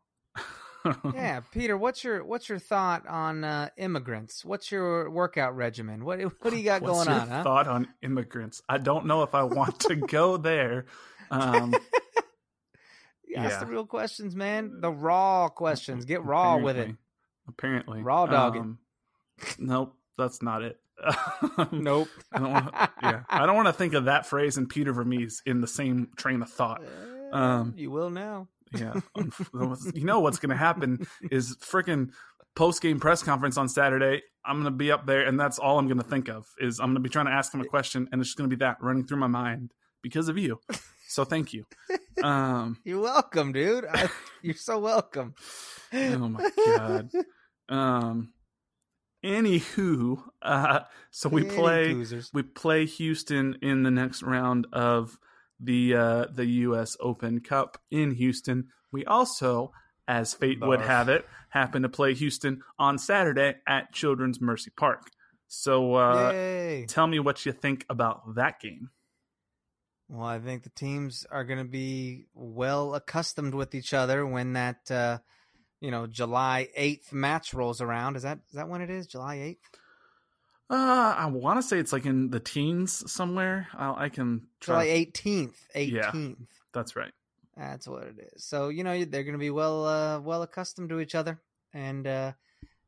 Yeah, 1.14 1.40
Peter, 1.52 1.76
what's 1.76 2.04
your 2.04 2.24
what's 2.24 2.48
your 2.48 2.58
thought 2.58 3.06
on 3.06 3.44
uh, 3.44 3.68
immigrants? 3.76 4.44
What's 4.44 4.70
your 4.70 5.10
workout 5.10 5.56
regimen? 5.56 6.04
What 6.04 6.20
what 6.20 6.50
do 6.50 6.56
you 6.56 6.64
got 6.64 6.82
What's 6.82 7.04
going 7.04 7.08
on? 7.08 7.28
Huh? 7.28 7.42
Thought 7.42 7.66
on 7.68 7.88
immigrants? 8.02 8.62
I 8.68 8.78
don't 8.78 9.06
know 9.06 9.22
if 9.22 9.34
I 9.34 9.42
want 9.42 9.80
to 9.80 9.96
go 9.96 10.36
there. 10.36 10.86
Um, 11.30 11.74
You 13.28 13.36
Ask 13.36 13.50
yeah. 13.50 13.60
the 13.60 13.66
real 13.66 13.84
questions, 13.84 14.34
man. 14.34 14.80
The 14.80 14.90
raw 14.90 15.48
questions. 15.50 16.06
Get 16.06 16.24
raw 16.24 16.56
with 16.56 16.78
it. 16.78 16.94
Apparently, 17.46 18.00
apparently, 18.00 18.02
Raw 18.02 18.26
dog 18.26 18.56
it. 18.56 18.60
Um, 18.60 18.78
nope, 19.58 19.94
that's 20.16 20.42
not 20.42 20.62
it. 20.62 20.80
Nope. 21.72 22.08
I 22.32 22.38
don't 22.38 22.50
wanna, 22.50 22.90
Yeah, 23.02 23.22
I 23.28 23.46
don't 23.46 23.54
want 23.54 23.68
to 23.68 23.72
think 23.72 23.94
of 23.94 24.06
that 24.06 24.26
phrase 24.26 24.56
and 24.56 24.68
Peter 24.68 24.92
Vermes 24.92 25.42
in 25.46 25.60
the 25.60 25.66
same 25.66 26.08
train 26.16 26.42
of 26.42 26.50
thought. 26.50 26.82
Um, 27.30 27.74
you 27.76 27.90
will 27.90 28.08
now. 28.08 28.48
Yeah, 28.72 28.94
you 29.94 30.04
know 30.04 30.20
what's 30.20 30.38
going 30.38 30.50
to 30.50 30.56
happen 30.56 31.06
is 31.30 31.56
freaking 31.56 32.10
post 32.54 32.82
game 32.82 33.00
press 33.00 33.22
conference 33.22 33.56
on 33.56 33.68
Saturday. 33.68 34.22
I'm 34.44 34.56
going 34.56 34.64
to 34.64 34.70
be 34.70 34.90
up 34.90 35.06
there, 35.06 35.26
and 35.26 35.38
that's 35.38 35.58
all 35.58 35.78
I'm 35.78 35.86
going 35.86 35.98
to 35.98 36.04
think 36.04 36.28
of 36.28 36.46
is 36.58 36.80
I'm 36.80 36.86
going 36.86 36.96
to 36.96 37.00
be 37.00 37.08
trying 37.08 37.26
to 37.26 37.32
ask 37.32 37.52
him 37.52 37.60
a 37.60 37.64
question, 37.66 38.08
and 38.10 38.20
it's 38.20 38.30
just 38.30 38.38
going 38.38 38.48
to 38.48 38.56
be 38.56 38.60
that 38.60 38.78
running 38.80 39.06
through 39.06 39.18
my 39.18 39.26
mind 39.26 39.72
because 40.02 40.28
of 40.28 40.38
you. 40.38 40.60
So 41.08 41.24
thank 41.24 41.52
you. 41.52 41.64
Um, 42.22 42.76
You're 42.82 43.00
welcome, 43.00 43.52
dude. 43.52 43.84
I, 43.88 44.08
you're 44.42 44.54
so 44.56 44.80
welcome. 44.80 45.36
oh 45.92 46.28
my 46.28 46.50
god. 46.66 47.10
Um, 47.68 48.32
anywho, 49.24 50.20
uh, 50.42 50.80
so 51.12 51.28
we 51.28 51.44
play. 51.44 51.94
we 52.32 52.42
play 52.42 52.86
Houston 52.86 53.56
in 53.62 53.84
the 53.84 53.92
next 53.92 54.24
round 54.24 54.66
of 54.72 55.16
the 55.60 55.94
uh, 55.94 56.26
the 56.32 56.46
U.S. 56.46 56.96
Open 57.00 57.40
Cup 57.40 57.78
in 57.90 58.12
Houston. 58.12 58.68
We 58.92 59.04
also, 59.04 59.72
as 60.06 60.34
fate 60.34 60.60
would 60.60 60.80
have 60.80 61.08
it, 61.08 61.26
happen 61.50 61.82
to 61.82 61.88
play 61.88 62.14
Houston 62.14 62.62
on 62.78 62.98
Saturday 62.98 63.56
at 63.66 63.92
Children's 63.92 64.40
Mercy 64.40 64.70
Park. 64.70 65.10
So 65.48 65.94
uh, 65.94 66.82
tell 66.86 67.06
me 67.06 67.18
what 67.18 67.44
you 67.46 67.52
think 67.52 67.86
about 67.88 68.34
that 68.34 68.60
game. 68.60 68.90
Well, 70.08 70.26
I 70.26 70.38
think 70.38 70.62
the 70.62 70.70
teams 70.70 71.26
are 71.30 71.44
going 71.44 71.58
to 71.58 71.70
be 71.70 72.26
well 72.34 72.94
accustomed 72.94 73.54
with 73.54 73.74
each 73.74 73.92
other 73.92 74.26
when 74.26 74.54
that, 74.54 74.90
uh, 74.90 75.18
you 75.80 75.90
know, 75.90 76.06
July 76.06 76.68
eighth 76.74 77.12
match 77.12 77.52
rolls 77.52 77.82
around. 77.82 78.16
Is 78.16 78.22
that 78.22 78.38
is 78.48 78.54
that 78.54 78.68
when 78.68 78.80
it 78.80 78.90
is? 78.90 79.06
July 79.06 79.36
eighth? 79.36 79.68
Uh, 80.70 81.14
I 81.16 81.26
want 81.26 81.58
to 81.58 81.66
say 81.66 81.78
it's 81.78 81.92
like 81.92 82.04
in 82.04 82.30
the 82.30 82.40
teens 82.40 83.10
somewhere. 83.10 83.68
i 83.74 84.04
I 84.04 84.08
can 84.10 84.48
try. 84.60 84.84
July 84.84 84.94
eighteenth. 84.94 85.58
Yeah. 85.74 86.08
Eighteenth. 86.08 86.48
That's 86.74 86.94
right. 86.94 87.12
That's 87.56 87.88
what 87.88 88.04
it 88.04 88.30
is. 88.34 88.44
So 88.44 88.68
you 88.68 88.84
know 88.84 89.04
they're 89.04 89.24
going 89.24 89.32
to 89.32 89.38
be 89.38 89.50
well 89.50 89.86
uh, 89.86 90.20
well 90.20 90.42
accustomed 90.42 90.90
to 90.90 91.00
each 91.00 91.14
other, 91.14 91.40
and 91.72 92.06
uh, 92.06 92.32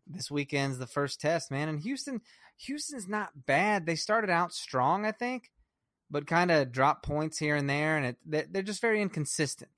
this 0.07 0.31
weekend's 0.31 0.79
the 0.79 0.87
first 0.87 1.21
test, 1.21 1.51
man. 1.51 1.69
And 1.69 1.81
Houston, 1.81 2.21
Houston's 2.59 3.09
not 3.09 3.47
bad. 3.47 3.87
They 3.87 3.97
started 3.97 4.31
out 4.31 4.53
strong, 4.53 5.07
I 5.07 5.13
think, 5.13 5.51
but 6.11 6.27
kind 6.27 6.51
of 6.51 6.73
dropped 6.73 7.05
points 7.05 7.39
here 7.39 7.57
and 7.57 7.69
there, 7.69 7.97
and 7.97 8.07
it, 8.07 8.53
they're 8.53 8.63
just 8.63 8.83
very 8.83 9.01
inconsistent. 9.01 9.71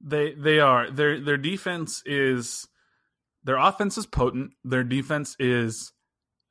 They 0.00 0.34
they 0.34 0.60
are 0.60 0.90
their 0.90 1.18
their 1.18 1.38
defense 1.38 2.02
is 2.04 2.68
their 3.42 3.56
offense 3.56 3.96
is 3.96 4.06
potent. 4.06 4.52
Their 4.62 4.84
defense 4.84 5.34
is 5.40 5.92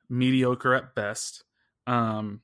mediocre 0.08 0.74
at 0.74 0.94
best. 0.94 1.44
Um, 1.86 2.42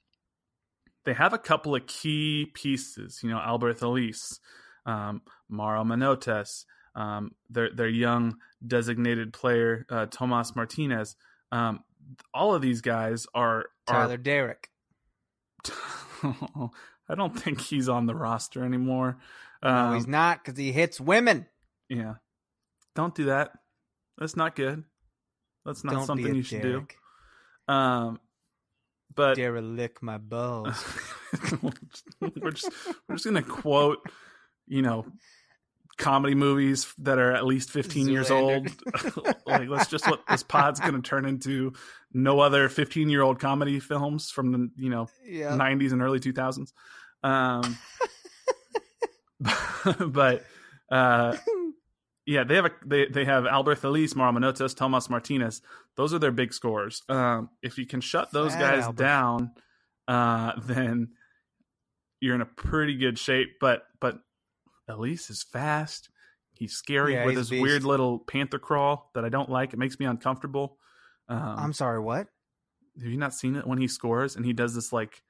they 1.05 1.12
have 1.12 1.33
a 1.33 1.39
couple 1.39 1.75
of 1.75 1.87
key 1.87 2.51
pieces. 2.55 3.21
You 3.23 3.31
know, 3.31 3.39
Alberth 3.39 3.83
Elis, 3.83 4.41
um, 4.87 5.23
Mauro 5.49 5.85
Manotas, 5.85 6.65
um, 6.95 7.33
their 7.51 7.71
their 7.75 7.89
young 7.89 8.37
designated 8.67 9.33
player 9.33 9.85
uh, 9.91 10.07
Tomas 10.07 10.55
Martinez. 10.57 11.17
Um, 11.53 11.85
all 12.33 12.55
of 12.55 12.62
these 12.62 12.81
guys 12.81 13.27
are 13.35 13.67
Tyler 13.87 14.15
are. 14.15 14.19
Deric. 14.19 14.67
I 17.09 17.15
don't 17.15 17.39
think 17.39 17.61
he's 17.61 17.89
on 17.89 18.07
the 18.07 18.15
roster 18.15 18.65
anymore. 18.65 19.19
no, 19.62 19.69
Um, 19.69 19.95
he's 19.95 20.07
not 20.07 20.43
because 20.43 20.59
he 20.59 20.73
hits 20.73 21.01
women. 21.01 21.47
yeah, 21.89 22.15
don't 22.95 23.15
do 23.15 23.25
that. 23.27 23.51
That's 24.19 24.37
not 24.37 24.55
good. 24.57 24.85
That's 25.67 25.83
not 25.85 25.95
Don't 25.95 26.07
something 26.07 26.35
you 26.35 26.43
should 26.43 26.62
Deric. 26.62 26.89
do. 26.89 26.95
Um, 27.69 28.21
but 29.15 29.37
Derelict 29.37 30.03
my 30.03 30.19
balls. 30.19 30.85
we're 32.21 32.51
just 32.51 32.71
we're 33.09 33.15
just 33.15 33.25
gonna 33.25 33.43
quote, 33.43 33.99
you 34.67 34.83
know, 34.83 35.07
comedy 35.99 36.35
movies 36.35 36.93
that 36.99 37.19
are 37.19 37.33
at 37.33 37.45
least 37.45 37.71
fifteen 37.71 38.09
years 38.09 38.31
old. 38.31 38.67
Zoolander. 38.67 39.35
like 39.47 39.69
that's 39.71 39.91
just 39.91 40.09
what 40.09 40.27
this 40.29 40.43
pod's 40.43 40.81
gonna 40.81 41.03
turn 41.03 41.25
into. 41.25 41.73
No 42.12 42.41
other 42.41 42.69
fifteen 42.69 43.09
year 43.09 43.23
old 43.23 43.39
comedy 43.39 43.79
films 43.81 44.31
from 44.31 44.53
the 44.53 44.71
you 44.77 44.91
know 44.91 45.09
yeah. 45.25 45.55
nineties 45.55 45.93
and 45.93 46.03
early 46.03 46.21
two 46.21 46.33
thousands. 46.33 46.73
Um, 47.23 47.79
but 50.07 50.45
uh, 50.91 51.37
yeah, 52.27 52.45
they 52.45 52.55
have 52.55 52.66
a 52.66 52.70
they 52.85 53.07
they 53.07 53.25
have 53.25 53.45
Alberth 53.45 53.85
Elis, 53.85 54.14
Manotas, 54.14 54.77
Tomas 54.77 55.11
Martinez. 55.11 55.61
Those 55.97 56.14
are 56.14 56.18
their 56.18 56.33
big 56.33 56.53
scores. 56.53 57.03
Um, 57.09 57.51
if 57.62 57.79
you 57.79 57.87
can 57.87 58.01
shut 58.01 58.31
those 58.33 58.53
Fat 58.53 58.61
guys 58.61 58.85
Alberth. 58.85 58.97
down, 58.97 59.51
uh, 60.09 60.53
then 60.62 61.09
you're 62.20 62.35
in 62.35 62.41
a 62.41 62.47
pretty 62.47 62.97
good 62.97 63.18
shape. 63.18 63.57
But 63.61 63.85
but 64.01 64.18
Elis 64.89 65.31
is 65.31 65.43
fast. 65.43 66.09
He's 66.55 66.72
scary 66.75 67.14
Yeah, 67.14 67.25
with 67.27 67.37
he's 67.37 67.49
his 67.49 67.61
weird 67.61 67.85
little 67.85 68.20
panther 68.20 68.59
crawl 68.61 69.11
that 69.14 69.25
I 69.25 69.29
don't 69.29 69.51
like. 69.51 69.72
It 69.72 69.79
makes 69.79 69.99
me 69.99 70.07
uncomfortable. 70.07 70.79
Um, 71.29 71.39
I'm 71.59 71.72
sorry. 71.72 72.01
What? 72.01 72.29
have 72.97 73.11
you 73.11 73.16
not 73.18 73.35
seen 73.35 73.57
it 73.57 73.66
when 73.66 73.79
he 73.79 73.89
scores 73.89 74.37
and 74.37 74.47
he 74.47 74.53
does 74.53 74.72
this 74.72 74.93
like 74.93 75.20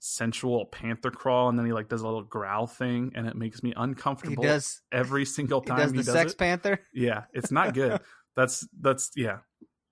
sensual 0.00 0.64
panther 0.66 1.10
crawl 1.10 1.48
and 1.48 1.58
then 1.58 1.66
he 1.66 1.72
like 1.72 1.88
does 1.88 2.02
a 2.02 2.04
little 2.04 2.22
growl 2.22 2.66
thing 2.66 3.12
and 3.16 3.26
it 3.26 3.34
makes 3.36 3.62
me 3.62 3.72
uncomfortable 3.76 4.42
He 4.42 4.48
does. 4.48 4.80
every 4.92 5.24
single 5.24 5.60
He 5.62 5.66
time 5.66 5.78
does 5.78 5.90
he 5.90 5.96
the 5.98 6.02
does 6.04 6.12
Sex 6.14 6.32
it. 6.32 6.38
Panther. 6.38 6.80
Yeah, 6.94 7.24
it's 7.32 7.50
not 7.50 7.74
good. 7.74 8.00
that's 8.36 8.66
that's 8.80 9.10
yeah. 9.16 9.38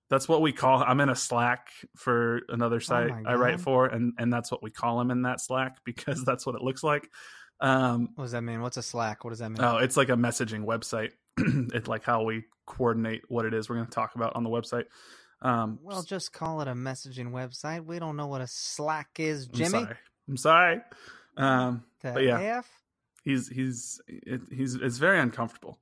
That's 0.09 0.29
what 0.29 0.41
we 0.41 0.53
call 0.53 0.81
I'm 0.81 1.01
in 1.01 1.09
a 1.09 1.15
Slack 1.15 1.67
for 1.97 2.41
another 2.47 2.79
site 2.79 3.11
Oh 3.11 3.29
I 3.29 3.35
write 3.35 3.59
for 3.59 3.87
and 3.87 4.13
and 4.17 4.31
that's 4.31 4.49
what 4.51 4.63
we 4.63 4.71
call 4.71 5.01
him 5.01 5.11
in 5.11 5.23
that 5.23 5.41
Slack 5.41 5.77
because 5.85 6.23
that's 6.23 6.45
what 6.45 6.55
it 6.55 6.61
looks 6.61 6.83
like. 6.83 7.09
Um 7.59 8.09
What 8.15 8.25
does 8.25 8.31
that 8.31 8.43
mean? 8.43 8.61
What's 8.61 8.77
a 8.77 8.83
Slack? 8.83 9.23
What 9.25 9.31
does 9.31 9.39
that 9.39 9.49
mean? 9.49 9.61
oh, 9.61 9.77
it's 9.77 9.97
like 9.97 10.09
a 10.09 10.13
messaging 10.13 10.63
website. 10.63 11.11
it's 11.73 11.87
like 11.89 12.03
how 12.03 12.23
we 12.23 12.45
coordinate 12.65 13.23
what 13.27 13.45
it 13.45 13.53
is 13.53 13.67
we're 13.69 13.75
going 13.75 13.87
to 13.87 13.91
talk 13.91 14.15
about 14.15 14.35
on 14.35 14.43
the 14.43 14.49
website. 14.49 14.85
Um 15.41 15.79
well, 15.83 16.03
just 16.03 16.33
call 16.33 16.61
it 16.61 16.67
a 16.67 16.73
messaging 16.73 17.31
website. 17.31 17.85
We 17.85 17.99
don't 17.99 18.15
know 18.17 18.27
what 18.27 18.41
a 18.41 18.47
Slack 18.47 19.19
is, 19.19 19.47
Jimmy. 19.47 19.79
I'm 19.79 19.85
sorry. 19.85 19.95
I'm 20.27 20.37
sorry. 20.37 20.81
Um 21.37 21.83
The 22.01 22.11
But 22.13 22.23
yeah. 22.23 22.39
F? 22.39 22.69
he's 23.23 23.47
he's 23.47 24.01
he's 24.51 24.75
it's 24.75 24.97
very 24.97 25.19
uncomfortable. 25.19 25.79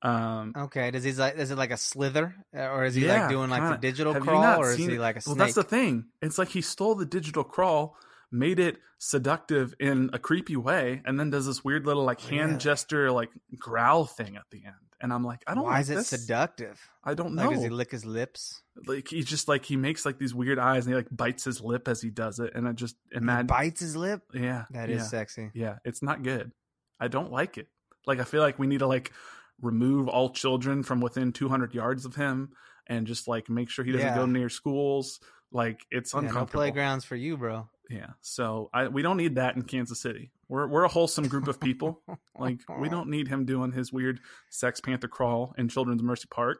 Um, 0.00 0.52
Okay. 0.56 0.92
Does 0.92 1.02
he 1.02 1.12
like? 1.12 1.36
Is 1.38 1.50
it 1.50 1.58
like 1.58 1.72
a 1.72 1.76
slither, 1.76 2.34
Uh, 2.56 2.68
or 2.68 2.84
is 2.84 2.94
he 2.94 3.04
Yeah, 3.06 3.22
like 3.22 3.30
doing 3.30 3.50
like 3.50 3.62
kinda. 3.62 3.76
the 3.76 3.80
digital 3.80 4.12
Have 4.14 4.22
crawl, 4.22 4.60
or 4.60 4.70
is 4.70 4.76
he 4.76 4.96
like 4.98 5.16
a 5.16 5.20
well, 5.26 5.34
that's 5.34 5.54
the 5.54 5.64
thing. 5.64 6.06
It's 6.22 6.38
like 6.38 6.48
he 6.50 6.60
stole 6.60 6.94
the 6.94 7.04
digital 7.06 7.42
crawl, 7.42 7.96
made 8.30 8.60
it 8.60 8.78
seductive 8.98 9.74
in 9.80 10.10
a 10.12 10.18
creepy 10.20 10.56
way, 10.56 11.02
and 11.04 11.18
then 11.18 11.30
does 11.30 11.46
this 11.46 11.64
weird 11.64 11.84
little 11.84 12.04
like 12.04 12.20
hand 12.20 12.60
gesture, 12.60 13.10
like 13.10 13.30
growl 13.58 14.04
thing 14.06 14.36
at 14.36 14.44
the 14.52 14.64
end. 14.66 14.74
And 15.00 15.12
I'm 15.12 15.22
like, 15.24 15.42
I 15.46 15.54
don't. 15.54 15.64
Why 15.64 15.72
like 15.74 15.80
is 15.82 15.90
it 15.90 16.04
seductive? 16.04 16.80
I 17.04 17.14
don't 17.14 17.34
know. 17.34 17.46
Like, 17.46 17.54
does 17.54 17.62
he 17.64 17.68
lick 17.70 17.90
his 17.92 18.04
lips? 18.04 18.62
like 18.86 19.08
he 19.08 19.22
just 19.22 19.46
like 19.48 19.64
he 19.64 19.76
makes 19.76 20.04
like 20.04 20.18
these 20.18 20.34
weird 20.34 20.58
eyes, 20.58 20.86
and 20.86 20.92
he 20.92 20.96
like 20.96 21.06
bites 21.10 21.44
his 21.44 21.60
lip 21.60 21.86
as 21.88 22.00
he 22.02 22.10
does 22.10 22.40
it, 22.40 22.52
and 22.54 22.66
I 22.68 22.72
just 22.72 22.96
He 23.12 23.18
imagine. 23.18 23.46
bites 23.46 23.80
his 23.80 23.94
lip. 23.96 24.22
Yeah, 24.34 24.64
That 24.70 24.90
is 24.90 24.98
yeah. 25.02 25.04
sexy. 25.06 25.50
Yeah, 25.54 25.76
it's 25.84 26.02
not 26.02 26.22
good. 26.24 26.50
I 26.98 27.06
don't 27.08 27.30
like 27.30 27.58
it. 27.58 27.68
Like 28.06 28.18
I 28.18 28.24
feel 28.24 28.42
like 28.42 28.58
we 28.58 28.66
need 28.66 28.78
to 28.80 28.86
like 28.88 29.12
remove 29.60 30.08
all 30.08 30.30
children 30.30 30.82
from 30.82 31.00
within 31.00 31.32
200 31.32 31.74
yards 31.74 32.04
of 32.04 32.14
him 32.16 32.50
and 32.86 33.06
just 33.06 33.26
like 33.28 33.48
make 33.48 33.70
sure 33.70 33.84
he 33.84 33.92
doesn't 33.92 34.06
Yeah. 34.06 34.16
go 34.16 34.26
near 34.26 34.48
schools. 34.48 35.20
Like 35.52 35.80
it's 35.90 36.12
Yeah, 36.12 36.20
no 36.22 36.26
uncomfortable. 36.28 36.60
playgrounds 36.62 37.04
for 37.04 37.16
you, 37.16 37.36
bro. 37.36 37.68
Yeah. 37.90 38.10
So 38.20 38.68
I 38.74 38.88
we 38.88 39.02
don't 39.02 39.16
need 39.16 39.36
that 39.36 39.54
in 39.56 39.62
Kansas 39.62 40.00
City. 40.00 40.30
We're 40.48 40.66
we're 40.66 40.84
a 40.84 40.88
wholesome 40.88 41.28
group 41.28 41.46
of 41.48 41.60
people. 41.60 42.02
like 42.38 42.60
we 42.80 42.88
don't 42.88 43.08
need 43.10 43.28
him 43.28 43.44
doing 43.44 43.72
his 43.72 43.92
weird 43.92 44.20
sex 44.50 44.80
panther 44.80 45.08
crawl 45.08 45.54
in 45.58 45.68
Children's 45.68 46.02
Mercy 46.02 46.26
Park. 46.30 46.58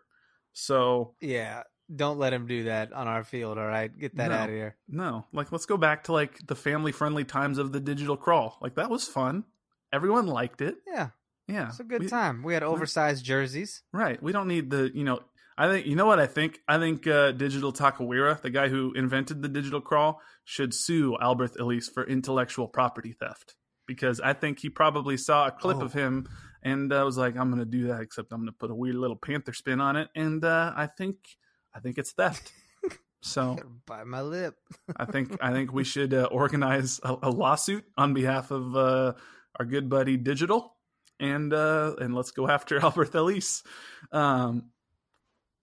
So 0.53 1.15
Yeah, 1.21 1.63
don't 1.95 2.19
let 2.19 2.33
him 2.33 2.47
do 2.47 2.65
that 2.65 2.93
on 2.93 3.07
our 3.09 3.25
field. 3.25 3.59
All 3.59 3.67
right, 3.67 3.97
get 3.97 4.17
that 4.17 4.31
No. 4.31 4.37
out 4.37 4.49
of 4.49 4.55
here. 4.55 4.77
no, 4.89 5.27
like 5.33 5.53
let's 5.53 5.67
go 5.67 5.77
back 5.77 6.05
to 6.05 6.13
like 6.13 6.39
the 6.47 6.55
family 6.57 6.93
friendly 6.93 7.25
times 7.25 7.59
of 7.59 7.73
the 7.73 7.81
digital 7.81 8.17
crawl. 8.17 8.59
Like 8.61 8.75
that 8.77 8.91
was 8.91 9.07
fun. 9.07 9.45
Everyone 9.93 10.27
liked 10.27 10.61
it. 10.61 10.77
Yeah, 10.87 11.09
Yeah. 11.47 11.69
it's 11.69 11.81
a 11.81 11.85
good 11.85 12.03
We- 12.03 12.09
time. 12.09 12.43
We 12.43 12.55
had 12.55 12.63
oversized 12.63 13.25
jerseys. 13.25 13.83
Right. 13.93 14.23
We 14.23 14.33
don't 14.33 14.49
need 14.49 14.69
the, 14.71 14.91
you 14.95 15.05
know, 15.05 15.21
I 15.57 15.67
think, 15.69 15.87
you 15.87 15.97
know 15.97 16.07
what 16.07 16.21
I 16.21 16.27
think? 16.27 16.61
I 16.69 16.79
think 16.79 17.07
uh, 17.07 17.33
Digital 17.33 17.73
Takawira, 17.73 18.41
the 18.43 18.51
guy 18.51 18.69
who 18.69 18.93
invented 18.93 19.43
the 19.43 19.49
digital 19.49 19.81
crawl, 19.81 20.21
should 20.45 20.73
sue 20.75 21.17
Alberth 21.21 21.59
Elis 21.59 21.89
for 21.89 22.07
intellectual 22.07 22.69
property 22.69 23.13
theft. 23.19 23.55
Because 23.89 24.21
I 24.21 24.35
think 24.35 24.61
he 24.61 24.69
probably 24.71 25.17
saw 25.17 25.49
a 25.49 25.51
clip 25.51 25.79
Oh. 25.79 25.85
of 25.87 25.93
him 25.93 26.29
and 26.63 26.93
uh, 26.93 27.03
was 27.05 27.19
like, 27.19 27.37
I'm 27.37 27.49
going 27.51 27.59
to 27.59 27.65
do 27.79 27.89
that, 27.89 28.03
except 28.03 28.33
I'm 28.33 28.39
going 28.39 28.47
to 28.47 28.53
put 28.53 28.71
a 28.71 28.75
weird 28.75 28.95
little 28.95 29.17
panther 29.17 29.53
spin 29.53 29.81
on 29.81 29.97
it. 29.97 30.09
And 30.15 30.45
uh, 30.45 30.73
I 30.77 30.87
think, 30.87 31.17
I 31.75 31.81
think 31.81 31.99
it's 31.99 32.13
theft. 32.13 32.53
So 33.21 33.59
by 33.85 34.05
my 34.05 34.21
lip. 34.21 34.55
I 34.97 35.05
think, 35.05 35.37
I 35.41 35.51
think 35.53 35.73
we 35.73 35.83
should 35.93 36.15
uh, 36.15 36.29
organize 36.31 37.01
a, 37.03 37.17
a 37.25 37.31
lawsuit 37.31 37.85
on 37.97 38.15
behalf 38.15 38.53
of 38.53 38.77
uh, 38.77 39.15
our 39.59 39.67
good 39.67 39.89
buddy 39.89 40.17
Digital. 40.17 40.73
And 41.19 41.53
uh, 41.53 41.97
and 41.99 42.15
let's 42.15 42.31
go 42.31 42.49
after 42.49 42.79
Alberth 42.81 43.17
Elis. 43.17 43.65
Um, 44.13 44.71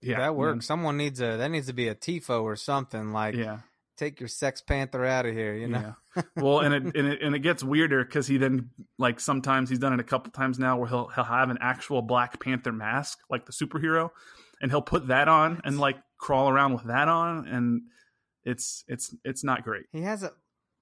yeah, 0.01 0.17
that 0.17 0.27
man. 0.31 0.35
works. 0.35 0.65
Someone 0.65 0.97
needs 0.97 1.21
a 1.21 1.37
that 1.37 1.49
needs 1.49 1.67
to 1.67 1.73
be 1.73 1.87
a 1.87 1.95
tifo 1.95 2.43
or 2.43 2.57
something 2.57 3.13
like 3.13 3.35
Yeah, 3.35 3.59
take 3.97 4.19
your 4.19 4.29
sex 4.29 4.61
panther 4.61 5.05
out 5.05 5.25
of 5.25 5.33
here. 5.33 5.53
You 5.53 5.67
know, 5.67 5.93
yeah. 6.15 6.21
Well, 6.35 6.59
and 6.59 6.73
it 6.73 6.83
and 6.95 7.07
it 7.07 7.21
and 7.21 7.35
it 7.35 7.39
gets 7.39 7.63
weirder 7.63 8.03
because 8.05 8.27
he 8.27 8.37
then 8.37 8.69
like 8.97 9.19
sometimes 9.19 9.69
he's 9.69 9.79
done 9.79 9.93
it 9.93 9.99
a 9.99 10.03
couple 10.03 10.31
times 10.31 10.59
now 10.59 10.77
where 10.77 10.87
he'll 10.87 11.07
he'll 11.07 11.23
have 11.23 11.49
an 11.49 11.57
actual 11.61 12.01
Black 12.01 12.39
Panther 12.41 12.71
mask 12.71 13.19
like 13.29 13.45
the 13.45 13.51
superhero, 13.51 14.09
and 14.61 14.71
he'll 14.71 14.81
put 14.81 15.07
that 15.07 15.27
on 15.27 15.61
and 15.63 15.79
like 15.79 15.97
crawl 16.17 16.49
around 16.49 16.73
with 16.73 16.85
that 16.85 17.07
on, 17.07 17.47
and 17.47 17.81
it's 18.43 18.83
it's 18.87 19.15
it's 19.23 19.43
not 19.43 19.63
great. 19.63 19.85
he 19.91 20.01
has 20.01 20.23
a. 20.23 20.31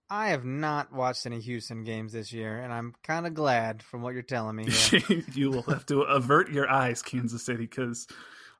I 0.09 0.27
have 0.29 0.45
not 0.45 0.93
watched 0.93 1.25
any 1.25 1.39
Houston 1.39 1.83
games 1.83 2.11
this 2.13 2.31
year, 2.31 2.59
and 2.59 2.71
I'm 2.71 2.93
kind 3.03 3.25
of 3.25 3.33
glad 3.33 3.81
from 3.81 4.01
what 4.03 4.13
you're 4.13 4.21
telling 4.21 4.55
me. 4.55 4.67
You 5.33 5.49
will 5.49 5.63
have 5.63 5.85
to 5.87 6.01
avert 6.01 6.51
your 6.51 6.69
eyes, 6.69 7.01
Kansas 7.01 7.43
City, 7.43 7.63
because 7.65 8.05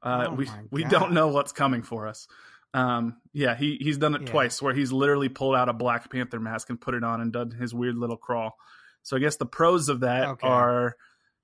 uh, 0.01 0.27
Oh 0.29 0.33
we 0.33 0.49
we 0.71 0.81
God. 0.83 0.91
don't 0.91 1.11
know 1.11 1.27
what's 1.27 1.51
coming 1.51 1.83
for 1.83 2.07
us. 2.07 2.27
Um, 2.73 3.17
yeah, 3.33 3.55
he 3.55 3.77
he's 3.79 3.97
done 3.97 4.15
it 4.15 4.21
Yeah. 4.23 4.27
twice 4.31 4.61
where 4.61 4.73
he's 4.73 4.91
literally 4.91 5.29
pulled 5.29 5.55
out 5.55 5.69
a 5.69 5.73
Black 5.73 6.11
Panther 6.11 6.39
mask 6.39 6.69
and 6.69 6.79
put 6.81 6.95
it 6.95 7.03
on 7.03 7.21
and 7.21 7.31
done 7.31 7.51
his 7.51 7.73
weird 7.73 7.97
little 7.97 8.17
crawl. 8.17 8.55
So 9.03 9.15
I 9.17 9.19
guess 9.19 9.35
the 9.35 9.45
pros 9.45 9.89
of 9.89 9.99
that 10.01 10.27
Okay. 10.29 10.47
are, 10.47 10.95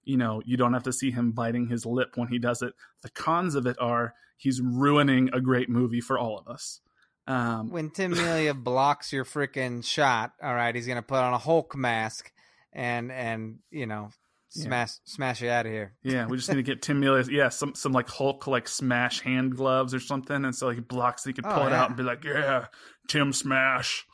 you 0.04 0.18
know, 0.18 0.42
you 0.46 0.58
don't 0.58 0.74
have 0.74 0.84
to 0.84 0.94
see 0.94 1.12
him 1.12 1.32
biting 1.32 1.68
his 1.68 1.86
lip 1.86 2.12
when 2.16 2.30
he 2.30 2.40
does 2.40 2.62
it. 2.62 2.74
The 3.04 3.10
cons 3.12 3.54
of 3.56 3.68
it 3.68 3.78
are 3.80 4.14
he's 4.38 4.60
ruining 4.62 5.30
a 5.34 5.42
great 5.42 5.70
movie 5.70 6.02
for 6.02 6.18
all 6.18 6.38
of 6.40 6.48
us. 6.48 6.80
Um, 7.28 7.70
when 7.70 7.92
Tim 7.92 8.12
Melia 8.12 8.54
blocks 8.56 9.14
your 9.14 9.26
freaking 9.26 9.86
shot, 9.86 10.32
all 10.42 10.56
right, 10.56 10.74
he's 10.74 10.88
gonna 10.88 11.04
put 11.04 11.20
on 11.20 11.34
a 11.34 11.38
Hulk 11.38 11.76
mask 11.76 12.32
and 12.74 13.12
and 13.12 13.60
you 13.70 13.86
know 13.86 14.10
smash 14.50 14.90
yeah. 14.90 15.14
smash 15.14 15.42
you 15.42 15.50
out 15.50 15.66
of 15.66 15.72
here. 15.72 15.94
Yeah, 16.04 16.28
we 16.28 16.38
just 16.38 16.50
need 16.50 16.56
to 16.56 16.64
get 16.64 16.82
Tim 16.82 17.00
Melia. 17.00 17.24
Yeah, 17.30 17.50
some 17.50 17.76
some 17.76 17.92
like 17.92 18.10
Hulk 18.10 18.48
like 18.48 18.68
smash 18.68 19.22
hand 19.22 19.56
gloves 19.56 19.94
or 19.94 20.00
something, 20.00 20.46
and 20.46 20.56
so 20.56 20.70
he 20.70 20.80
blocks. 20.80 21.24
He 21.24 21.34
could 21.34 21.46
oh, 21.46 21.54
pull 21.54 21.64
oh, 21.64 21.68
it 21.68 21.72
yeah. 21.72 21.82
out 21.82 21.90
and 21.90 21.98
be 21.98 22.04
like, 22.04 22.24
"Yeah, 22.24 22.66
Tim 23.08 23.34
Smash." 23.34 24.06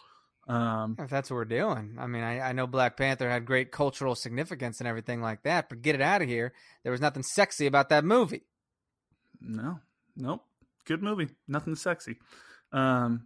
Um, 0.48 0.96
if 1.00 1.10
that's 1.10 1.32
what 1.32 1.38
we're 1.38 1.46
doing, 1.46 1.96
I 2.00 2.06
mean, 2.06 2.22
I, 2.22 2.40
I 2.40 2.52
know 2.52 2.68
Black 2.68 2.98
Panther 2.98 3.28
had 3.30 3.46
great 3.46 3.72
cultural 3.72 4.14
significance 4.14 4.80
and 4.80 4.88
everything 4.88 5.20
like 5.20 5.42
that, 5.44 5.70
but 5.70 5.82
get 5.82 5.96
it 5.96 6.02
out 6.02 6.22
of 6.22 6.28
here. 6.28 6.54
There 6.84 6.92
was 6.92 7.02
nothing 7.02 7.24
sexy 7.24 7.66
about 7.66 7.90
that 7.90 8.06
movie. 8.06 8.44
No, 9.42 9.80
nope, 10.16 10.44
good 10.86 11.02
movie, 11.02 11.30
nothing 11.48 11.76
sexy. 11.76 12.18
Um, 12.72 13.26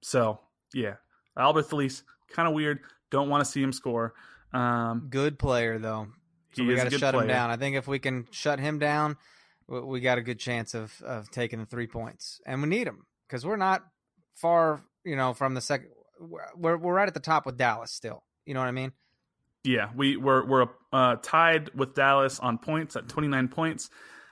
so 0.00 0.40
yeah, 0.72 0.94
Alberth 1.36 1.72
Elis, 1.72 2.02
kind 2.30 2.48
of 2.48 2.54
weird. 2.54 2.80
Don't 3.10 3.28
want 3.28 3.44
to 3.44 3.50
see 3.50 3.62
him 3.62 3.72
score. 3.72 4.14
Um, 4.52 5.08
good 5.10 5.38
player 5.38 5.78
though. 5.78 6.08
So 6.52 6.64
we 6.64 6.74
got 6.74 6.90
to 6.90 6.98
shut 6.98 7.14
player. 7.14 7.24
him 7.24 7.28
down. 7.28 7.50
I 7.50 7.56
think 7.56 7.76
if 7.76 7.86
we 7.86 7.98
can 7.98 8.26
shut 8.30 8.58
him 8.58 8.78
down, 8.78 9.16
we 9.68 10.00
got 10.00 10.18
a 10.18 10.22
good 10.22 10.38
chance 10.38 10.74
of 10.74 11.00
of 11.02 11.30
taking 11.30 11.60
the 11.60 11.66
three 11.66 11.86
points, 11.86 12.40
and 12.46 12.62
we 12.62 12.68
need 12.68 12.86
them 12.86 13.06
because 13.26 13.44
we're 13.44 13.56
not 13.56 13.84
far, 14.34 14.82
you 15.04 15.16
know, 15.16 15.34
from 15.34 15.54
the 15.54 15.60
second. 15.60 15.90
We're 16.56 16.76
we're 16.76 16.94
right 16.94 17.08
at 17.08 17.14
the 17.14 17.20
top 17.20 17.46
with 17.46 17.56
Dallas 17.56 17.92
still. 17.92 18.24
You 18.46 18.54
know 18.54 18.60
what 18.60 18.68
I 18.68 18.72
mean? 18.72 18.92
Yeah, 19.64 19.90
we 19.94 20.16
we're 20.16 20.46
we're 20.46 20.66
uh, 20.92 21.16
tied 21.22 21.70
with 21.74 21.94
Dallas 21.94 22.40
on 22.40 22.58
points 22.58 22.96
at 22.96 23.08
29 23.08 23.48
points. 23.48 23.90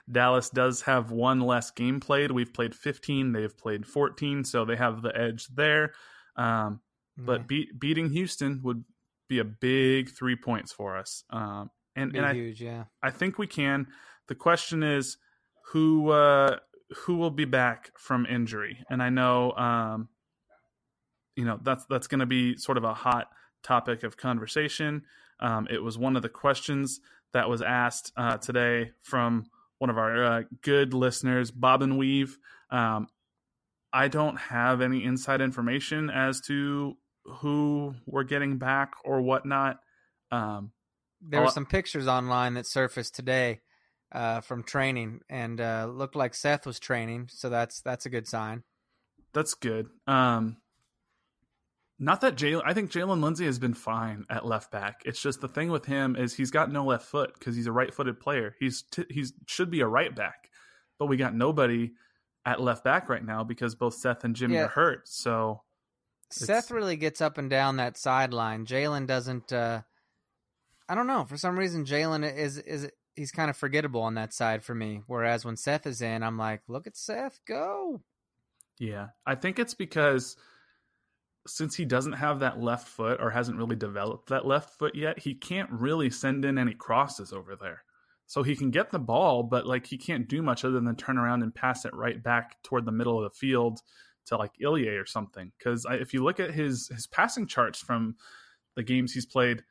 Dallas 0.09 0.49
does 0.49 0.81
have 0.83 1.11
one 1.11 1.41
less 1.41 1.71
game 1.71 1.99
played. 1.99 2.31
We've 2.31 2.53
played 2.53 2.73
15, 2.73 3.33
they've 3.33 3.57
played 3.57 3.85
14, 3.85 4.45
so 4.45 4.63
they 4.63 4.77
have 4.77 5.01
the 5.01 5.15
edge 5.15 5.47
there. 5.47 5.93
Um, 6.37 6.79
but 7.17 7.47
be- 7.47 7.69
beating 7.77 8.09
Houston 8.11 8.61
would 8.63 8.85
be 9.27 9.39
a 9.39 9.43
big 9.43 10.09
three 10.09 10.35
points 10.35 10.71
for 10.71 10.97
us. 10.97 11.23
Um, 11.29 11.69
and 11.95 12.15
and 12.15 12.25
I, 12.25 12.33
huge, 12.33 12.61
yeah. 12.61 12.85
I 13.01 13.11
think 13.11 13.37
we 13.37 13.47
can. 13.47 13.87
The 14.27 14.35
question 14.35 14.83
is 14.83 15.17
who 15.71 16.09
uh, 16.09 16.57
who 17.05 17.17
will 17.17 17.31
be 17.31 17.45
back 17.45 17.91
from 17.97 18.25
injury, 18.25 18.83
and 18.89 19.01
I 19.01 19.09
know 19.09 19.51
um, 19.53 20.09
you 21.35 21.45
know 21.45 21.59
that's 21.61 21.85
that's 21.89 22.07
going 22.07 22.19
to 22.19 22.25
be 22.25 22.57
sort 22.57 22.77
of 22.77 22.83
a 22.83 22.93
hot 22.93 23.29
topic 23.63 24.03
of 24.03 24.17
conversation. 24.17 25.03
Um, 25.39 25.67
it 25.69 25.81
was 25.83 25.97
one 25.97 26.15
of 26.15 26.21
the 26.21 26.29
questions 26.29 26.99
that 27.33 27.49
was 27.49 27.61
asked 27.61 28.11
uh, 28.17 28.37
today 28.37 28.91
from 29.01 29.45
one 29.77 29.89
of 29.89 29.97
our 29.97 30.23
uh, 30.23 30.41
good 30.61 30.93
listeners, 30.93 31.51
Bob 31.51 31.81
and 31.81 31.97
Weave. 31.97 32.37
Um, 32.71 33.07
I 33.93 34.07
don't 34.07 34.37
have 34.37 34.81
any 34.81 35.03
inside 35.03 35.41
information 35.41 36.09
as 36.09 36.41
to 36.41 36.97
who 37.27 37.95
we're 38.05 38.23
getting 38.23 38.57
back 38.57 38.93
or 39.03 39.21
whatnot. 39.21 39.79
Um, 40.31 40.71
there 41.21 41.41
were 41.41 41.49
some 41.49 41.65
pictures 41.65 42.07
online 42.07 42.55
that 42.55 42.67
surfaced 42.67 43.15
today 43.15 43.61
uh, 44.11 44.41
from 44.41 44.63
training, 44.63 45.21
and 45.29 45.59
uh, 45.59 45.89
looked 45.91 46.15
like 46.15 46.33
Seth 46.33 46.65
was 46.65 46.79
training, 46.79 47.29
so 47.31 47.49
that's 47.49 47.81
that's 47.81 48.05
a 48.05 48.09
good 48.09 48.27
sign. 48.27 48.63
That's 49.33 49.53
good. 49.53 49.87
Um, 50.05 50.57
not 51.99 52.21
that 52.21 52.35
Jaylin. 52.35 52.61
I 52.65 52.73
think 52.73 52.91
Jaylin 52.91 53.21
Lindsey 53.21 53.45
has 53.45 53.59
been 53.59 53.73
fine 53.73 54.25
at 54.29 54.45
left 54.45 54.71
back. 54.71 55.01
It's 55.05 55.21
just 55.21 55.41
the 55.41 55.47
thing 55.47 55.69
with 55.69 55.85
him 55.85 56.15
is 56.15 56.33
he's 56.33 56.51
got 56.51 56.71
no 56.71 56.85
left 56.85 57.05
foot 57.05 57.33
because 57.33 57.55
he's 57.55 57.67
a 57.67 57.71
right-footed 57.71 58.19
player. 58.19 58.55
He's 58.59 58.83
t- 58.83 59.05
he's 59.09 59.33
should 59.47 59.71
be 59.71 59.81
a 59.81 59.87
right 59.87 60.15
back, 60.15 60.49
but 60.99 61.07
we 61.07 61.17
got 61.17 61.35
nobody 61.35 61.91
at 62.45 62.61
left 62.61 62.83
back 62.83 63.09
right 63.09 63.25
now 63.25 63.43
because 63.43 63.75
both 63.75 63.95
Seth 63.95 64.23
and 64.23 64.35
Jimmy 64.35 64.55
yeah. 64.55 64.65
are 64.65 64.69
hurt. 64.69 65.07
So 65.07 65.63
Seth 66.29 66.71
really 66.71 66.97
gets 66.97 67.21
up 67.21 67.37
and 67.37 67.49
down 67.49 67.77
that 67.77 67.97
sideline. 67.97 68.65
Jaylin 68.65 69.07
doesn't. 69.07 69.51
Uh, 69.53 69.81
I 70.89 70.95
don't 70.95 71.07
know. 71.07 71.25
For 71.25 71.37
some 71.37 71.57
reason, 71.57 71.85
Jaylin 71.85 72.35
is 72.35 72.57
is 72.57 72.89
he's 73.15 73.31
kind 73.31 73.49
of 73.49 73.57
forgettable 73.57 74.01
on 74.01 74.15
that 74.15 74.33
side 74.33 74.63
for 74.63 74.75
me. 74.75 75.01
Whereas 75.07 75.45
when 75.45 75.57
Seth 75.57 75.87
is 75.87 76.01
in, 76.01 76.23
I'm 76.23 76.37
like, 76.37 76.61
look 76.67 76.87
at 76.87 76.97
Seth 76.97 77.39
go. 77.45 78.01
Yeah, 78.79 79.07
I 79.25 79.35
think 79.35 79.57
it's 79.57 79.73
because 79.73 80.37
since 81.47 81.75
he 81.75 81.85
doesn't 81.85 82.13
have 82.13 82.39
that 82.39 82.61
left 82.61 82.87
foot 82.87 83.19
or 83.21 83.29
hasn't 83.31 83.57
really 83.57 83.75
developed 83.75 84.29
that 84.29 84.45
left 84.45 84.77
foot 84.77 84.95
yet, 84.95 85.19
he 85.19 85.33
can't 85.33 85.69
really 85.71 86.09
send 86.09 86.45
in 86.45 86.57
any 86.57 86.73
crosses 86.73 87.31
over 87.31 87.55
there. 87.55 87.83
So 88.27 88.43
he 88.43 88.57
can 88.57 88.71
get 88.71 88.91
the 88.91 88.99
ball, 88.99 89.43
but 89.43 89.65
like 89.65 89.87
he 89.87 89.97
can't 89.97 90.27
do 90.27 90.41
much 90.41 90.65
other 90.65 90.81
than 90.81 90.95
turn 90.97 91.17
around 91.17 91.43
and 91.43 91.55
pass 91.55 91.85
it 91.85 91.93
right 91.93 92.21
back 92.21 92.61
toward 92.61 92.85
the 92.85 92.91
middle 92.91 93.17
of 93.17 93.23
the 93.23 93.37
field 93.37 93.81
to 94.27 94.37
like 94.37 94.51
Ilie 94.61 94.97
or 94.97 95.05
something. 95.05 95.51
Because 95.57 95.85
if 95.89 96.13
you 96.13 96.23
look 96.23 96.39
at 96.39 96.51
his 96.51 96.89
his 96.89 97.07
passing 97.07 97.47
charts 97.47 97.79
from 97.79 98.15
the 98.75 98.83
games 98.83 99.13
he's 99.13 99.25
played, 99.25 99.63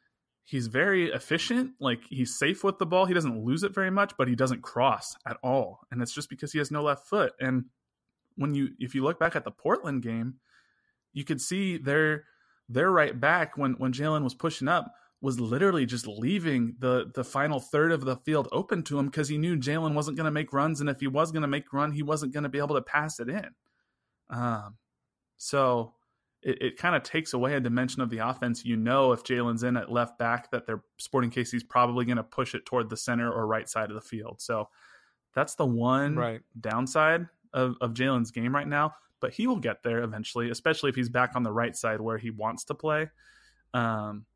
he's 0.44 0.66
very 0.66 1.10
efficient. 1.10 1.72
Like 1.80 2.00
he's 2.08 2.38
safe 2.38 2.64
with 2.64 2.78
the 2.78 2.86
ball. 2.86 3.06
He 3.06 3.14
doesn't 3.14 3.44
lose 3.44 3.62
it 3.62 3.74
very 3.74 3.90
much, 3.90 4.14
but 4.16 4.28
he 4.28 4.34
doesn't 4.34 4.62
cross 4.62 5.14
at 5.26 5.36
all. 5.42 5.80
And 5.90 6.02
it's 6.02 6.14
just 6.14 6.30
because 6.30 6.52
he 6.52 6.58
has 6.58 6.70
no 6.70 6.82
left 6.82 7.06
foot. 7.06 7.32
And 7.40 7.66
when 8.36 8.54
you 8.54 8.70
if 8.78 8.94
you 8.94 9.02
look 9.02 9.18
back 9.18 9.36
at 9.36 9.44
the 9.44 9.50
Portland 9.50 10.02
game, 10.02 10.34
you 11.12 11.24
could 11.24 11.40
see 11.40 11.78
their 11.78 12.24
their 12.68 12.90
right 12.90 13.18
back 13.18 13.56
when 13.56 13.72
when 13.74 13.92
Jaylin 13.92 14.24
was 14.24 14.34
pushing 14.34 14.68
up 14.68 14.92
was 15.20 15.40
literally 15.40 15.86
just 15.86 16.06
leaving 16.06 16.76
the 16.78 17.10
the 17.14 17.24
final 17.24 17.58
third 17.58 17.92
of 17.92 18.04
the 18.04 18.16
field 18.16 18.48
open 18.52 18.82
to 18.84 18.98
him 18.98 19.06
because 19.06 19.28
he 19.28 19.38
knew 19.38 19.56
Jaylin 19.56 19.94
wasn't 19.94 20.16
going 20.16 20.26
to 20.26 20.30
make 20.30 20.52
runs, 20.52 20.80
and 20.80 20.90
if 20.90 21.00
he 21.00 21.06
was 21.06 21.32
going 21.32 21.42
to 21.42 21.48
make 21.48 21.72
run, 21.72 21.92
he 21.92 22.02
wasn't 22.02 22.32
going 22.32 22.44
to 22.44 22.48
be 22.48 22.58
able 22.58 22.74
to 22.74 22.82
pass 22.82 23.18
it 23.18 23.28
in. 23.28 23.48
Um, 24.30 24.76
so 25.36 25.94
it, 26.42 26.62
it 26.62 26.76
kind 26.76 26.96
of 26.96 27.02
takes 27.02 27.32
away 27.32 27.54
a 27.54 27.60
dimension 27.60 28.02
of 28.02 28.10
the 28.10 28.18
offense. 28.18 28.64
You 28.64 28.76
know, 28.76 29.12
if 29.12 29.24
Jaylin's 29.24 29.62
in 29.62 29.76
at 29.76 29.90
left 29.90 30.18
back, 30.18 30.50
that 30.50 30.66
they're 30.66 30.82
Sporting 30.98 31.30
KC's 31.30 31.64
probably 31.64 32.04
going 32.04 32.16
to 32.16 32.24
push 32.24 32.54
it 32.54 32.66
toward 32.66 32.90
the 32.90 32.96
center 32.96 33.30
or 33.30 33.46
right 33.46 33.68
side 33.68 33.90
of 33.90 33.94
the 33.94 34.00
field. 34.00 34.40
So 34.40 34.68
that's 35.34 35.54
the 35.54 35.66
one 35.66 36.16
right. 36.16 36.40
downside 36.58 37.26
of, 37.52 37.76
of 37.80 37.94
Jaylin's 37.94 38.30
game 38.30 38.54
right 38.54 38.68
now 38.68 38.94
but 39.20 39.32
he 39.32 39.46
will 39.46 39.58
get 39.58 39.82
there 39.82 40.02
eventually, 40.02 40.50
especially 40.50 40.90
if 40.90 40.96
he's 40.96 41.08
back 41.08 41.32
on 41.34 41.42
the 41.42 41.52
right 41.52 41.74
side 41.74 42.00
where 42.00 42.18
he 42.18 42.30
wants 42.30 42.64
to 42.64 42.74
play. 42.74 43.08
Um, 43.74 44.26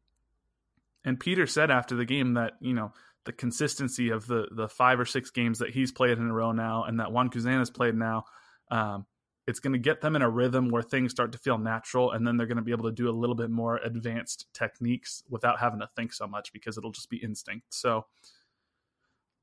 and 1.05 1.19
Peter 1.19 1.47
said 1.47 1.71
after 1.71 1.97
the 1.97 2.05
game 2.05 2.35
that 2.35 2.55
you 2.61 2.75
know 2.75 2.93
the 3.25 3.33
consistency 3.33 4.11
of 4.11 4.27
the 4.27 4.49
the 4.51 4.69
five 4.69 5.01
or 5.01 5.05
six 5.05 5.31
games 5.31 5.61
that 5.61 5.71
he's 5.71 5.93
played 5.93 6.19
in 6.19 6.29
a 6.29 6.33
row 6.33 6.53
now, 6.53 6.85
and 6.85 7.01
that 7.01 7.13
Wan 7.13 7.31
Kuzain 7.31 7.59
has 7.59 7.71
played 7.71 7.95
now, 7.95 8.25
um, 8.71 9.07
it's 9.51 9.61
going 9.61 9.73
to 9.73 9.79
get 9.79 10.01
them 10.01 10.17
in 10.17 10.23
a 10.23 10.31
rhythm 10.31 10.71
where 10.71 10.83
things 10.83 11.11
start 11.11 11.33
to 11.33 11.39
feel 11.39 11.59
natural, 11.59 12.13
and 12.13 12.27
then 12.27 12.37
they're 12.37 12.47
going 12.47 12.57
to 12.57 12.63
be 12.63 12.73
able 12.73 12.85
to 12.85 12.93
do 12.93 13.11
a 13.11 13.13
little 13.13 13.35
bit 13.35 13.51
more 13.51 13.77
advanced 13.79 14.47
techniques 14.55 15.23
without 15.29 15.61
having 15.61 15.81
to 15.81 15.89
think 15.97 16.13
so 16.13 16.27
much 16.27 16.53
because 16.53 16.79
it'll 16.79 16.93
just 16.93 17.11
be 17.11 17.19
instinct. 17.19 17.67
So 17.75 18.07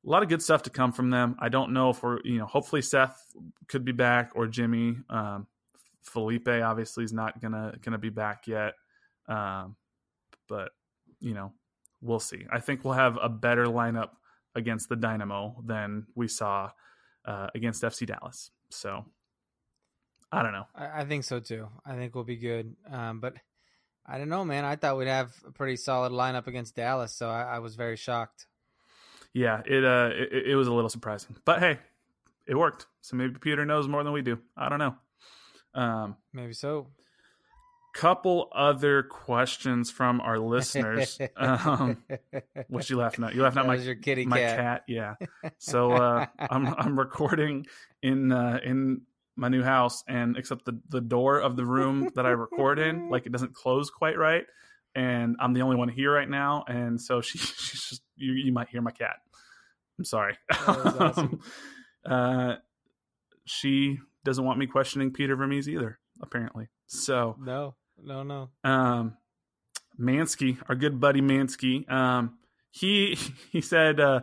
a 0.06 0.10
lot 0.10 0.24
of 0.24 0.30
good 0.30 0.42
stuff 0.42 0.64
to 0.64 0.70
come 0.70 0.92
from 0.92 1.10
them. 1.10 1.36
I 1.40 1.50
don't 1.50 1.74
know 1.74 1.90
if 1.90 2.02
we're, 2.02 2.20
you 2.24 2.38
know, 2.38 2.46
hopefully 2.46 2.82
Seth 2.82 3.20
could 3.68 3.84
be 3.84 3.92
back 3.92 4.32
or 4.36 4.48
Jimmy. 4.48 4.98
Um, 5.10 5.48
Felipe 6.02 6.48
obviously 6.48 7.04
is 7.04 7.12
not 7.12 7.42
gonna 7.42 7.74
gonna 7.82 7.98
be 7.98 8.10
back 8.10 8.48
yet, 8.48 8.76
um, 9.28 9.76
but 10.48 10.72
you 11.20 11.34
know, 11.34 11.52
we'll 12.02 12.22
see. 12.22 12.46
I 12.50 12.60
think 12.62 12.86
we'll 12.86 12.94
have 12.94 13.18
a 13.22 13.28
better 13.28 13.66
lineup 13.66 14.12
against 14.56 14.88
the 14.88 14.96
Dynamo 14.96 15.62
than 15.66 16.08
we 16.16 16.30
saw 16.30 16.72
uh, 17.26 17.48
against 17.54 17.84
FC 17.84 18.08
Dallas. 18.08 18.52
So 18.70 19.06
I 20.32 20.44
don't 20.44 20.52
know. 20.52 20.68
I, 20.76 21.02
I, 21.02 21.06
think 21.06 21.24
so 21.24 21.40
too. 21.40 21.70
I 21.86 21.96
think 21.96 22.14
we'll 22.14 22.24
be 22.24 22.36
good. 22.36 22.76
Um, 22.92 23.20
but 23.22 23.36
I 24.06 24.18
don't 24.18 24.30
know, 24.30 24.44
man. 24.44 24.66
I 24.66 24.76
thought 24.76 24.98
we'd 24.98 25.08
have 25.08 25.34
a 25.46 25.52
pretty 25.52 25.78
solid 25.78 26.12
lineup 26.12 26.48
against 26.48 26.76
Dallas, 26.76 27.14
so 27.14 27.30
I, 27.30 27.44
I 27.44 27.60
was 27.60 27.76
very 27.76 27.96
shocked 27.96 28.48
yeah, 29.38 29.62
it 29.66 29.84
uh 29.84 30.10
it, 30.14 30.48
it 30.48 30.56
was 30.56 30.68
a 30.68 30.74
little 30.74 30.90
surprising, 30.90 31.36
but 31.46 31.60
hey, 31.60 31.78
it 32.48 32.56
worked. 32.56 32.88
So 33.02 33.16
maybe 33.16 33.38
Peter 33.40 33.66
knows 33.66 33.88
more 33.88 34.04
than 34.04 34.14
we 34.14 34.24
do. 34.24 34.40
I 34.56 34.70
don't 34.70 34.80
know. 34.80 34.96
Um, 35.76 36.16
maybe 36.34 36.54
so. 36.54 36.88
Couple 37.94 38.50
other 38.54 39.04
questions 39.04 39.90
from 39.90 40.22
our 40.22 40.40
listeners. 40.40 41.20
um, 41.36 42.04
what 42.68 42.90
you 42.90 42.98
laughing 42.98 43.26
at? 43.26 43.34
You 43.34 43.44
laughing 43.44 43.60
at 43.60 43.68
my 43.68 43.76
your 43.76 43.96
kitty 43.96 44.26
my 44.26 44.40
cat. 44.40 44.58
cat? 44.58 44.84
Yeah. 44.88 45.16
So 45.58 45.92
uh, 45.94 46.26
I'm 46.40 46.68
I'm 46.68 46.98
recording 46.98 47.68
in 48.02 48.32
uh, 48.32 48.60
in 48.64 49.02
my 49.38 49.48
new 49.48 49.64
house, 49.64 50.04
and 50.08 50.36
except 50.38 50.66
the 50.66 50.80
the 50.90 51.02
door 51.02 51.40
of 51.40 51.56
the 51.56 51.66
room 51.66 52.10
that 52.16 52.26
I 52.26 52.32
record 52.32 52.80
in, 52.80 53.10
like 53.12 53.26
it 53.26 53.32
doesn't 53.32 53.54
close 53.54 53.90
quite 53.90 54.18
right 54.18 54.46
and 54.98 55.36
I'm 55.40 55.54
the 55.54 55.62
only 55.62 55.76
one 55.76 55.90
here 55.90 56.12
right 56.12 56.28
now, 56.28 56.66
and 56.68 57.00
so 57.00 57.22
she, 57.22 57.38
she's 57.38 57.84
just 57.84 58.02
you, 58.18 58.34
you 58.34 58.52
might 58.52 58.68
hear 58.68 58.82
my 58.82 58.92
cat. 58.92 59.18
I'm 59.98 60.06
sorry. 60.06 60.38
Awesome. 60.68 61.40
uh, 62.06 62.56
she 63.46 64.00
doesn't 64.26 64.44
want 64.44 64.60
me 64.60 64.68
questioning 64.68 65.14
Peter 65.14 65.36
Vermes 65.36 65.70
either, 65.70 66.00
apparently. 66.22 66.68
So 66.88 67.38
no, 67.40 67.76
no, 68.04 68.24
no. 68.24 68.50
Um, 68.64 69.18
Mansky, 70.00 70.58
our 70.68 70.76
good 70.76 71.00
buddy 71.00 71.22
Mansky, 71.22 71.90
um, 71.90 72.38
he 72.72 73.18
he 73.52 73.62
said 73.62 74.00
uh, 74.00 74.22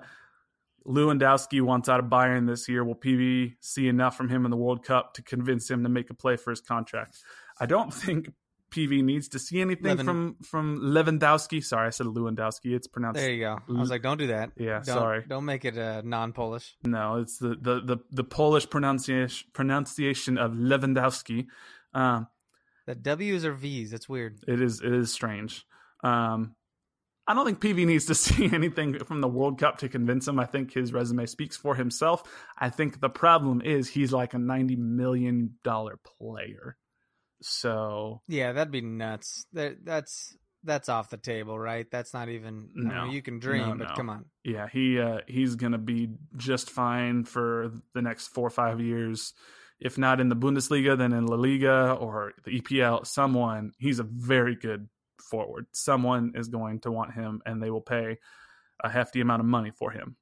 Lewandowski 0.87 1.61
wants 1.63 1.89
out 1.89 2.01
of 2.01 2.07
Bayern 2.07 2.47
this 2.47 2.69
year. 2.69 2.85
Will 2.85 2.95
PV 2.95 3.55
see 3.61 3.89
enough 3.89 4.17
from 4.17 4.29
him 4.29 4.45
in 4.45 4.51
the 4.51 4.57
World 4.57 4.85
Cup 4.85 5.15
to 5.15 5.23
convince 5.23 5.71
him 5.71 5.83
to 5.83 5.89
make 5.89 6.11
a 6.11 6.15
play 6.15 6.37
for 6.37 6.51
his 6.51 6.61
contract? 6.61 7.19
I 7.59 7.67
don't 7.67 7.93
think 7.93 8.31
PV 8.71 9.03
needs 9.05 9.29
to 9.29 9.39
see 9.39 9.61
anything 9.61 9.85
Levin- 9.97 10.05
from 10.07 10.37
from 10.43 10.81
Lewandowski. 10.81 11.63
Sorry, 11.65 11.87
I 11.87 11.91
said 11.91 12.07
Lewandowski. 12.07 12.75
It's 12.75 12.87
pronounced. 12.89 13.21
There 13.21 13.31
you 13.31 13.41
go. 13.45 13.59
I 13.69 13.81
was 13.81 13.89
like, 13.91 14.03
don't 14.03 14.19
do 14.19 14.27
that. 14.29 14.51
Yeah, 14.57 14.83
Don't- 14.85 14.85
sorry. 14.97 15.25
Don't 15.29 15.45
make 15.45 15.65
it 15.65 15.79
uh, 15.79 16.03
non-Polish. 16.05 16.77
No, 16.85 17.17
it's 17.17 17.39
the 17.39 17.51
the 17.61 17.81
the, 17.81 17.99
the 18.11 18.25
Polish 18.25 18.69
pronunciation 18.69 19.49
pronunciation 19.53 20.39
of 20.39 20.53
Lewandowski. 20.53 21.47
Um, 21.95 22.27
The 22.87 22.95
W's 22.97 23.45
or 23.45 23.53
V's. 23.55 23.91
That's 23.93 24.09
weird. 24.09 24.41
it 24.49 24.61
is 24.61 24.81
it 24.81 24.93
is 24.93 25.13
strange. 25.13 25.65
Um, 26.03 26.57
I 27.27 27.35
don't 27.35 27.47
think 27.47 27.61
PV 27.61 27.87
needs 27.87 28.07
to 28.07 28.15
see 28.25 28.51
anything 28.53 28.99
from 29.05 29.21
the 29.21 29.29
World 29.29 29.59
Cup 29.59 29.79
to 29.79 29.89
convince 29.89 30.29
him. 30.29 30.39
I 30.39 30.47
think 30.47 30.73
his 30.73 30.93
resume 30.93 31.27
speaks 31.27 31.57
for 31.57 31.75
himself. 31.75 32.23
I 32.59 32.69
think 32.71 33.01
the 33.01 33.09
problem 33.09 33.61
is 33.63 33.89
he's 33.89 34.13
like 34.13 34.35
a 34.35 34.39
ninety 34.39 34.77
million 34.77 35.55
dollar 35.65 35.99
player. 36.19 36.77
So 37.43 38.23
Yeah, 38.29 38.53
that'd 38.53 38.71
be 38.73 38.81
nuts. 38.81 39.47
That, 39.53 39.85
that's 39.85 40.37
that's 40.63 40.89
off 40.89 41.11
the 41.11 41.19
table, 41.19 41.59
right? 41.59 41.87
That's 41.91 42.15
not 42.15 42.31
even. 42.31 42.71
I 42.91 43.05
mean, 43.05 43.13
you 43.13 43.21
can 43.21 43.39
dream, 43.39 43.69
No, 43.69 43.75
but 43.77 43.89
no. 43.89 43.95
come 43.95 44.09
on. 44.09 44.25
yeah, 44.45 44.67
he 44.73 44.99
uh, 44.99 45.19
he's 45.27 45.57
gonna 45.57 45.79
be 45.79 46.09
just 46.37 46.71
fine 46.71 47.25
for 47.25 47.73
the 47.95 48.01
next 48.03 48.29
four 48.29 48.47
or 48.47 48.51
five 48.51 48.81
years. 48.81 49.35
If 49.81 49.99
not 49.99 50.21
in 50.21 50.29
the 50.31 50.37
Bundesliga, 50.37 50.97
then 50.97 51.13
in 51.13 51.27
La 51.27 51.37
Liga 51.37 51.93
or 52.01 52.33
the 52.45 52.61
EPL. 52.61 53.07
Someone 53.07 53.73
he's 53.79 53.99
a 53.99 54.05
very 54.05 54.55
good 54.57 54.89
forward. 55.23 55.67
Someone 55.73 56.33
is 56.35 56.49
going 56.49 56.81
to 56.81 56.91
want 56.91 57.15
him, 57.15 57.41
and 57.47 57.63
they 57.63 57.71
will 57.71 57.81
pay 57.81 58.19
a 58.83 58.89
hefty 58.91 59.21
amount 59.21 59.41
of 59.41 59.47
money 59.47 59.71
for 59.71 59.91
him. 59.91 60.17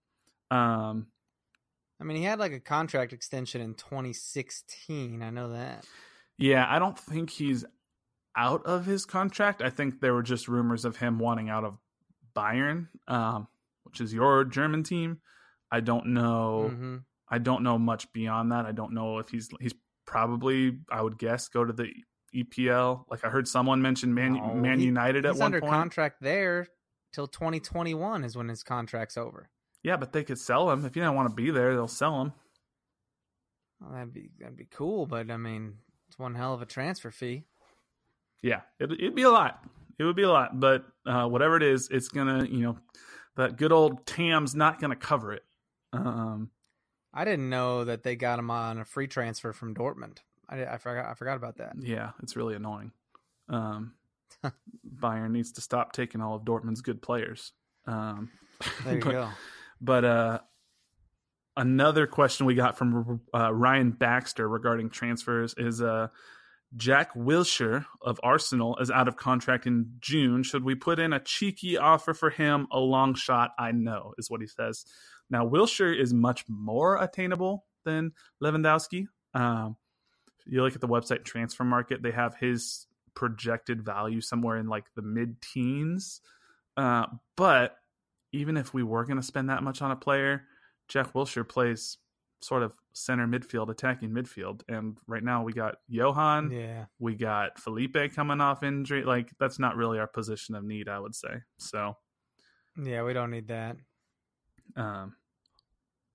Um, 0.51 1.07
I 2.01 2.05
mean, 2.05 2.16
he 2.16 2.24
had 2.24 2.38
like 2.38 2.53
a 2.53 2.61
contract 2.61 3.12
extension 3.12 3.61
in 3.61 3.74
2016. 3.74 5.22
I 5.22 5.30
know 5.30 5.53
that. 5.53 5.86
yeah, 6.38 6.66
I 6.68 6.78
don't 6.78 6.99
think 6.99 7.30
he's 7.30 7.64
out 8.36 8.64
of 8.66 8.86
his 8.86 9.05
contract. 9.05 9.62
I 9.62 9.70
think 9.70 10.01
there 10.01 10.14
were 10.14 10.22
just 10.22 10.49
rumors 10.49 10.84
of 10.84 10.97
him 10.97 11.18
wanting 11.18 11.49
out 11.51 11.64
of 11.64 11.78
Bayern, 12.34 12.88
um, 13.09 13.47
which 13.84 14.01
is 14.01 14.12
your 14.12 14.45
German 14.45 14.82
team. 14.82 15.20
I 15.70 15.80
don't 15.80 16.07
know. 16.09 16.70
hmm 16.74 16.97
I 17.28 17.38
don't 17.38 17.62
know 17.62 17.78
much 17.78 18.12
beyond 18.12 18.53
that. 18.53 18.66
I 18.66 18.72
don't 18.72 18.93
know 18.93 19.18
if 19.18 19.30
he's 19.30 19.49
he's 19.59 19.72
probably 20.07 20.76
I 20.90 21.01
would 21.01 21.18
guess 21.18 21.49
go 21.49 21.64
to 21.64 21.72
the 21.72 21.90
EPL. 22.35 23.05
Like 23.11 23.24
I 23.24 23.28
heard 23.28 23.47
someone 23.49 23.83
mention 23.83 24.14
Man 24.14 24.35
No, 24.35 24.55
Man 24.55 24.78
he- 24.78 24.87
United 24.87 25.26
at 25.26 25.33
He's 25.33 25.41
one 25.41 25.47
under 25.47 25.61
point. 25.61 25.72
contract 25.72 26.16
there 26.20 26.66
till 27.12 27.26
2021 27.26 28.24
is 28.24 28.37
when 28.37 28.49
his 28.49 28.62
contract's 28.62 29.16
over. 29.16 29.51
yeah, 29.83 29.97
but 29.97 30.12
they 30.12 30.24
could 30.24 30.39
sell 30.39 30.70
him 30.70 30.85
if 30.85 30.97
you 30.97 31.03
don't 31.03 31.14
want 31.16 31.28
to 31.28 31.35
be 31.35 31.51
there. 31.51 31.74
They'll 31.74 31.89
sell 31.89 32.20
him. 32.22 32.33
Well, 33.80 33.93
that'd 33.93 34.12
be 34.14 34.30
that'd 34.39 34.57
be 34.57 34.68
cool, 34.70 35.07
but 35.07 35.30
I 35.30 35.37
mean, 35.37 35.74
it's 36.09 36.18
one 36.18 36.35
hell 36.35 36.55
of 36.55 36.62
a 36.62 36.66
transfer 36.66 37.11
fee. 37.11 37.45
Yeah, 38.43 38.61
it, 38.78 38.91
it'd 38.93 39.14
be 39.14 39.22
a 39.22 39.30
lot. 39.30 39.64
It 39.99 40.05
would 40.05 40.16
be 40.16 40.22
a 40.22 40.30
lot, 40.30 40.59
but 40.59 40.85
uh, 41.07 41.26
whatever 41.28 41.57
it 41.57 41.62
is, 41.62 41.89
it's 41.91 42.09
gonna 42.09 42.45
you 42.45 42.61
know 42.62 42.78
that 43.37 43.57
good 43.57 43.72
old 43.72 44.07
TAM's 44.07 44.55
not 44.55 44.80
gonna 44.80 44.97
cover 44.97 45.33
it. 45.33 45.43
Um, 45.93 46.51
I 47.12 47.24
didn't 47.24 47.51
know 47.51 47.85
that 47.85 48.03
they 48.05 48.16
got 48.16 48.39
him 48.39 48.51
on 48.51 48.78
a 48.78 48.85
free 48.85 49.07
transfer 49.07 49.53
from 49.53 49.74
Dortmund. 49.74 50.18
I, 50.53 50.74
I 50.74 50.78
forgot 50.78 51.07
I 51.11 51.14
forgot 51.14 51.36
about 51.36 51.57
that. 51.59 51.72
yeah, 51.80 52.11
it's 52.22 52.36
really 52.36 52.55
annoying. 52.55 52.92
Um, 53.48 53.94
Bayern 55.00 55.30
needs 55.30 55.53
to 55.53 55.61
stop 55.61 55.92
taking 55.92 56.20
all 56.20 56.34
of 56.36 56.42
Dortmund's 56.44 56.80
good 56.82 57.00
players. 57.03 57.53
Um, 57.86 58.30
There 58.84 58.94
you 58.96 59.00
but- 59.05 59.11
go. 59.12 59.28
But 59.80 60.05
uh, 60.05 60.38
another 61.57 62.07
question 62.07 62.46
we 62.46 62.55
got 62.55 62.78
from 62.78 63.20
uh, 63.34 63.53
Ryan 63.53 63.90
Baxter 63.90 64.48
regarding 64.48 64.90
transfers 64.90 65.55
is 65.57 65.82
uh, 65.82 66.09
Jack 66.76 67.14
Wilshere 67.14 67.84
of 68.00 68.20
Arsenal 68.22 68.76
is 68.78 68.90
out 68.90 69.09
of 69.09 69.16
contract 69.16 69.66
in 69.66 69.94
June. 70.00 70.42
Should 70.44 70.64
we 70.64 70.74
put 70.76 70.98
in 70.98 71.12
a 71.12 71.20
cheeky 71.20 71.76
offer 71.76 72.14
for 72.14 72.30
him? 72.30 72.66
A 72.70 72.78
long 72.78 73.14
shot, 73.14 73.50
I 73.59 73.72
know, 73.72 74.14
is 74.18 74.30
what 74.30 74.40
he 74.40 74.46
says. 74.46 74.84
Now, 75.28 75.46
Wilshere 75.48 75.98
is 75.98 76.14
much 76.14 76.44
more 76.48 77.03
attainable 77.03 77.64
than 77.84 78.12
Lewandowski. 78.42 79.07
Um, 79.34 79.76
you 80.47 80.62
look 80.62 80.74
at 80.74 80.80
the 80.80 80.88
website 80.88 81.22
Transfermarkt, 81.24 82.03
they 82.03 82.11
have 82.12 82.36
his 82.36 82.86
projected 83.14 83.82
value 83.84 84.20
somewhere 84.20 84.57
in 84.57 84.66
like 84.68 84.84
the 84.97 85.03
mid 85.03 85.40
teens. 85.43 86.20
Uh, 86.76 87.07
but 87.36 87.76
even 88.32 88.57
if 88.57 88.72
we 88.72 88.82
were 88.82 89.05
going 89.05 89.18
to 89.18 89.22
spend 89.22 89.51
that 89.51 89.62
much 89.62 89.82
on 89.82 89.90
a 89.90 89.97
player, 89.97 90.45
Jack 90.88 91.12
Wilshere 91.12 91.47
plays 91.49 91.99
sort 92.40 92.62
of 92.62 92.72
center 92.93 93.26
midfield, 93.26 93.68
attacking 93.70 94.11
midfield. 94.11 94.62
And 94.68 94.99
right 95.07 95.22
now 95.22 95.45
we 95.45 95.53
got 95.53 95.76
Yohan, 95.90 96.51
Yeah. 96.51 96.86
we 96.99 97.14
got 97.14 97.59
Felipe 97.59 97.97
coming 98.14 98.40
off 98.40 98.62
injury. 98.62 99.05
Like, 99.05 99.30
that's 99.38 99.59
not 99.59 99.76
really 99.76 99.99
our 99.99 100.07
position 100.09 100.55
of 100.55 100.64
need, 100.64 100.88
I 100.88 100.99
would 100.99 101.14
say. 101.14 101.43
So, 101.59 101.97
Yeah, 102.82 103.03
we 103.05 103.12
don't 103.12 103.30
need 103.30 103.49
that. 103.49 103.76
um, 104.76 105.14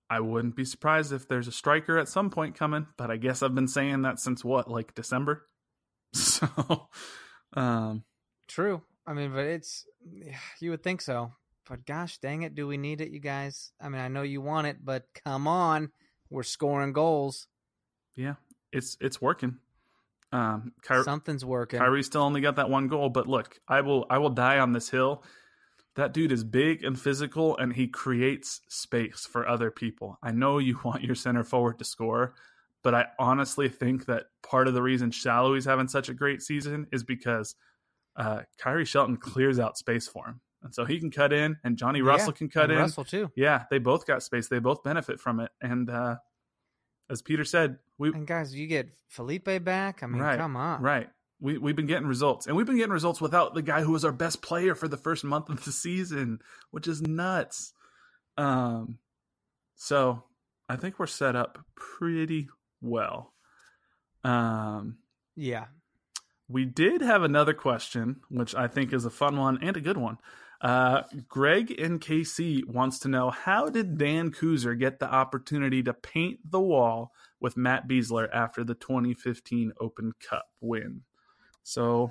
I 0.09 0.19
wouldn't 0.21 0.55
be 0.55 0.63
surprised 0.65 1.11
if 1.11 1.27
there's 1.27 1.47
a 1.47 1.51
striker 1.51 1.97
at 1.97 2.07
some 2.07 2.29
point 2.29 2.55
coming, 2.55 2.87
but 2.97 3.11
I 3.11 3.17
guess 3.17 3.43
I've 3.43 3.55
been 3.55 3.67
saying 3.67 4.03
that 4.03 4.19
since 4.19 4.43
what, 4.43 4.69
like 4.69 4.95
December? 4.95 5.45
So, 6.13 6.87
um, 7.53 8.03
True. 8.47 8.81
I 9.05 9.13
mean, 9.13 9.31
but 9.33 9.45
it's 9.45 9.85
you 10.59 10.71
would 10.71 10.81
think 10.83 11.01
so. 11.01 11.33
But 11.69 11.85
gosh 11.85 12.17
dang 12.19 12.43
it, 12.43 12.55
do 12.55 12.65
we 12.65 12.77
need 12.77 13.01
it, 13.01 13.11
you 13.11 13.19
guys? 13.19 13.71
I 13.81 13.89
mean, 13.89 13.99
I 14.01 14.07
know 14.07 14.21
you 14.21 14.39
want 14.41 14.67
it, 14.67 14.77
but 14.83 15.03
come 15.25 15.47
on. 15.47 15.91
We're 16.29 16.43
scoring 16.43 16.93
goals. 16.93 17.47
yeah, 18.15 18.35
it's 18.71 18.97
it's 19.01 19.21
working. 19.21 19.57
Um, 20.31 20.73
Ky- 20.85 21.03
Something's 21.03 21.45
working. 21.45 21.79
Khiry 21.79 22.03
still 22.03 22.21
only 22.23 22.41
got 22.41 22.55
that 22.57 22.69
one 22.69 22.87
goal, 22.87 23.09
but 23.09 23.27
look, 23.27 23.59
I 23.67 23.81
will 23.81 24.05
I 24.09 24.17
will 24.17 24.29
die 24.29 24.59
on 24.59 24.71
this 24.73 24.89
hill. 24.89 25.23
That 25.97 26.13
dude 26.13 26.31
is 26.31 26.43
big 26.43 26.83
and 26.83 26.97
physical, 26.97 27.57
and 27.57 27.73
he 27.73 27.87
creates 27.87 28.61
space 28.69 29.27
for 29.29 29.47
other 29.47 29.71
people. 29.71 30.19
I 30.21 30.31
know 30.31 30.59
you 30.59 30.79
want 30.85 31.03
your 31.03 31.15
center 31.15 31.43
forward 31.43 31.79
to 31.79 31.85
score, 31.85 32.35
but 32.83 32.93
I 32.93 33.07
honestly 33.17 33.67
think 33.67 34.05
that 34.05 34.27
part 34.43 34.67
of 34.67 34.75
the 34.75 34.81
reason 34.83 35.09
Salloi's 35.09 35.65
having 35.65 35.87
such 35.87 36.07
a 36.07 36.13
great 36.13 36.43
season 36.43 36.85
is 36.91 37.03
because 37.03 37.55
uh, 38.15 38.41
Khiry 38.61 38.85
Shelton 38.87 39.17
clears 39.17 39.57
out 39.57 39.75
space 39.75 40.07
for 40.07 40.27
him, 40.27 40.39
and 40.61 40.73
so 40.73 40.85
he 40.85 40.99
can 40.99 41.09
cut 41.09 41.33
in, 41.33 41.57
and 41.63 41.77
Johnny 41.77 41.99
Yeah, 41.99 42.05
Russell 42.11 42.33
can 42.33 42.49
cut 42.49 42.69
in. 42.69 42.77
Russell 42.77 43.03
too. 43.03 43.31
Yeah, 43.35 43.63
they 43.71 43.79
both 43.79 44.05
got 44.05 44.21
space. 44.21 44.47
They 44.47 44.59
both 44.59 44.83
benefit 44.83 45.19
from 45.19 45.39
it, 45.39 45.49
and 45.61 45.89
uh, 45.89 46.17
as 47.09 47.23
Peter 47.23 47.43
said, 47.43 47.77
we 47.97 48.09
And 48.09 48.27
guys, 48.27 48.53
you 48.53 48.67
get 48.67 48.89
Felipe 49.07 49.63
back. 49.63 50.03
I 50.03 50.05
mean, 50.05 50.21
Right, 50.21 50.37
come 50.37 50.55
on. 50.55 50.79
Right. 50.81 51.09
We 51.39 51.57
we've 51.57 51.75
been 51.75 51.85
getting 51.85 52.07
results, 52.07 52.47
and 52.47 52.55
we've 52.55 52.65
been 52.65 52.77
getting 52.77 52.91
results 52.91 53.21
without 53.21 53.53
the 53.53 53.61
guy 53.61 53.81
who 53.81 53.91
was 53.91 54.03
our 54.03 54.11
best 54.11 54.41
player 54.41 54.73
for 54.75 54.87
the 54.87 54.97
first 54.97 55.23
month 55.23 55.49
of 55.49 55.63
the 55.65 55.71
season, 55.71 56.39
which 56.71 56.87
is 56.87 57.01
nuts. 57.01 57.73
Um, 58.37 58.97
so 59.75 60.23
I 60.67 60.75
think 60.75 60.97
we're 60.99 61.05
set 61.07 61.35
up 61.35 61.59
pretty 61.75 62.49
well. 62.81 63.33
Um, 64.23 64.97
Yeah. 65.35 65.67
we 66.49 66.65
did 66.65 67.01
have 67.01 67.23
another 67.23 67.53
question, 67.53 68.21
which 68.29 68.55
I 68.55 68.67
think 68.67 68.91
is 68.93 69.05
a 69.05 69.09
fun 69.09 69.37
one 69.37 69.59
and 69.61 69.77
a 69.77 69.81
good 69.81 69.97
one. 69.97 70.17
Uh, 70.59 71.03
Greg 71.27 71.69
in 71.69 71.99
KC 71.99 72.63
wants 72.65 72.97
to 72.99 73.07
know 73.07 73.29
how 73.29 73.69
did 73.69 73.97
Dan 73.99 74.31
Kuzer 74.31 74.77
get 74.77 74.99
the 74.99 75.11
opportunity 75.11 75.83
to 75.83 75.93
paint 75.93 76.39
the 76.49 76.59
wall 76.59 77.11
with 77.39 77.57
Matt 77.57 77.87
Besler 77.87 78.27
after 78.33 78.63
the 78.63 78.73
2015 78.73 79.73
Open 79.79 80.13
Cup 80.19 80.47
win? 80.59 81.03
So, 81.67 82.09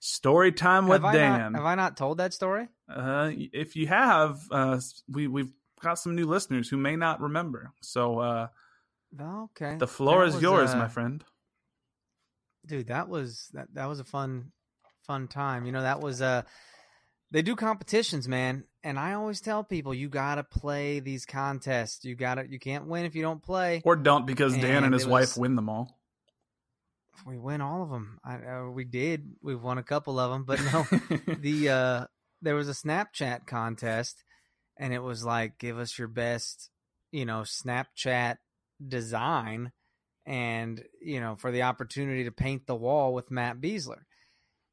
story 0.00 0.50
time 0.50 0.88
with 0.88 1.02
have, 1.02 1.12
Dan. 1.12 1.52
not, 1.52 1.60
have 1.60 1.64
I 1.66 1.74
not 1.74 1.96
told 1.98 2.18
that 2.18 2.32
story? 2.32 2.68
uh, 2.88 3.30
if 3.34 3.76
you 3.76 3.86
have, 3.86 4.40
uh, 4.50 4.80
we 5.08 5.28
we've 5.28 5.52
got 5.80 5.98
some 5.98 6.14
new 6.16 6.24
listeners 6.26 6.70
who 6.70 6.78
may 6.78 6.96
not 6.96 7.20
remember. 7.20 7.72
So, 7.82 8.18
uh, 8.20 8.46
Okay. 9.20 9.76
the 9.76 9.86
floor 9.86 10.20
That 10.22 10.28
is 10.28 10.34
was, 10.36 10.42
yours, 10.42 10.70
uh, 10.70 10.78
my 10.78 10.88
friend. 10.88 11.22
dude 12.66 12.86
that 12.86 13.08
was 13.10 13.50
that 13.52 13.68
that 13.74 13.86
was 13.86 14.00
a 14.00 14.04
fun 14.04 14.50
fun 15.06 15.28
time 15.28 15.66
you 15.66 15.72
know 15.72 15.82
that 15.82 16.00
was 16.00 16.22
uh 16.22 16.40
they 17.30 17.42
do 17.42 17.54
competitions 17.54 18.26
man 18.26 18.64
and 18.82 18.98
i 18.98 19.12
always 19.12 19.42
tell 19.42 19.62
people 19.62 19.92
you 19.92 20.08
gotta 20.08 20.42
play 20.42 20.98
these 20.98 21.26
contests 21.26 22.06
you 22.06 22.14
gotta 22.14 22.46
you 22.48 22.58
can't 22.58 22.86
win 22.86 23.04
if 23.04 23.14
you 23.14 23.20
don't 23.20 23.42
play 23.42 23.82
Or 23.84 23.96
don't 23.96 24.26
because 24.26 24.54
Dan 24.54 24.76
and 24.76 24.86
and 24.86 24.94
his 24.94 25.04
it 25.04 25.10
wife 25.10 25.36
win 25.36 25.56
them 25.56 25.68
all. 25.68 26.00
We 27.26 27.38
win 27.38 27.60
all 27.60 27.82
of 27.82 27.90
them 27.90 28.18
I, 28.24 28.36
uh, 28.36 28.70
we 28.70 28.84
did 28.84 29.32
we've 29.42 29.62
won 29.62 29.78
a 29.78 29.82
couple 29.82 30.18
of 30.18 30.30
them 30.30 30.44
but 30.44 30.60
no 30.72 30.86
the 31.38 31.68
uh 31.68 32.06
there 32.42 32.54
was 32.54 32.68
a 32.68 32.72
snapchat 32.72 33.46
contest 33.46 34.22
and 34.78 34.92
it 34.92 35.02
was 35.02 35.24
like 35.24 35.58
give 35.58 35.78
us 35.78 35.98
your 35.98 36.08
best 36.08 36.70
you 37.12 37.24
know 37.24 37.40
snapchat 37.42 38.36
design 38.86 39.72
and 40.26 40.82
you 41.00 41.20
know 41.20 41.36
for 41.36 41.50
the 41.50 41.62
opportunity 41.62 42.24
to 42.24 42.32
paint 42.32 42.66
the 42.66 42.74
wall 42.74 43.14
with 43.14 43.30
matt 43.30 43.60
besler 43.60 44.02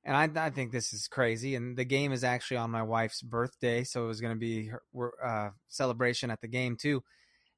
and 0.04 0.16
I, 0.16 0.46
I 0.48 0.50
think 0.50 0.72
this 0.72 0.94
is 0.94 1.08
crazy. 1.08 1.56
And 1.56 1.78
the 1.78 1.86
game 1.86 2.12
is 2.12 2.24
actually 2.24 2.58
on 2.58 2.72
my 2.72 2.84
wife's 2.84 3.22
birthday, 3.22 3.84
so 3.84 4.04
it 4.04 4.08
was 4.08 4.22
going 4.22 4.34
to 4.34 4.40
be 4.40 4.68
her 4.68 5.12
uh, 5.24 5.50
celebration 5.68 6.32
at 6.32 6.42
the 6.42 6.48
game 6.48 6.76
too. 6.76 7.04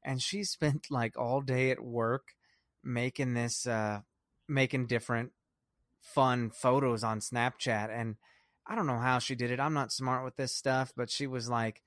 And 0.03 0.21
she 0.21 0.43
spent 0.43 0.87
like 0.89 1.17
all 1.17 1.41
day 1.41 1.71
at 1.71 1.81
work 1.81 2.23
making 2.83 3.33
this, 3.33 3.65
uh, 3.65 4.01
making 4.47 4.87
different 4.87 5.31
fun 5.99 6.49
photos 6.49 7.03
on 7.03 7.19
Snapchat. 7.19 7.89
And 7.89 8.15
I 8.67 8.75
don't 8.75 8.87
know 8.87 8.99
how 8.99 9.19
she 9.19 9.35
did 9.35 9.51
it. 9.51 9.59
I'm 9.59 9.73
not 9.73 9.91
smart 9.91 10.23
with 10.23 10.35
this 10.35 10.55
stuff, 10.55 10.93
but 10.95 11.09
she 11.09 11.27
was 11.27 11.49
like 11.49 11.81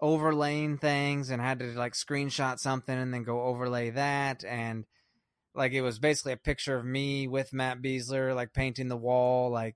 overlaying 0.00 0.78
things 0.78 1.30
and 1.30 1.42
had 1.42 1.58
to 1.58 1.66
like 1.72 1.94
screenshot 1.94 2.58
something 2.58 2.96
and 2.96 3.12
then 3.12 3.24
go 3.24 3.42
overlay 3.42 3.90
that 3.90 4.44
and 4.44 4.84
like 5.54 5.72
it 5.72 5.82
was 5.82 5.98
basically 5.98 6.32
a 6.32 6.36
picture 6.36 6.76
of 6.76 6.84
me 6.84 7.26
with 7.26 7.52
Matt 7.52 7.82
Besler, 7.82 8.34
like 8.34 8.52
painting 8.52 8.88
the 8.88 8.96
wall, 8.96 9.50
like 9.50 9.74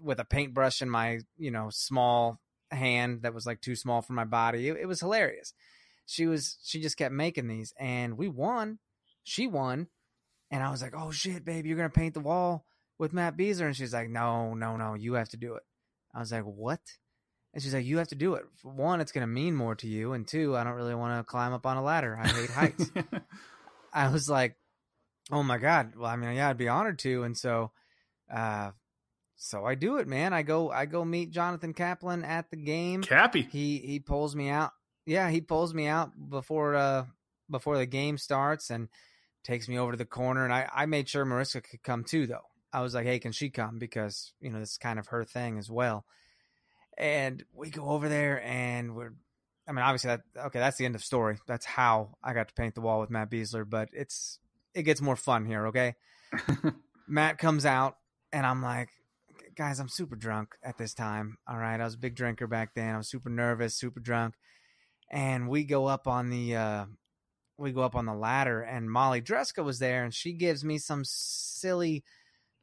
with 0.00 0.18
a 0.18 0.24
paintbrush 0.24 0.82
in 0.82 0.90
my, 0.90 1.20
you 1.36 1.52
know, 1.52 1.68
small 1.70 2.40
hand 2.72 3.22
that 3.22 3.32
was 3.32 3.46
like 3.46 3.60
too 3.60 3.76
small 3.76 4.02
for 4.02 4.12
my 4.12 4.24
body. 4.24 4.68
It, 4.68 4.76
it 4.82 4.86
was 4.86 5.00
hilarious. 5.00 5.54
She 6.04 6.26
was, 6.26 6.58
she 6.64 6.80
just 6.80 6.96
kept 6.96 7.14
making 7.14 7.46
these 7.46 7.72
and 7.78 8.18
we 8.18 8.28
won. 8.28 8.78
She 9.22 9.46
won. 9.46 9.86
And 10.50 10.62
I 10.62 10.70
was 10.70 10.82
like, 10.82 10.94
oh 10.96 11.10
shit, 11.10 11.44
babe, 11.44 11.66
you're 11.66 11.76
going 11.76 11.90
to 11.90 11.98
paint 11.98 12.14
the 12.14 12.20
wall 12.20 12.64
with 12.98 13.12
Matt 13.12 13.36
Besler. 13.36 13.66
And 13.66 13.76
she's 13.76 13.92
like, 13.92 14.08
no, 14.08 14.54
no, 14.54 14.76
no, 14.76 14.94
you 14.94 15.14
have 15.14 15.28
to 15.30 15.36
do 15.36 15.54
it. 15.54 15.62
I 16.14 16.20
was 16.20 16.32
like, 16.32 16.44
what? 16.44 16.80
And 17.54 17.62
she's 17.62 17.74
like, 17.74 17.84
you 17.84 17.98
have 17.98 18.08
to 18.08 18.14
do 18.14 18.34
it. 18.34 18.44
For 18.62 18.70
one, 18.70 19.00
it's 19.00 19.12
going 19.12 19.22
to 19.22 19.26
mean 19.26 19.54
more 19.54 19.74
to 19.76 19.86
you. 19.86 20.12
And 20.12 20.26
two, 20.26 20.56
I 20.56 20.64
don't 20.64 20.74
really 20.74 20.94
want 20.94 21.18
to 21.18 21.30
climb 21.30 21.52
up 21.52 21.66
on 21.66 21.76
a 21.76 21.82
ladder. 21.82 22.18
I 22.20 22.28
hate 22.28 22.50
heights. 22.50 22.90
I 23.92 24.08
was 24.10 24.28
like, 24.28 24.56
Oh 25.30 25.42
my 25.42 25.58
God. 25.58 25.94
Well, 25.96 26.10
I 26.10 26.16
mean, 26.16 26.34
yeah, 26.34 26.48
I'd 26.48 26.56
be 26.56 26.68
honored 26.68 26.98
to. 27.00 27.22
And 27.22 27.36
so, 27.36 27.70
uh, 28.32 28.70
so 29.36 29.64
I 29.64 29.74
do 29.74 29.98
it, 29.98 30.08
man. 30.08 30.32
I 30.32 30.42
go, 30.42 30.70
I 30.70 30.86
go 30.86 31.04
meet 31.04 31.30
Jonathan 31.30 31.74
Kaplan 31.74 32.24
at 32.24 32.50
the 32.50 32.56
game. 32.56 33.02
Cappy. 33.02 33.42
He, 33.42 33.78
he 33.78 34.00
pulls 34.00 34.34
me 34.34 34.48
out. 34.48 34.72
Yeah. 35.06 35.28
He 35.30 35.40
pulls 35.40 35.74
me 35.74 35.86
out 35.86 36.12
before, 36.30 36.74
uh, 36.74 37.04
before 37.50 37.78
the 37.78 37.86
game 37.86 38.18
starts 38.18 38.70
and 38.70 38.88
takes 39.48 39.66
me 39.66 39.78
over 39.78 39.92
to 39.92 39.98
the 39.98 40.04
corner. 40.04 40.44
And 40.44 40.52
I, 40.52 40.68
I 40.72 40.86
made 40.86 41.08
sure 41.08 41.24
Mariska 41.24 41.62
could 41.62 41.82
come 41.82 42.04
too, 42.04 42.26
though. 42.26 42.44
I 42.70 42.82
was 42.82 42.94
like, 42.94 43.06
Hey, 43.06 43.18
can 43.18 43.32
she 43.32 43.48
come? 43.48 43.78
Because, 43.78 44.34
you 44.40 44.50
know, 44.50 44.60
this 44.60 44.72
is 44.72 44.78
kind 44.78 44.98
of 44.98 45.08
her 45.08 45.24
thing 45.24 45.58
as 45.58 45.70
well. 45.70 46.04
And 46.98 47.42
we 47.54 47.70
go 47.70 47.88
over 47.88 48.08
there 48.10 48.42
and 48.44 48.94
we're, 48.94 49.14
I 49.66 49.72
mean, 49.72 49.84
obviously 49.84 50.08
that, 50.08 50.20
okay, 50.46 50.58
that's 50.58 50.76
the 50.76 50.84
end 50.84 50.94
of 50.94 51.02
story. 51.02 51.38
That's 51.46 51.64
how 51.64 52.16
I 52.22 52.34
got 52.34 52.48
to 52.48 52.54
paint 52.54 52.74
the 52.74 52.80
wall 52.82 53.00
with 53.00 53.10
Matt 53.10 53.30
Besler, 53.30 53.68
but 53.68 53.88
it's, 53.92 54.38
it 54.74 54.82
gets 54.82 55.00
more 55.00 55.16
fun 55.16 55.46
here, 55.46 55.68
okay? 55.68 55.94
Matt 57.08 57.38
comes 57.38 57.64
out 57.64 57.96
and 58.32 58.44
I'm 58.44 58.62
like, 58.62 58.90
guys, 59.56 59.80
I'm 59.80 59.88
super 59.88 60.16
drunk 60.16 60.56
at 60.62 60.76
this 60.76 60.92
time. 60.92 61.38
All 61.48 61.56
right. 61.56 61.80
I 61.80 61.84
was 61.84 61.94
a 61.94 61.98
big 61.98 62.16
drinker 62.16 62.46
back 62.46 62.74
then. 62.74 62.94
I 62.94 62.98
was 62.98 63.08
super 63.08 63.30
nervous, 63.30 63.76
super 63.76 64.00
drunk. 64.00 64.34
And 65.10 65.48
we 65.48 65.64
go 65.64 65.86
up 65.86 66.06
on 66.06 66.28
the 66.28 66.56
uh 66.56 66.84
we 67.58 67.72
go 67.72 67.82
up 67.82 67.96
on 67.96 68.06
the 68.06 68.14
ladder 68.14 68.62
and 68.62 68.90
Molly 68.90 69.20
Dreska 69.20 69.64
was 69.64 69.78
there 69.78 70.04
and 70.04 70.14
she 70.14 70.32
gives 70.32 70.64
me 70.64 70.78
some 70.78 71.02
silly 71.04 72.04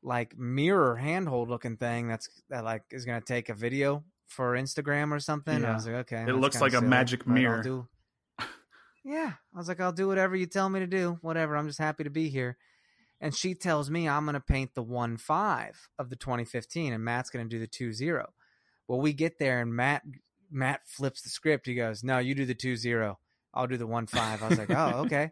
like 0.02 0.38
mirror 0.38 0.96
handhold 0.96 1.50
looking 1.50 1.78
thing 1.78 2.08
that's 2.08 2.30
that 2.50 2.64
like 2.64 2.84
is 2.92 3.06
gonna 3.06 3.22
take 3.22 3.50
a 3.50 3.54
video 3.54 4.04
for 4.28 4.54
Instagram 4.54 5.12
or 5.12 5.20
something. 5.20 5.62
Yeah. 5.62 5.72
I 5.72 5.74
was 5.74 5.86
like, 5.86 5.96
okay. 5.96 6.26
It 6.28 6.36
looks 6.36 6.62
like 6.62 6.74
a 6.74 6.82
magic 6.82 7.28
mirror. 7.28 7.64
Do, 7.64 7.88
yeah. 9.04 9.34
I 9.54 9.58
was 9.58 9.68
like, 9.68 9.80
I'll 9.80 9.92
do 9.92 10.08
whatever 10.08 10.36
you 10.36 10.46
tell 10.46 10.70
me 10.70 10.80
to 10.80 10.88
do. 10.88 11.18
Whatever. 11.22 11.56
I'm 11.56 11.68
just 11.68 11.80
happy 11.80 12.04
to 12.04 12.10
be 12.10 12.30
here. 12.30 12.58
And 13.22 13.36
she 13.36 13.56
tells 13.56 13.90
me 13.90 14.10
I'm 14.10 14.26
going 14.26 14.34
to 14.34 14.42
paint 14.42 14.76
the 14.76 14.84
1 14.84 15.18
5 15.18 15.90
of 15.98 16.10
the 16.10 16.16
2015 16.18 16.92
and 16.92 17.04
Matt's 17.04 17.30
going 17.30 17.46
to 17.46 17.50
do 17.50 17.60
the 17.60 17.68
2 17.68 17.94
0. 17.94 18.34
Well, 18.88 19.00
we 19.00 19.14
get 19.14 19.40
there 19.40 19.62
and 19.62 19.74
Matt 19.74 20.04
Matt 20.52 20.82
flips 20.86 21.22
the 21.22 21.30
script. 21.30 21.66
He 21.66 21.76
goes, 21.76 22.04
No, 22.04 22.18
you 22.18 22.36
do 22.36 22.46
the 22.46 22.54
2 22.54 22.76
0. 22.76 23.18
I'll 23.56 23.68
do 23.68 23.78
the 23.78 23.88
1 23.88 24.08
5. 24.08 24.44
I 24.44 24.48
was 24.50 24.58
like, 24.58 24.72
Oh, 24.72 25.04
okay. 25.06 25.32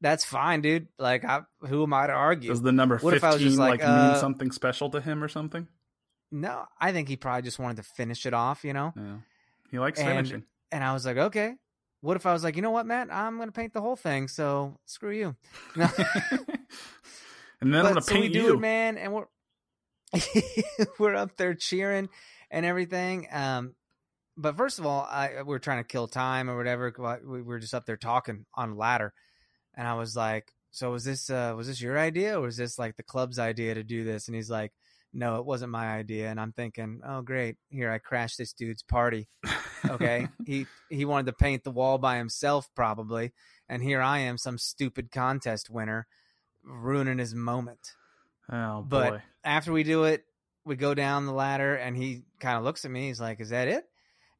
That's 0.00 0.24
fine, 0.24 0.60
dude. 0.60 0.88
Like, 0.98 1.24
I, 1.24 1.42
who 1.66 1.82
am 1.84 1.92
I 1.94 2.06
to 2.08 2.12
argue? 2.12 2.50
Does 2.50 2.60
the 2.62 2.72
number 2.72 2.98
What 2.98 3.14
if 3.14 3.24
I 3.24 3.28
was 3.28 3.36
15 3.36 3.48
just 3.48 3.58
like, 3.58 3.80
like, 3.80 3.88
uh, 3.88 4.12
mean 4.12 4.20
something 4.20 4.50
special 4.50 4.90
to 4.90 5.00
him 5.00 5.22
or 5.24 5.28
something? 5.28 5.66
No, 6.32 6.64
I 6.80 6.92
think 6.92 7.08
he 7.08 7.16
probably 7.16 7.42
just 7.42 7.58
wanted 7.58 7.76
to 7.78 7.84
finish 7.84 8.26
it 8.26 8.34
off, 8.34 8.64
you 8.64 8.72
know? 8.72 8.92
Yeah. 8.96 9.16
He 9.70 9.78
likes 9.78 9.98
And- 10.00 10.08
finishing. 10.08 10.44
And 10.72 10.82
I 10.82 10.92
was 10.92 11.06
like, 11.06 11.16
okay. 11.16 11.54
What 12.00 12.16
if 12.16 12.26
I 12.26 12.32
was 12.34 12.44
like, 12.44 12.56
you 12.56 12.62
know 12.62 12.72
what, 12.72 12.84
Matt? 12.86 13.08
I'm 13.10 13.36
going 13.36 13.48
to 13.48 13.52
paint 13.52 13.72
the 13.72 13.80
whole 13.80 13.96
thing. 13.96 14.28
So 14.28 14.76
screw 14.84 15.12
you. 15.16 15.36
No. 15.76 15.88
and 17.60 17.72
then 17.72 17.86
I'm 17.86 17.92
going 17.92 17.94
to 17.96 18.02
so 18.02 18.14
we 18.14 18.20
paint 18.22 18.32
do 18.34 18.40
you. 18.42 18.54
it, 18.54 18.60
man, 18.60 18.98
and 18.98 19.12
we're 19.14 19.24
we're 20.98 21.14
up 21.14 21.36
there 21.36 21.54
cheering 21.54 22.08
and 22.50 22.66
everything. 22.66 23.26
Um, 23.32 23.74
but 24.36 24.56
first 24.56 24.78
of 24.78 24.86
all, 24.86 25.06
I 25.10 25.42
we 25.42 25.54
are 25.54 25.60
trying 25.60 25.82
to 25.82 25.88
kill 25.88 26.08
time 26.08 26.50
or 26.50 26.56
whatever. 26.56 26.92
We 27.24 27.42
were 27.42 27.58
just 27.58 27.74
up 27.74 27.86
there 27.86 27.96
talking 27.96 28.46
on 28.54 28.70
a 28.70 28.74
ladder, 28.74 29.12
and 29.74 29.86
I 29.86 29.94
was 29.94 30.16
like, 30.16 30.52
"So 30.70 30.90
was 30.90 31.04
this 31.04 31.30
uh, 31.30 31.54
was 31.56 31.66
this 31.66 31.80
your 31.80 31.98
idea, 31.98 32.38
or 32.38 32.42
was 32.42 32.56
this 32.56 32.78
like 32.78 32.96
the 32.96 33.02
club's 33.02 33.38
idea 33.38 33.74
to 33.74 33.84
do 33.84 34.04
this?" 34.04 34.28
And 34.28 34.34
he's 34.34 34.50
like, 34.50 34.72
"No, 35.12 35.36
it 35.36 35.46
wasn't 35.46 35.72
my 35.72 35.86
idea." 35.86 36.30
And 36.30 36.40
I'm 36.40 36.52
thinking, 36.52 37.00
"Oh, 37.04 37.22
great! 37.22 37.56
Here 37.70 37.90
I 37.90 37.98
crashed 37.98 38.38
this 38.38 38.52
dude's 38.52 38.82
party." 38.82 39.28
Okay, 39.88 40.28
he 40.46 40.66
he 40.90 41.04
wanted 41.04 41.26
to 41.26 41.32
paint 41.32 41.64
the 41.64 41.70
wall 41.70 41.98
by 41.98 42.16
himself 42.16 42.68
probably, 42.74 43.32
and 43.68 43.82
here 43.82 44.00
I 44.00 44.20
am, 44.20 44.38
some 44.38 44.58
stupid 44.58 45.10
contest 45.10 45.70
winner, 45.70 46.06
ruining 46.62 47.18
his 47.18 47.34
moment 47.34 47.94
oh, 48.50 48.82
boy! 48.82 48.86
but 48.88 49.20
after 49.44 49.72
we 49.72 49.82
do 49.82 50.04
it, 50.04 50.24
we 50.64 50.76
go 50.76 50.94
down 50.94 51.26
the 51.26 51.32
ladder 51.32 51.74
and 51.74 51.96
he 51.96 52.22
kind 52.40 52.58
of 52.58 52.64
looks 52.64 52.84
at 52.84 52.90
me. 52.90 53.08
He's 53.08 53.20
like, 53.20 53.40
Is 53.40 53.50
that 53.50 53.68
it? 53.68 53.84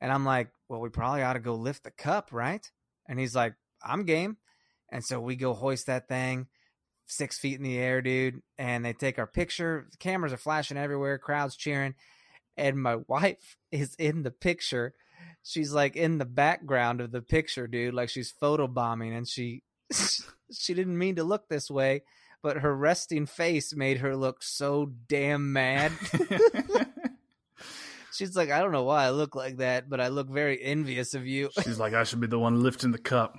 And 0.05 0.13
I'm 0.13 0.27
like, 0.27 0.51
Well, 0.69 0.81
we 0.81 0.91
probably 0.91 1.23
ought 1.23 1.33
to 1.33 1.41
go 1.41 1.55
lift 1.55 1.85
the 1.85 1.91
cup, 1.91 2.29
right? 2.31 2.71
And 3.09 3.19
he's 3.19 3.35
like, 3.35 3.55
I'm 3.83 4.05
game. 4.05 4.37
And 4.93 5.03
so 5.03 5.19
we 5.19 5.35
go 5.35 5.55
hoist 5.55 5.87
that 5.87 6.09
thing 6.09 6.49
six 7.07 7.39
feet 7.39 7.57
in 7.57 7.63
the 7.63 7.79
air, 7.79 8.03
dude. 8.03 8.43
And 8.59 8.85
they 8.85 8.93
take 8.93 9.19
our 9.19 9.27
picture. 9.27 9.89
Cameras 10.01 10.35
are 10.35 10.37
flashing 10.37 10.77
everywhere, 10.77 11.17
crowds 11.17 11.57
cheering. 11.57 11.95
And 12.59 12.83
my 12.83 12.97
wife 13.09 13.57
is 13.73 13.95
in 13.99 14.25
the 14.25 14.31
picture. 14.31 14.93
She's 15.43 15.73
like 15.73 15.97
in 15.97 16.19
the 16.19 16.27
background 16.27 17.01
of 17.01 17.11
the 17.11 17.23
picture, 17.23 17.67
dude. 17.67 17.95
Like 17.95 18.11
she's 18.11 18.35
photobombing 18.43 19.17
and 19.17 19.27
she 19.27 19.63
she 20.53 20.75
didn't 20.75 20.99
mean 20.99 21.17
to 21.17 21.25
look 21.25 21.49
this 21.49 21.71
way 21.71 22.03
but 22.45 22.59
her 22.59 22.77
resting 22.77 23.25
face 23.25 23.75
made 23.75 23.97
her 23.97 24.15
look 24.15 24.43
so 24.43 24.93
damn 25.09 25.55
mad. 25.55 25.93
She's 28.15 28.37
like, 28.37 28.51
I 28.51 28.61
don't 28.61 28.73
know 28.73 28.85
why 28.85 29.05
I 29.05 29.11
look 29.11 29.35
like 29.35 29.59
that, 29.59 29.91
but 29.91 30.01
I 30.01 30.09
look 30.09 30.29
very 30.29 30.63
envious 30.63 31.15
of 31.15 31.27
you. 31.27 31.51
She's 31.65 31.79
like, 31.79 31.95
I 31.95 32.05
should 32.05 32.21
be 32.21 32.27
the 32.27 32.39
one 32.39 32.63
lifting 32.63 32.93
the 32.93 32.99
cup. 32.99 33.37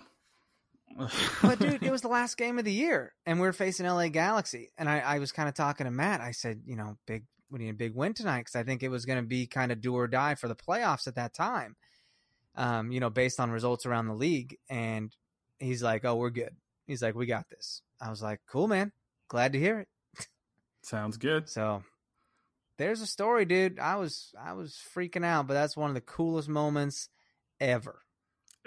but 1.41 1.59
dude, 1.59 1.83
it 1.83 1.91
was 1.91 2.01
the 2.01 2.07
last 2.07 2.37
game 2.37 2.57
of 2.57 2.65
the 2.65 2.71
year, 2.71 3.13
and 3.25 3.39
we 3.39 3.47
are 3.47 3.53
facing 3.53 3.85
LA 3.85 4.07
Galaxy. 4.07 4.71
And 4.77 4.89
I, 4.89 4.99
I 4.99 5.19
was 5.19 5.31
kind 5.31 5.49
of 5.49 5.55
talking 5.55 5.85
to 5.85 5.91
Matt. 5.91 6.21
I 6.21 6.31
said, 6.31 6.61
you 6.65 6.75
know, 6.75 6.97
big, 7.05 7.25
we 7.49 7.59
need 7.59 7.69
a 7.69 7.73
big 7.73 7.93
win 7.95 8.13
tonight 8.13 8.41
because 8.41 8.55
I 8.55 8.63
think 8.63 8.81
it 8.81 8.89
was 8.89 9.05
going 9.05 9.19
to 9.19 9.27
be 9.27 9.45
kind 9.45 9.71
of 9.71 9.81
do 9.81 9.93
or 9.93 10.07
die 10.07 10.35
for 10.35 10.47
the 10.47 10.55
playoffs 10.55 11.07
at 11.07 11.15
that 11.15 11.33
time. 11.33 11.75
Um, 12.55 12.91
you 12.91 13.01
know, 13.01 13.09
based 13.09 13.41
on 13.41 13.51
results 13.51 13.85
around 13.85 14.07
the 14.07 14.13
league. 14.13 14.57
And 14.69 15.13
he's 15.59 15.83
like, 15.83 16.05
oh, 16.05 16.15
we're 16.15 16.29
good. 16.29 16.55
He's 16.87 17.01
like, 17.01 17.15
we 17.15 17.25
got 17.25 17.49
this. 17.49 17.81
I 17.99 18.09
was 18.09 18.21
like, 18.21 18.39
cool, 18.47 18.67
man. 18.69 18.93
Glad 19.27 19.51
to 19.53 19.59
hear 19.59 19.79
it. 19.79 19.87
Sounds 20.83 21.17
good. 21.17 21.49
So 21.49 21.83
there's 22.77 23.01
a 23.01 23.07
story, 23.07 23.45
dude. 23.45 23.79
I 23.79 23.95
was 23.97 24.33
I 24.39 24.53
was 24.53 24.73
freaking 24.75 25.25
out, 25.25 25.47
but 25.47 25.53
that's 25.53 25.77
one 25.77 25.89
of 25.89 25.95
the 25.95 26.01
coolest 26.01 26.49
moments 26.49 27.09
ever. 27.59 28.01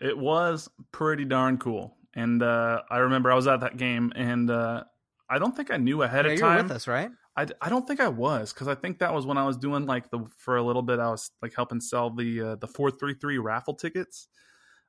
It 0.01 0.17
was 0.17 0.69
pretty 0.93 1.25
darn 1.25 1.59
cool. 1.59 1.97
And 2.15 2.43
uh, 2.43 2.83
I 2.91 2.99
remember 2.99 3.31
I 3.31 3.35
was 3.35 3.47
at 3.47 3.61
that 3.61 3.77
game, 3.77 4.13
and 4.17 4.51
uh, 4.51 4.85
I 5.29 5.39
don't 5.39 5.55
think 5.57 5.71
I 5.71 5.77
knew 5.77 6.03
ahead 6.03 6.27
Yeah, 6.27 6.33
of 6.33 6.39
time. 6.39 6.67
with 6.67 6.71
us, 6.71 6.87
right? 6.87 7.11
I, 7.37 7.47
I 7.61 7.69
don't 7.69 7.87
think 7.87 8.01
I 8.01 8.09
was 8.09 8.53
because 8.53 8.69
I 8.69 8.75
think 8.75 8.99
that 8.99 9.15
was 9.15 9.27
when 9.27 9.39
I 9.39 9.47
was 9.47 9.57
doing 9.57 9.87
like 9.87 10.11
the 10.11 10.27
for 10.39 10.57
a 10.57 10.63
little 10.63 10.83
bit 10.83 10.99
I 11.01 11.11
was 11.11 11.31
like 11.43 11.55
helping 11.55 11.81
sell 11.81 12.11
the 12.11 12.43
uh, 12.43 12.57
the 12.57 12.69
four 12.69 12.91
three 12.91 13.15
three 13.15 13.39
raffle 13.39 13.75
tickets 13.75 14.29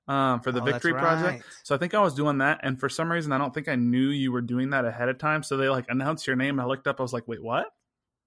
um, 0.07 0.41
for 0.41 0.51
the 0.51 0.61
Oh, 0.61 0.65
Victory 0.65 0.93
Project. 0.95 1.43
So 1.63 1.76
I 1.76 1.78
think 1.80 1.93
I 1.93 2.01
was 2.01 2.15
doing 2.15 2.39
that, 2.39 2.61
and 2.63 2.80
for 2.80 2.89
some 2.89 3.11
reason 3.11 3.32
I 3.34 3.39
don't 3.39 3.53
think 3.53 3.67
I 3.70 3.76
knew 3.76 4.09
you 4.09 4.32
were 4.32 4.41
doing 4.41 4.72
that 4.72 4.86
ahead 4.86 5.09
of 5.09 5.20
time. 5.20 5.43
So 5.43 5.57
they 5.57 5.70
like 5.70 5.86
announced 5.89 6.28
your 6.28 6.36
name, 6.38 6.55
and 6.59 6.61
I 6.61 6.65
looked 6.65 6.88
up. 6.88 6.99
I 6.99 7.03
was 7.03 7.13
like, 7.13 7.28
wait, 7.28 7.43
what? 7.43 7.67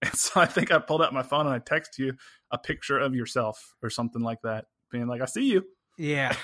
And 0.13 0.15
so 0.17 0.41
I 0.41 0.47
think 0.47 0.73
I 0.73 0.79
pulled 0.81 1.01
out 1.01 1.15
my 1.15 1.23
phone 1.23 1.47
and 1.47 1.55
I 1.55 1.61
texted 1.61 1.99
you 1.99 2.15
a 2.51 2.59
picture 2.59 2.99
of 2.99 3.15
yourself 3.15 3.75
or 3.83 3.89
something 3.89 4.21
like 4.21 4.43
that, 4.43 4.65
being 4.91 5.07
like, 5.07 5.23
I 5.23 5.27
see 5.27 5.45
you. 5.45 5.65
Yeah. 5.97 6.35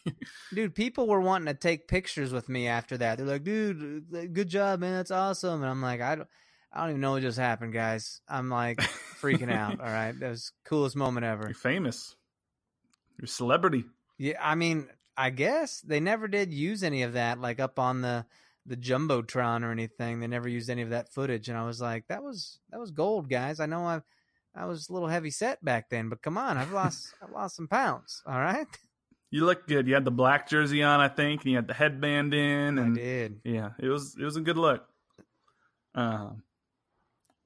dude, 0.54 0.74
people 0.74 1.06
were 1.06 1.20
wanting 1.20 1.46
to 1.46 1.54
take 1.54 1.88
pictures 1.88 2.32
with 2.32 2.48
me 2.48 2.68
after 2.68 2.96
that. 2.96 3.18
They're 3.18 3.26
like, 3.26 3.44
dude, 3.44 4.06
uh, 4.14 4.26
good 4.32 4.48
job, 4.48 4.80
man. 4.80 4.94
That's 4.94 5.10
awesome. 5.10 5.62
And 5.62 5.70
I'm 5.70 5.82
like, 5.82 6.00
I 6.00 6.14
don't, 6.14 6.28
I 6.72 6.80
don't 6.80 6.90
even 6.90 7.00
know 7.02 7.12
what 7.12 7.22
just 7.22 7.38
happened, 7.38 7.74
guys. 7.74 8.22
I'm 8.26 8.48
like 8.48 8.78
freaking 9.20 9.52
out. 9.52 9.78
All 9.80 9.86
right. 9.86 10.18
That 10.18 10.30
was 10.30 10.52
the 10.64 10.70
coolest 10.70 10.96
moment 10.96 11.26
ever. 11.26 11.44
You're 11.44 11.54
famous. 11.54 12.16
You're 13.18 13.26
a 13.26 13.28
celebrity. 13.28 13.84
Yeah. 14.18 14.38
I 14.40 14.54
mean, 14.54 14.88
I 15.18 15.28
guess 15.28 15.82
they 15.82 16.00
never 16.00 16.28
did 16.28 16.50
use 16.50 16.82
any 16.82 17.02
of 17.02 17.12
that, 17.12 17.38
like 17.38 17.60
up 17.60 17.78
on 17.78 18.00
the, 18.00 18.24
the 18.66 18.76
jumbotron 18.76 19.62
or 19.64 19.70
anything. 19.72 20.20
They 20.20 20.26
never 20.26 20.48
used 20.48 20.70
any 20.70 20.82
of 20.82 20.90
that 20.90 21.12
footage, 21.12 21.48
and 21.48 21.58
I 21.58 21.64
was 21.64 21.80
like, 21.80 22.06
that 22.08 22.22
was 22.22 22.58
that 22.70 22.78
was 22.80 22.90
gold, 22.90 23.28
guys. 23.28 23.60
I 23.60 23.66
know 23.66 23.84
I 23.86 24.00
I 24.54 24.66
was 24.66 24.88
a 24.88 24.92
little 24.92 25.08
heavy 25.08 25.30
set 25.30 25.64
back 25.64 25.88
then, 25.90 26.08
but 26.08 26.22
come 26.22 26.36
on, 26.38 26.56
I've 26.58 26.72
lost 26.72 27.14
I've 27.22 27.30
lost 27.32 27.56
some 27.56 27.68
pounds. 27.68 28.22
All 28.26 28.38
right. 28.38 28.66
You 29.30 29.46
look 29.46 29.66
good. 29.66 29.88
You 29.88 29.94
had 29.94 30.04
the 30.04 30.10
black 30.10 30.46
jersey 30.48 30.82
on, 30.82 31.00
I 31.00 31.08
think, 31.08 31.42
and 31.42 31.50
you 31.50 31.56
had 31.56 31.66
the 31.66 31.72
headband 31.74 32.34
in, 32.34 32.78
and 32.78 32.92
I 32.98 33.00
did. 33.00 33.40
yeah, 33.44 33.70
it 33.80 33.88
was 33.88 34.14
it 34.18 34.24
was 34.24 34.36
a 34.36 34.42
good 34.42 34.58
look. 34.58 34.86
Um, 35.94 36.42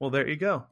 well, 0.00 0.10
there 0.10 0.28
you 0.28 0.36
go. 0.36 0.66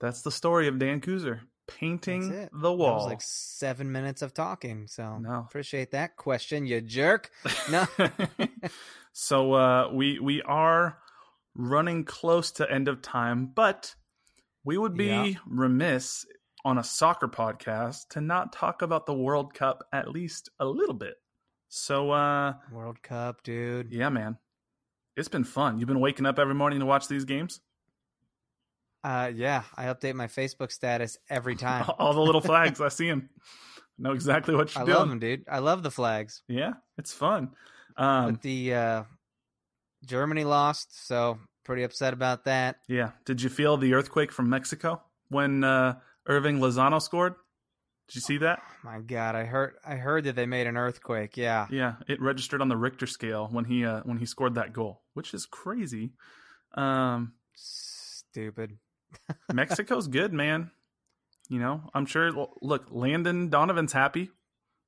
That's 0.00 0.22
the 0.22 0.30
story 0.32 0.68
of 0.68 0.78
Dan 0.78 1.00
Kuzer 1.00 1.40
painting 1.68 2.30
the 2.30 2.48
That 2.50 2.72
wall. 2.72 2.96
was 2.96 3.06
like 3.06 3.22
seven 3.22 3.92
minutes 3.92 4.22
of 4.22 4.34
talking. 4.34 4.86
So 4.88 5.18
No. 5.18 5.44
appreciate 5.48 5.92
that 5.92 6.16
question, 6.16 6.66
you 6.66 6.80
jerk. 6.80 7.30
No. 7.70 7.86
so 9.12 9.52
uh, 9.52 9.90
we 9.92 10.18
we 10.18 10.42
are 10.42 10.98
running 11.54 12.04
close 12.04 12.50
to 12.52 12.70
end 12.70 12.88
of 12.88 13.02
time, 13.02 13.46
but 13.54 13.94
we 14.64 14.78
would 14.78 14.96
be 14.96 15.06
Yeah. 15.06 15.32
remiss 15.46 16.24
on 16.64 16.78
a 16.78 16.84
soccer 16.84 17.28
podcast 17.28 18.08
to 18.10 18.20
not 18.20 18.52
talk 18.52 18.82
about 18.82 19.04
the 19.06 19.14
World 19.14 19.52
Cup 19.52 19.84
at 19.92 20.08
least 20.08 20.48
a 20.60 20.64
little 20.64 20.94
bit. 20.94 21.14
So 21.68 22.10
uh, 22.10 22.54
World 22.70 23.02
Cup, 23.02 23.42
dude. 23.42 23.92
yeah, 23.92 24.08
man, 24.08 24.38
it's 25.16 25.28
been 25.28 25.44
fun. 25.44 25.78
You've 25.78 25.88
been 25.88 26.00
waking 26.00 26.26
up 26.26 26.38
every 26.38 26.54
morning 26.54 26.80
to 26.80 26.86
watch 26.86 27.08
these 27.08 27.24
games. 27.24 27.60
Uh, 29.04 29.30
yeah, 29.34 29.64
I 29.76 29.86
update 29.86 30.14
my 30.14 30.28
Facebook 30.28 30.70
status 30.70 31.18
every 31.28 31.56
time. 31.68 31.86
All 31.98 32.14
the 32.14 32.20
little 32.20 32.40
flags, 32.52 32.80
I 32.80 32.88
see 32.88 33.08
them. 33.08 33.28
Know 33.98 34.12
exactly 34.12 34.54
what 34.54 34.74
you're 34.74 34.82
I 34.82 34.86
doing. 34.86 34.98
love 34.98 35.08
them, 35.08 35.18
dude. 35.18 35.44
I 35.50 35.58
love 35.58 35.82
the 35.82 35.90
flags. 35.90 36.42
Yeah, 36.48 36.74
it's 36.98 37.12
fun. 37.12 37.50
Um, 37.96 38.32
but 38.32 38.42
the 38.42 38.74
uh, 38.74 39.02
Germany 40.04 40.44
lost, 40.44 41.06
so 41.06 41.38
pretty 41.64 41.82
upset 41.82 42.12
about 42.12 42.44
that. 42.44 42.76
Yeah. 42.88 43.10
Did 43.24 43.42
you 43.42 43.48
feel 43.48 43.76
the 43.76 43.94
earthquake 43.94 44.32
from 44.32 44.48
Mexico 44.48 45.02
when 45.28 45.64
uh, 45.64 45.98
Hirving 46.28 46.58
Lozano 46.58 47.00
scored? 47.00 47.34
Did 48.08 48.16
you 48.16 48.20
see 48.20 48.38
that? 48.38 48.60
My 48.82 48.98
God, 48.98 49.36
I 49.36 49.44
heard 49.44 49.74
I 49.86 49.94
heard 49.94 50.24
that 50.24 50.36
they 50.36 50.44
made 50.44 50.66
an 50.66 50.76
earthquake. 50.76 51.36
Yeah, 51.36 51.66
Yeah, 51.70 51.94
it 52.08 52.20
registered 52.20 52.60
on 52.60 52.68
the 52.68 52.76
Richter 52.76 53.06
scale 53.06 53.48
when 53.50 53.64
he 53.64 53.86
uh, 53.86 54.00
when 54.04 54.18
he 54.18 54.26
scored 54.26 54.56
that 54.56 54.72
goal, 54.72 55.02
which 55.14 55.32
is 55.32 55.46
crazy. 55.46 56.12
Um, 56.74 57.34
stupid. 57.54 58.78
Mexico's 59.52 60.08
good, 60.08 60.32
man. 60.32 60.70
You 61.48 61.58
know, 61.58 61.82
I'm 61.94 62.06
sure. 62.06 62.32
Look, 62.60 62.88
Landon 62.90 63.48
Donovan's 63.48 63.92
happy. 63.92 64.30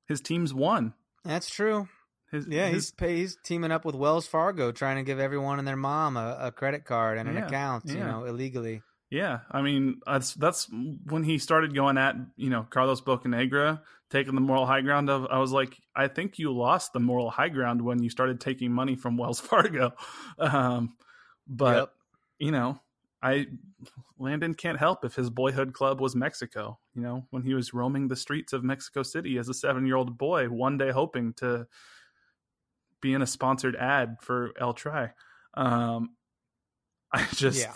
His 0.07 0.21
team's 0.21 0.53
won. 0.53 0.93
That's 1.23 1.49
true. 1.49 1.87
His, 2.31 2.47
Yeah, 2.47 2.65
his- 2.67 2.87
he's 2.87 2.91
pay, 2.91 3.15
he's 3.17 3.37
teaming 3.43 3.71
up 3.71 3.85
with 3.85 3.95
Wells 3.95 4.27
Fargo, 4.27 4.71
trying 4.71 4.97
to 4.97 5.03
give 5.03 5.19
everyone 5.19 5.59
and 5.59 5.67
their 5.67 5.75
mom 5.75 6.17
a, 6.17 6.37
a 6.39 6.51
credit 6.51 6.85
card 6.85 7.17
and 7.17 7.29
an 7.29 7.35
Yeah, 7.35 7.47
account. 7.47 7.85
You 7.85 7.97
know, 7.99 8.25
illegally. 8.25 8.81
Yeah, 9.11 9.41
I 9.51 9.61
mean 9.61 10.01
that's 10.05 10.33
that's 10.33 10.67
when 10.69 11.23
he 11.23 11.37
started 11.37 11.75
going 11.75 11.97
at 11.97 12.15
you 12.35 12.49
know 12.49 12.65
Carlos 12.69 13.01
Bocanegra 13.01 13.81
taking 14.09 14.35
the 14.35 14.41
moral 14.41 14.65
high 14.65 14.81
ground. 14.81 15.09
Of 15.09 15.27
I 15.29 15.37
was 15.39 15.51
like, 15.51 15.77
I 15.95 16.07
think 16.07 16.39
you 16.39 16.51
lost 16.51 16.91
the 16.93 16.99
moral 16.99 17.29
high 17.29 17.49
ground 17.49 17.81
when 17.81 18.01
you 18.01 18.09
started 18.09 18.41
taking 18.41 18.71
money 18.71 18.95
from 18.95 19.15
Wells 19.17 19.39
Fargo. 19.51 19.93
Um, 20.39 20.97
but 21.47 21.77
Yep. 21.77 21.89
you 22.39 22.51
know, 22.51 22.81
I 23.21 23.45
Landon 24.17 24.53
can't 24.55 24.79
help 24.79 25.05
if 25.05 25.15
his 25.15 25.29
boyhood 25.29 25.73
club 25.73 26.01
was 26.01 26.15
Mexico. 26.15 26.79
You 26.95 27.01
know, 27.03 27.27
when 27.29 27.43
he 27.43 27.53
was 27.53 27.73
roaming 27.73 28.07
the 28.07 28.15
streets 28.15 28.53
of 28.53 28.63
Mexico 28.63 29.03
City 29.03 29.37
as 29.37 29.49
a 29.49 29.53
seven 29.53 29.85
year 29.85 29.95
old 29.97 30.17
boy, 30.17 30.49
one 30.49 30.77
day 30.77 30.91
hoping 30.91 31.33
to 31.35 31.67
be 33.05 33.13
in 33.13 33.21
a 33.21 33.27
sponsored 33.27 33.75
ad 33.75 34.17
for 34.21 34.51
El 34.59 34.73
Tri. 34.73 35.11
Um, 35.55 36.15
I 37.13 37.25
just 37.33 37.59
Yeah. 37.61 37.73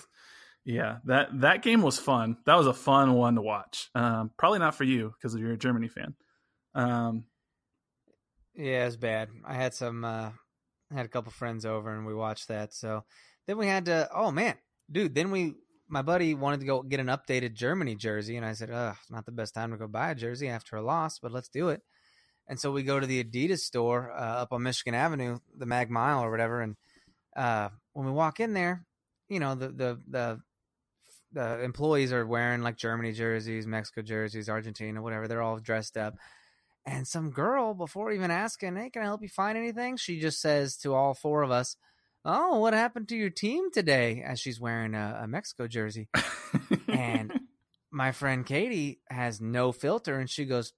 yeah, 0.65 0.97
that 1.05 1.29
that 1.41 1.61
game 1.61 1.81
was 1.81 1.99
fun. 1.99 2.37
That 2.45 2.55
was 2.55 2.67
a 2.67 2.73
fun 2.73 3.13
one 3.13 3.35
to 3.35 3.41
watch. 3.41 3.89
Um, 3.95 4.31
probably 4.37 4.59
not 4.59 4.75
for 4.75 4.83
you 4.83 5.13
because 5.17 5.35
you're 5.35 5.53
a 5.53 5.57
Germany 5.57 5.87
fan. 5.87 6.15
Um, 6.75 7.25
Yeah, 8.55 8.87
it's 8.87 8.95
bad. 8.97 9.29
I 9.45 9.53
had 9.55 9.73
some 9.73 10.03
uh 10.03 10.31
had 10.91 11.05
a 11.05 11.09
couple 11.09 11.31
friends 11.31 11.65
over 11.65 11.93
and 11.93 12.05
we 12.05 12.13
watched 12.15 12.47
that. 12.47 12.73
So 12.73 13.03
then 13.47 13.57
we 13.57 13.67
had 13.67 13.85
to 13.85 14.09
oh 14.13 14.31
man, 14.31 14.55
dude, 14.91 15.15
then 15.15 15.31
we 15.31 15.55
my 15.87 16.01
buddy 16.01 16.35
wanted 16.35 16.59
to 16.59 16.65
go 16.65 16.83
get 16.83 16.99
an 16.99 17.07
updated 17.07 17.53
Germany 17.53 17.95
jersey 17.95 18.37
and 18.37 18.45
I 18.45 18.53
said, 18.53 18.69
"Ugh, 18.71 18.95
it's 18.99 19.11
not 19.11 19.25
the 19.25 19.31
best 19.31 19.53
time 19.53 19.71
to 19.71 19.77
go 19.77 19.87
buy 19.87 20.11
a 20.11 20.15
jersey 20.15 20.49
after 20.49 20.75
a 20.75 20.81
loss, 20.81 21.19
but 21.19 21.31
let's 21.31 21.49
do 21.49 21.69
it." 21.69 21.81
And 22.49 22.59
so 22.59 22.71
we 22.71 22.83
go 22.83 22.99
to 22.99 23.07
the 23.07 23.23
Adidas 23.23 23.59
store 23.59 24.11
uh, 24.11 24.41
up 24.41 24.51
on 24.51 24.63
Michigan 24.63 24.95
Avenue, 24.95 25.39
the 25.55 25.67
Mag 25.67 25.89
Mile 25.89 26.23
or 26.23 26.31
whatever, 26.31 26.61
and 26.61 26.75
uh 27.35 27.69
when 27.93 28.07
we 28.07 28.11
walk 28.11 28.39
in 28.39 28.53
there, 28.53 28.85
you 29.29 29.39
know, 29.39 29.55
the 29.55 29.69
the 29.69 29.99
the 30.09 30.41
the 31.31 31.61
employees 31.63 32.11
are 32.11 32.25
wearing 32.25 32.61
like 32.61 32.75
Germany 32.75 33.11
jerseys, 33.11 33.67
Mexico 33.67 34.01
jerseys, 34.01 34.49
Argentina, 34.49 35.01
whatever. 35.01 35.27
They're 35.27 35.43
all 35.43 35.59
dressed 35.59 35.95
up. 35.95 36.15
And 36.85 37.07
some 37.07 37.29
girl, 37.29 37.75
before 37.75 38.11
even 38.11 38.31
asking, 38.31 38.77
hey, 38.77 38.89
can 38.89 39.03
I 39.03 39.05
help 39.05 39.21
you 39.21 39.29
find 39.29 39.57
anything? 39.57 39.97
She 39.97 40.19
just 40.19 40.41
says 40.41 40.75
to 40.77 40.95
all 40.95 41.13
four 41.13 41.43
of 41.43 41.51
us, 41.51 41.75
Oh, 42.25 42.57
what 42.59 42.73
happened 42.73 43.07
to 43.09 43.15
your 43.15 43.29
team 43.29 43.71
today? 43.71 44.23
As 44.25 44.39
she's 44.39 44.59
wearing 44.59 44.93
a, 44.93 45.21
a 45.23 45.27
Mexico 45.27 45.67
jersey. 45.67 46.09
And 46.87 47.39
my 47.91 48.11
friend 48.11 48.45
Katie 48.45 48.99
has 49.09 49.39
no 49.39 49.71
filter 49.71 50.19
and 50.19 50.29
she 50.29 50.45
goes, 50.45 50.73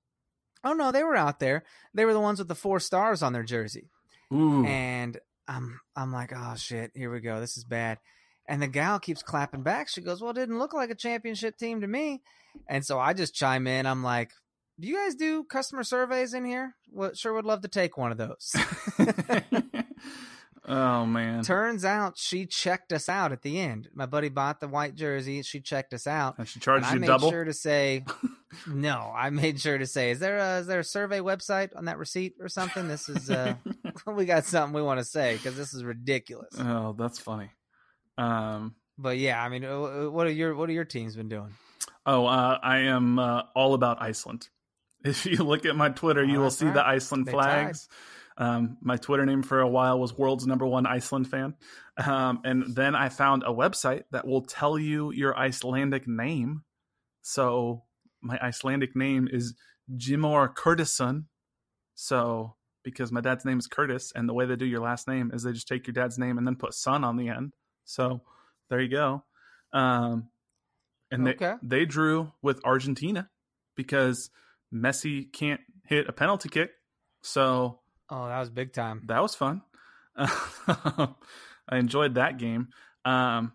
Oh, 0.63 0.73
no, 0.73 0.91
they 0.91 1.03
were 1.03 1.15
out 1.15 1.39
there. 1.39 1.63
They 1.93 2.05
were 2.05 2.13
the 2.13 2.19
ones 2.19 2.39
with 2.39 2.47
the 2.47 2.55
four 2.55 2.79
stars 2.79 3.23
on 3.23 3.33
their 3.33 3.43
jersey. 3.43 3.89
ooh, 4.33 4.65
And 4.65 5.17
I'm 5.47 5.79
I'm 5.95 6.11
like, 6.13 6.31
oh 6.35 6.55
shit, 6.55 6.91
here 6.95 7.11
we 7.11 7.19
go. 7.19 7.39
This 7.39 7.57
is 7.57 7.63
bad. 7.63 7.97
And 8.47 8.61
the 8.61 8.67
gal 8.67 8.99
keeps 8.99 9.23
clapping 9.23 9.63
back. 9.63 9.87
She 9.89 10.01
goes, 10.01 10.21
Well, 10.21 10.31
it 10.31 10.35
didn't 10.35 10.59
look 10.59 10.73
like 10.73 10.89
a 10.89 10.95
championship 10.95 11.57
team 11.57 11.81
to 11.81 11.87
me. 11.87 12.21
And 12.67 12.85
so 12.85 12.99
I 12.99 13.13
just 13.13 13.33
chime 13.33 13.65
in. 13.67 13.85
I'm 13.85 14.03
like, 14.03 14.31
Do 14.79 14.87
you 14.87 14.95
guys 14.97 15.15
do 15.15 15.43
customer 15.43 15.83
surveys 15.83 16.33
in 16.33 16.45
here? 16.45 16.75
Well, 16.91 17.13
sure 17.13 17.33
would 17.33 17.45
love 17.45 17.61
to 17.61 17.67
take 17.67 17.97
one 17.97 18.11
of 18.11 18.17
those. 18.17 18.55
oh 20.67 21.05
man, 21.05 21.43
Turns 21.43 21.83
out 21.85 22.17
she 22.17 22.45
checked 22.45 22.93
us 22.93 23.09
out 23.09 23.31
at 23.31 23.41
the 23.41 23.59
end. 23.59 23.89
My 23.93 24.05
buddy 24.05 24.29
bought 24.29 24.59
the 24.59 24.67
white 24.67 24.95
jersey. 24.95 25.41
She 25.41 25.59
checked 25.61 25.93
us 25.93 26.07
out. 26.07 26.37
and 26.37 26.47
she 26.47 26.59
charged 26.59 26.83
And 26.85 26.91
charged 26.91 26.97
I 26.97 26.99
made 26.99 27.07
double. 27.07 27.29
sure 27.31 27.43
to 27.43 27.53
say, 27.53 28.05
no, 28.67 29.11
I 29.15 29.29
made 29.29 29.59
sure 29.59 29.77
to 29.77 29.85
say, 29.87 30.11
is 30.11 30.19
there 30.19 30.37
a, 30.37 30.59
is 30.59 30.67
there 30.67 30.79
a 30.79 30.83
survey 30.83 31.19
website 31.19 31.69
on 31.75 31.85
that 31.85 31.97
receipt 31.97 32.35
or 32.39 32.47
something? 32.49 32.87
This 32.87 33.09
is, 33.09 33.29
uh, 33.29 33.55
we 34.07 34.25
got 34.25 34.45
something 34.45 34.73
we 34.73 34.81
want 34.81 34.99
to 34.99 35.05
say 35.05 35.35
because 35.37 35.55
this 35.55 35.73
is 35.73 35.83
ridiculous. 35.83 36.53
oh, 36.59 36.93
that's 36.97 37.19
funny. 37.19 37.49
Um, 38.17 38.75
But 38.97 39.17
yeah, 39.17 39.43
I 39.43 39.49
mean, 39.49 39.63
uh, 39.65 40.09
what 40.11 40.27
are 40.27 40.31
your 40.31 40.53
what 40.55 40.69
are 40.69 40.73
your 40.73 40.85
teams 40.85 41.15
been 41.15 41.29
doing? 41.29 41.53
oh, 42.05 42.25
uh, 42.25 42.59
I 42.61 42.79
am 42.79 43.17
uh, 43.19 43.43
all 43.55 43.73
about 43.73 44.01
Iceland. 44.01 44.49
If 45.03 45.25
you 45.25 45.37
look 45.37 45.65
at 45.65 45.75
my 45.75 45.89
Twitter, 45.89 46.21
Oh, 46.21 46.23
you 46.31 46.39
will 46.39 46.51
see 46.51 46.65
right. 46.65 46.73
the 46.75 46.85
Iceland 46.85 47.25
They 47.25 47.31
flags. 47.31 47.87
Um, 48.41 48.77
my 48.81 48.97
Twitter 48.97 49.23
name 49.25 49.43
for 49.43 49.59
a 49.59 49.67
while 49.67 49.99
was 49.99 50.17
world's 50.17 50.47
number 50.47 50.65
one 50.65 50.87
Iceland 50.87 51.29
fan. 51.29 51.53
Um, 52.03 52.41
and 52.43 52.75
then 52.75 52.95
I 52.95 53.09
found 53.09 53.43
a 53.43 53.53
website 53.53 54.05
that 54.11 54.25
will 54.25 54.41
tell 54.41 54.79
you 54.79 55.11
your 55.11 55.37
Icelandic 55.37 56.07
name. 56.07 56.63
So 57.21 57.83
my 58.19 58.39
Icelandic 58.41 58.95
name 58.95 59.27
is 59.31 59.53
Jimor 59.95 60.55
Curtisson. 60.55 61.25
So 61.93 62.55
because 62.83 63.11
my 63.11 63.21
dad's 63.21 63.45
name 63.45 63.59
is 63.59 63.67
Curtis, 63.67 64.11
and 64.15 64.27
the 64.27 64.33
way 64.33 64.47
they 64.47 64.55
do 64.55 64.65
your 64.65 64.81
last 64.81 65.07
name 65.07 65.29
is 65.31 65.43
they 65.43 65.51
just 65.53 65.67
take 65.67 65.85
your 65.85 65.93
dad's 65.93 66.17
name 66.17 66.39
and 66.39 66.47
then 66.47 66.55
put 66.55 66.73
son 66.73 67.03
on 67.03 67.17
the 67.17 67.29
end. 67.29 67.53
So 67.85 68.21
there 68.71 68.81
you 68.81 68.89
go. 68.89 69.23
Um, 69.71 70.29
and 71.11 71.27
Okay. 71.27 71.53
they 71.61 71.79
they 71.81 71.85
drew 71.85 72.31
with 72.41 72.59
Argentina 72.65 73.29
because 73.75 74.31
Messi 74.73 75.31
can't 75.31 75.61
hit 75.85 76.09
a 76.09 76.11
penalty 76.11 76.49
kick. 76.49 76.71
So 77.21 77.80
Oh, 78.11 78.27
that 78.27 78.39
was 78.39 78.49
big 78.49 78.73
time. 78.73 79.03
that 79.05 79.21
was 79.21 79.35
fun. 79.35 79.61
I 80.17 81.07
enjoyed 81.71 82.15
that 82.15 82.37
game. 82.37 82.67
Um, 83.05 83.53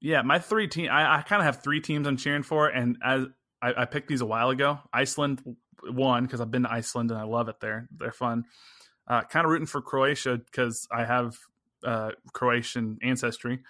yeah, 0.00 0.22
my 0.22 0.38
three 0.38 0.68
team. 0.68 0.88
I, 0.90 1.18
I 1.18 1.22
kind 1.22 1.40
of 1.40 1.46
have 1.46 1.62
three 1.62 1.80
teams 1.80 2.06
I'm 2.06 2.16
cheering 2.16 2.44
for, 2.44 2.68
and 2.68 2.96
as 3.04 3.26
I, 3.60 3.82
I 3.82 3.84
picked 3.86 4.08
these 4.08 4.20
a 4.20 4.26
while 4.26 4.50
ago, 4.50 4.78
Iceland 4.92 5.42
won 5.82 6.24
because 6.24 6.40
I've 6.40 6.50
been 6.50 6.62
to 6.62 6.72
Iceland 6.72 7.10
and 7.10 7.20
I 7.20 7.24
love 7.24 7.48
it 7.48 7.60
there. 7.60 7.88
They're 7.96 8.12
fun. 8.12 8.44
Uh, 9.08 9.22
kind 9.22 9.44
of 9.44 9.50
rooting 9.50 9.66
for 9.66 9.82
Croatia 9.82 10.38
because 10.38 10.86
I 10.92 11.04
have 11.04 11.36
uh, 11.84 12.12
Croatian 12.32 12.98
ancestry, 13.02 13.60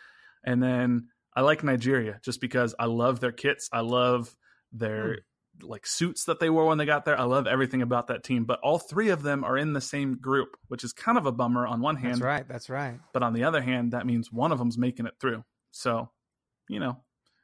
and 0.45 0.63
then 0.63 1.09
I 1.35 1.41
like 1.41 1.65
Nigeria 1.65 2.21
just 2.23 2.41
because 2.41 2.75
I 2.79 2.85
love 2.85 3.21
their 3.21 3.33
kits. 3.33 3.71
I 3.73 3.81
love 3.81 4.37
their 4.73 5.21
like 5.63 5.87
suits 5.87 6.25
that 6.25 6.41
they 6.41 6.51
wore 6.51 6.67
when 6.67 6.79
they 6.79 6.87
got 6.87 7.05
there. 7.05 7.19
I 7.19 7.25
love 7.25 7.47
everything 7.47 7.83
about 7.83 8.09
that 8.09 8.25
team. 8.25 8.45
But 8.45 8.61
all 8.63 8.79
three 8.79 9.11
of 9.11 9.23
them 9.23 9.45
are 9.45 9.57
in 9.57 9.73
the 9.73 9.81
same 9.81 10.17
group, 10.19 10.57
which 10.69 10.85
is 10.85 10.93
kind 10.93 11.19
of 11.19 11.27
a 11.27 11.33
bummer 11.33 11.67
on 11.67 11.81
one 11.81 11.97
hand. 11.97 12.15
That's 12.15 12.23
right. 12.23 12.49
That's 12.49 12.71
right. 12.71 12.99
But 13.13 13.23
on 13.23 13.33
the 13.33 13.45
other 13.45 13.61
hand, 13.61 13.93
that 13.93 14.07
means 14.07 14.33
one 14.33 14.53
of 14.53 14.59
them's 14.59 14.79
making 14.79 15.07
it 15.07 15.15
through. 15.21 15.45
So, 15.71 16.11
you 16.69 16.81
know, 16.81 16.99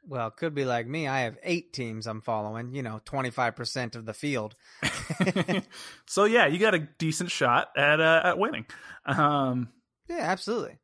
Well, 0.06 0.30
could 0.30 0.54
be 0.54 0.64
like 0.64 0.86
me. 0.86 1.08
I 1.08 1.20
have 1.20 1.38
eight 1.42 1.72
teams 1.72 2.06
I'm 2.06 2.20
following. 2.20 2.74
You 2.74 2.82
know, 2.82 3.00
twenty 3.04 3.30
five 3.30 3.56
percent 3.56 3.96
of 3.96 4.06
the 4.06 4.14
field. 4.14 4.54
so 6.06 6.24
yeah, 6.24 6.46
you 6.46 6.58
got 6.58 6.74
a 6.74 6.80
decent 6.98 7.30
shot 7.30 7.68
at 7.76 8.00
uh, 8.00 8.22
at 8.24 8.38
winning. 8.38 8.66
Um, 9.04 9.68
Yeah, 10.08 10.20
absolutely. 10.20 10.78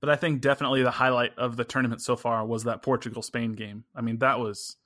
But 0.00 0.08
I 0.08 0.16
think 0.16 0.40
definitely 0.40 0.82
the 0.82 0.90
highlight 0.90 1.36
of 1.38 1.56
the 1.56 1.64
tournament 1.64 2.00
so 2.00 2.16
far 2.16 2.46
was 2.46 2.64
that 2.64 2.80
Portugal 2.82 3.22
Spain 3.22 3.52
game. 3.52 3.84
I 3.94 4.00
mean, 4.00 4.18
that 4.18 4.38
was 4.38 4.76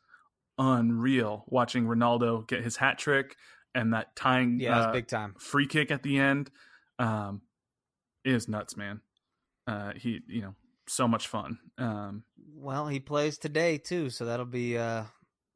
unreal 0.59 1.45
watching 1.49 1.85
Ronaldo 1.87 2.47
get 2.47 2.63
his 2.63 2.77
hat 2.77 2.99
trick 2.99 3.37
and 3.75 3.93
that 3.93 4.15
tying 4.17 4.61
Yeah, 4.61 4.79
uh, 4.79 4.93
big 4.93 5.07
time. 5.09 5.35
free 5.39 5.67
kick 5.67 5.91
at 5.91 6.03
the 6.03 6.19
end. 6.19 6.51
Um, 6.99 7.43
it 8.25 8.33
is 8.33 8.49
nuts, 8.49 8.77
man. 8.77 9.01
Uh, 9.67 9.93
he, 9.97 10.21
you 10.29 10.43
know, 10.43 10.55
so 10.87 11.09
much 11.09 11.27
fun. 11.29 11.59
Um, 11.79 12.25
Well, 12.55 12.87
he 12.87 13.01
plays 13.01 13.39
today 13.39 13.79
too, 13.79 14.11
so 14.11 14.27
that'll 14.27 14.45
be 14.47 14.77
uh 14.79 15.05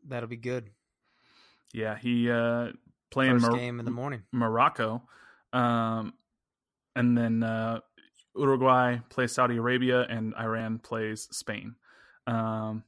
that'll 0.07 0.29
be 0.29 0.37
good. 0.37 0.71
yeah, 1.73 1.97
he 1.99 2.31
uh, 2.31 2.69
playing 3.11 3.41
Mor- 3.41 3.57
game 3.57 3.79
in 3.79 3.85
the 3.85 3.91
morning. 3.91 4.23
Morocco, 4.33 5.03
um, 5.53 6.15
and 6.97 7.17
then 7.17 7.43
uh, 7.43 7.81
Uruguay 8.35 8.99
plays 9.11 9.33
Saudi 9.33 9.57
Arabia, 9.59 10.03
and 10.09 10.35
Iran 10.39 10.79
plays 10.79 11.29
Spain. 11.31 11.75
Um, 12.27 12.85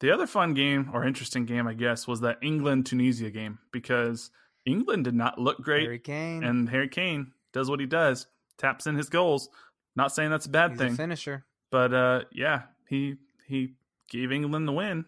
the 0.00 0.10
other 0.10 0.26
fun 0.26 0.54
game 0.54 0.90
or 0.92 1.04
interesting 1.04 1.44
game, 1.44 1.66
I 1.66 1.74
guess, 1.74 2.06
was 2.06 2.20
that 2.20 2.38
England 2.42 2.86
Tunisia 2.86 3.30
game 3.30 3.58
because 3.72 4.30
England 4.66 5.04
did 5.04 5.14
not 5.14 5.38
look 5.38 5.60
great, 5.62 5.84
Harry 5.84 5.98
Kane. 5.98 6.44
and 6.44 6.68
Harry 6.68 6.88
Kane 6.88 7.32
does 7.52 7.68
what 7.70 7.80
he 7.80 7.86
does, 7.86 8.26
taps 8.58 8.86
in 8.86 8.94
his 8.96 9.08
goals. 9.08 9.48
Not 9.96 10.12
saying 10.14 10.30
that's 10.30 10.46
a 10.46 10.50
bad 10.50 10.72
He's 10.72 10.78
thing, 10.80 10.92
a 10.92 10.96
finisher. 10.96 11.44
but 11.70 11.92
uh, 11.92 12.20
yeah, 12.32 12.62
he 12.88 13.16
he 13.46 13.74
gave 14.10 14.30
England 14.32 14.68
the 14.68 14.72
win. 14.72 15.04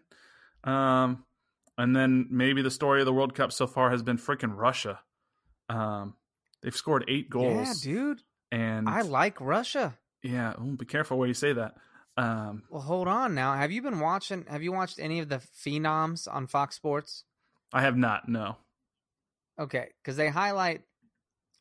Um, 0.64 1.24
and 1.78 1.94
then 1.96 2.26
maybe 2.30 2.60
the 2.62 2.70
story 2.70 3.00
of 3.00 3.06
the 3.06 3.12
World 3.12 3.34
Cup 3.34 3.52
so 3.52 3.66
far 3.66 3.90
has 3.90 4.02
been 4.02 4.18
freaking 4.18 4.54
Russia. 4.56 5.00
Um, 5.68 6.14
they've 6.62 6.76
scored 6.76 7.04
eight 7.08 7.26
Yeah, 7.26 7.30
goals, 7.30 7.80
dude. 7.80 8.22
and 8.50 8.88
I 8.88 9.02
like 9.02 9.40
Russia. 9.40 9.96
yeah, 10.22 10.54
oh, 10.58 10.72
be 10.76 10.84
careful 10.84 11.16
where 11.18 11.28
you 11.28 11.34
say 11.34 11.52
that. 11.52 11.76
Um, 12.20 12.64
Well, 12.70 12.82
hold 12.82 13.08
on 13.08 13.34
now. 13.34 13.54
Have 13.54 13.72
you 13.72 13.80
been 13.80 13.98
watching? 13.98 14.44
Have 14.48 14.62
you 14.62 14.72
watched 14.72 14.98
any 14.98 15.20
of 15.20 15.28
the 15.28 15.38
phenoms 15.38 16.28
on 16.30 16.46
Fox 16.46 16.76
Sports? 16.76 17.24
I 17.72 17.82
have 17.82 17.96
not. 17.96 18.28
No. 18.28 18.56
Okay, 19.58 19.88
because 20.02 20.16
they 20.16 20.28
highlight 20.28 20.82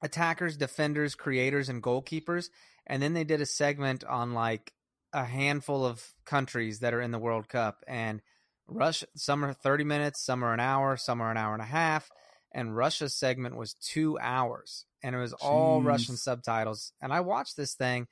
attackers, 0.01 0.57
defenders, 0.57 1.15
creators, 1.15 1.69
and 1.69 1.83
goalkeepers, 1.83 2.49
and 2.87 3.01
then 3.01 3.13
they 3.13 3.23
did 3.23 3.41
a 3.41 3.45
segment 3.45 4.03
on 4.03 4.33
like 4.33 4.73
a 5.13 5.23
handful 5.23 5.85
of 5.85 6.05
countries 6.25 6.79
that 6.79 6.93
are 6.93 7.01
in 7.01 7.11
the 7.11 7.19
World 7.19 7.47
Cup, 7.47 7.83
and 7.87 8.21
Russia. 8.67 9.07
Some 9.15 9.45
are 9.45 9.53
thirty 9.53 9.83
minutes, 9.85 10.21
some 10.21 10.43
are 10.43 10.53
an 10.53 10.59
hour, 10.59 10.97
some 10.97 11.21
are 11.21 11.31
an 11.31 11.37
hour 11.37 11.53
and 11.53 11.61
a 11.61 11.65
half, 11.65 12.09
and 12.53 12.75
Russia's 12.75 13.13
segment 13.13 13.55
was 13.55 13.75
two 13.75 14.19
hours, 14.19 14.85
and 15.01 15.15
it 15.15 15.19
was 15.19 15.33
all 15.33 15.81
Russian 15.81 16.17
subtitles. 16.17 16.91
And 17.01 17.13
I 17.13 17.21
watched 17.21 17.55
this 17.55 17.75
thing, 17.75 18.07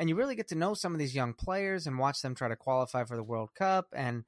and 0.00 0.08
you 0.08 0.16
really 0.16 0.34
get 0.34 0.48
to 0.48 0.54
know 0.54 0.72
some 0.72 0.94
of 0.94 0.98
these 0.98 1.14
young 1.14 1.34
players 1.34 1.86
and 1.86 1.98
watch 1.98 2.22
them 2.22 2.34
try 2.34 2.48
to 2.48 2.56
qualify 2.56 3.04
for 3.04 3.16
the 3.16 3.22
World 3.22 3.50
Cup, 3.54 3.88
and 3.92 4.24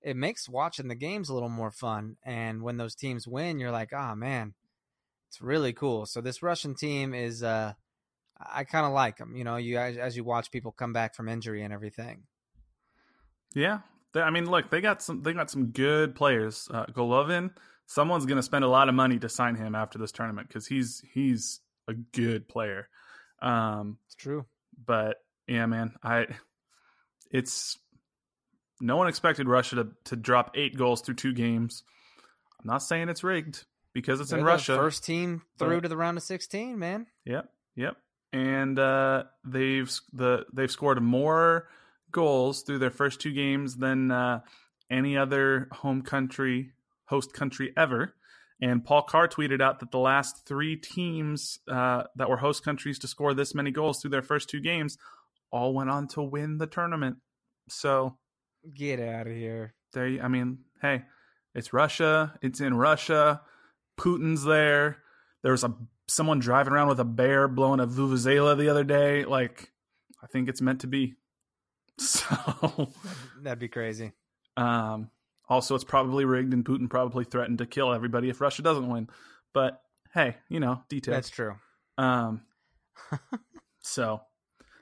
it 0.00 0.16
makes 0.16 0.48
watching 0.48 0.88
the 0.88 0.94
games 0.94 1.28
a 1.28 1.34
little 1.34 1.50
more 1.50 1.70
fun. 1.70 2.16
And 2.24 2.62
when 2.62 2.78
those 2.78 2.94
teams 2.94 3.28
win, 3.28 3.58
you're 3.58 3.70
like, 3.70 3.92
oh 3.92 4.14
man, 4.14 4.54
it's 5.28 5.42
really 5.42 5.74
cool. 5.74 6.06
So 6.06 6.22
this 6.22 6.42
Russian 6.42 6.74
team 6.74 7.12
is, 7.12 7.42
uh, 7.42 7.74
I 8.40 8.64
kind 8.64 8.86
of 8.86 8.92
like 8.92 9.18
them. 9.18 9.36
You 9.36 9.44
know, 9.44 9.56
you 9.56 9.76
as, 9.76 9.98
as 9.98 10.16
you 10.16 10.24
watch 10.24 10.50
people 10.50 10.72
come 10.72 10.94
back 10.94 11.14
from 11.14 11.28
injury 11.28 11.62
and 11.62 11.72
everything. 11.74 12.22
Yeah, 13.54 13.80
I 14.14 14.30
mean, 14.30 14.50
look, 14.50 14.70
they 14.70 14.80
got 14.80 15.02
some. 15.02 15.22
They 15.22 15.34
got 15.34 15.50
some 15.50 15.66
good 15.66 16.14
players. 16.14 16.66
Uh, 16.72 16.86
Golovin. 16.86 17.50
Someone's 17.84 18.24
going 18.24 18.36
to 18.36 18.42
spend 18.42 18.64
a 18.64 18.68
lot 18.68 18.88
of 18.88 18.94
money 18.94 19.18
to 19.18 19.28
sign 19.28 19.56
him 19.56 19.74
after 19.74 19.98
this 19.98 20.12
tournament 20.12 20.48
because 20.48 20.66
he's 20.66 21.02
he's 21.12 21.60
a 21.88 21.92
good 21.92 22.48
player. 22.48 22.88
Um, 23.42 23.98
It's 24.06 24.14
true. 24.14 24.46
But 24.84 25.16
yeah, 25.46 25.66
man, 25.66 25.94
I 26.02 26.26
it's 27.30 27.78
no 28.80 28.96
one 28.96 29.08
expected 29.08 29.48
Russia 29.48 29.76
to 29.76 29.88
to 30.04 30.16
drop 30.16 30.52
eight 30.54 30.76
goals 30.76 31.00
through 31.02 31.16
two 31.16 31.32
games. 31.32 31.82
I'm 32.60 32.66
not 32.66 32.82
saying 32.82 33.08
it's 33.08 33.24
rigged 33.24 33.64
because 33.92 34.20
it's 34.20 34.30
They're 34.30 34.38
in 34.38 34.44
the 34.44 34.50
Russia. 34.50 34.76
first 34.76 35.04
team 35.04 35.42
through 35.58 35.76
but- 35.76 35.82
to 35.82 35.88
the 35.88 35.96
round 35.96 36.16
of 36.16 36.22
16, 36.22 36.78
man. 36.78 37.06
Yep, 37.24 37.48
yep. 37.76 37.96
And 38.32 38.78
uh, 38.78 39.24
they've 39.44 39.90
the 40.12 40.44
they've 40.52 40.70
scored 40.70 41.02
more 41.02 41.68
goals 42.12 42.62
through 42.62 42.78
their 42.78 42.90
first 42.90 43.20
two 43.20 43.32
games 43.32 43.76
than 43.76 44.10
uh, 44.10 44.40
any 44.90 45.16
other 45.16 45.68
home 45.72 46.02
country 46.02 46.72
host 47.06 47.32
country 47.32 47.72
ever. 47.76 48.14
And 48.62 48.84
Paul 48.84 49.02
Carr 49.02 49.26
tweeted 49.28 49.60
out 49.62 49.80
that 49.80 49.90
the 49.90 49.98
last 49.98 50.46
three 50.46 50.76
teams 50.76 51.58
uh, 51.68 52.02
that 52.16 52.28
were 52.28 52.36
host 52.36 52.62
countries 52.64 52.98
to 53.00 53.08
score 53.08 53.32
this 53.32 53.54
many 53.54 53.70
goals 53.70 54.00
through 54.00 54.10
their 54.10 54.22
first 54.22 54.50
two 54.50 54.60
games 54.60 54.98
all 55.50 55.72
went 55.74 55.88
on 55.90 56.06
to 56.08 56.22
win 56.22 56.58
the 56.58 56.66
tournament. 56.66 57.16
So 57.68 58.18
Get 58.74 59.00
out 59.00 59.26
of 59.26 59.32
here. 59.32 59.74
there, 59.94 60.06
you- 60.06 60.20
I 60.20 60.28
mean, 60.28 60.58
hey, 60.82 61.04
it's 61.54 61.72
Russia. 61.72 62.38
It's 62.42 62.60
in 62.60 62.74
Russia. 62.74 63.40
Putin's 63.98 64.44
there. 64.44 64.98
There 65.42 65.52
was 65.52 65.64
a 65.64 65.74
someone 66.08 66.38
driving 66.40 66.72
around 66.74 66.88
with 66.88 67.00
a 67.00 67.04
bear 67.04 67.48
blowing 67.48 67.80
a 67.80 67.86
vuvuzela 67.86 68.58
the 68.58 68.68
other 68.68 68.84
day. 68.84 69.24
Like, 69.24 69.72
I 70.22 70.26
think 70.26 70.48
it's 70.50 70.60
meant 70.60 70.80
to 70.82 70.86
be. 70.86 71.14
So, 71.98 72.90
That'd 73.42 73.58
be 73.58 73.68
crazy. 73.68 74.12
um, 74.56 75.10
also, 75.50 75.74
it's 75.74 75.84
probably 75.84 76.24
rigged, 76.24 76.54
and 76.54 76.64
Putin 76.64 76.88
probably 76.88 77.24
threatened 77.24 77.58
to 77.58 77.66
kill 77.66 77.92
everybody 77.92 78.30
if 78.30 78.40
Russia 78.40 78.62
doesn't 78.62 78.88
win. 78.88 79.08
But 79.52 79.82
hey, 80.14 80.36
you 80.48 80.60
know, 80.60 80.82
details. 80.88 81.16
That's 81.16 81.30
true. 81.30 81.56
Um, 81.98 82.42
so 83.80 84.20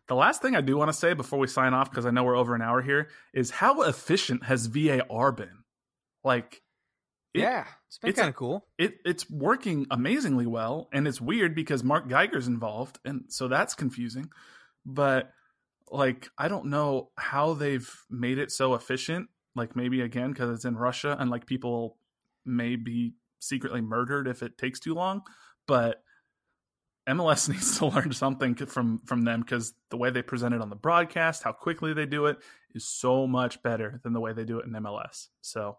the 0.06 0.14
last 0.14 0.42
thing 0.42 0.56
I 0.56 0.60
do 0.60 0.76
want 0.76 0.88
to 0.90 0.96
say 0.96 1.12
before 1.14 1.38
we 1.38 1.46
sign 1.46 1.74
off, 1.74 1.90
because 1.90 2.06
I 2.06 2.10
know 2.10 2.24
we're 2.24 2.36
over 2.36 2.54
an 2.54 2.62
hour 2.62 2.82
here, 2.82 3.08
is 3.34 3.50
how 3.50 3.82
efficient 3.82 4.44
has 4.44 4.66
VAR 4.66 5.32
been? 5.32 5.64
Like, 6.24 6.62
it- 7.34 7.40
yeah, 7.40 7.64
it's 7.86 7.98
been 7.98 8.12
kind 8.12 8.28
of 8.28 8.34
cool. 8.36 8.66
it 8.78 8.98
it's 9.04 9.30
working 9.30 9.86
amazingly 9.90 10.46
well, 10.46 10.88
and 10.92 11.06
it's 11.08 11.20
weird 11.20 11.54
because 11.54 11.84
Mark 11.84 12.08
Geiger's 12.08 12.46
involved, 12.48 12.98
and 13.04 13.24
so 13.28 13.48
that's 13.48 13.74
confusing. 13.74 14.30
But 14.84 15.30
like, 15.90 16.28
I 16.36 16.48
don't 16.48 16.66
know 16.66 17.10
how 17.16 17.54
they've 17.54 17.90
made 18.10 18.38
it 18.38 18.50
so 18.50 18.74
efficient. 18.74 19.28
Like, 19.58 19.76
maybe 19.76 20.00
again 20.00 20.32
because 20.32 20.50
it's 20.54 20.64
in 20.64 20.76
Russia, 20.76 21.16
and 21.18 21.30
like 21.30 21.44
people 21.44 21.98
may 22.46 22.76
be 22.76 23.12
secretly 23.40 23.80
murdered 23.82 24.26
if 24.26 24.42
it 24.42 24.56
takes 24.56 24.80
too 24.80 24.94
long. 24.94 25.22
But 25.66 26.02
MLS 27.08 27.48
needs 27.50 27.78
to 27.78 27.86
learn 27.86 28.12
something 28.12 28.54
from 28.54 29.00
from 29.04 29.22
them 29.22 29.40
because 29.40 29.74
the 29.90 29.96
way 29.96 30.10
they 30.10 30.22
present 30.22 30.54
it 30.54 30.60
on 30.60 30.70
the 30.70 30.76
broadcast, 30.76 31.42
how 31.42 31.52
quickly 31.52 31.92
they 31.92 32.06
do 32.06 32.26
it, 32.26 32.38
is 32.74 32.86
so 32.86 33.26
much 33.26 33.62
better 33.62 34.00
than 34.02 34.12
the 34.12 34.20
way 34.20 34.32
they 34.32 34.44
do 34.44 34.58
it 34.60 34.66
in 34.66 34.72
MLS. 34.72 35.28
So 35.40 35.76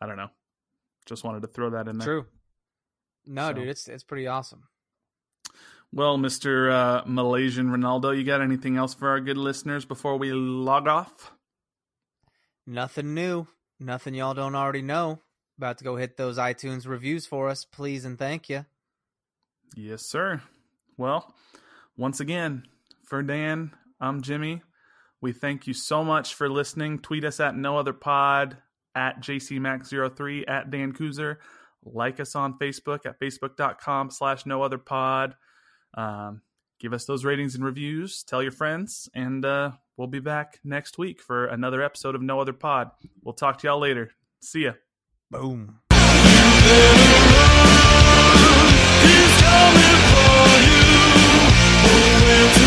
I 0.00 0.06
don't 0.06 0.16
know. 0.16 0.30
Just 1.06 1.24
wanted 1.24 1.42
to 1.42 1.48
throw 1.48 1.70
that 1.70 1.88
in 1.88 1.98
there. 1.98 2.06
True. 2.06 2.26
No, 3.26 3.48
So- 3.48 3.52
dude, 3.54 3.68
it's 3.68 3.88
it's 3.88 4.04
pretty 4.04 4.26
awesome. 4.26 4.64
Well, 5.94 6.16
Mister 6.16 6.70
uh, 6.70 7.02
Malaysian 7.04 7.68
Ronaldo, 7.68 8.16
you 8.16 8.24
got 8.24 8.40
anything 8.40 8.76
else 8.78 8.94
for 8.94 9.10
our 9.10 9.20
good 9.20 9.36
listeners 9.36 9.84
before 9.84 10.16
we 10.16 10.32
log 10.32 10.88
off? 10.88 11.32
Nothing 12.72 13.12
new. 13.12 13.48
Nothing 13.78 14.14
y'all 14.14 14.32
don't 14.32 14.54
already 14.54 14.80
know. 14.80 15.20
About 15.58 15.76
to 15.76 15.84
go 15.84 15.96
hit 15.96 16.16
those 16.16 16.38
iTunes 16.38 16.88
reviews 16.88 17.26
for 17.26 17.50
us, 17.50 17.66
please 17.66 18.06
and 18.06 18.18
thank 18.18 18.48
you. 18.48 18.64
Yes, 19.76 20.06
sir. 20.06 20.40
Well, 20.96 21.34
once 21.98 22.18
again, 22.20 22.62
for 23.04 23.22
Dan, 23.22 23.72
I'm 24.00 24.22
Jimmy. 24.22 24.62
We 25.20 25.32
thank 25.34 25.66
you 25.66 25.74
so 25.74 26.02
much 26.02 26.32
for 26.32 26.48
listening. 26.48 27.00
Tweet 27.00 27.26
us 27.26 27.40
at 27.40 27.54
no 27.54 27.76
other 27.76 27.92
pod, 27.92 28.56
at 28.94 29.20
jcmax03, 29.20 30.48
at 30.48 30.70
Dan 30.70 30.94
Kuzer. 30.94 31.36
Like 31.84 32.20
us 32.20 32.34
on 32.34 32.58
Facebook 32.58 33.04
at 33.04 33.20
facebook.com 33.20 34.10
slash 34.10 34.46
no 34.46 34.62
other 34.62 34.78
pod. 34.78 35.34
Um, 35.92 36.40
give 36.80 36.94
us 36.94 37.04
those 37.04 37.22
ratings 37.22 37.54
and 37.54 37.66
reviews. 37.66 38.22
Tell 38.22 38.42
your 38.42 38.50
friends, 38.50 39.10
and 39.14 39.44
uh, 39.44 39.72
we'll 39.96 40.08
be 40.08 40.20
back 40.20 40.60
next 40.64 40.98
week 40.98 41.20
for 41.20 41.46
another 41.46 41.82
episode 41.82 42.14
of 42.14 42.22
No 42.22 42.40
Other 42.40 42.52
Pod. 42.52 42.90
We'll 43.22 43.34
talk 43.34 43.58
to 43.58 43.66
y'all 43.66 43.78
later. 43.78 44.10
See 44.40 44.64
ya. 44.64 44.72
Boom. 45.30 45.78
He's 49.02 49.34
coming 49.42 50.00
for 50.12 50.48
you. 50.68 50.82
When 52.26 52.61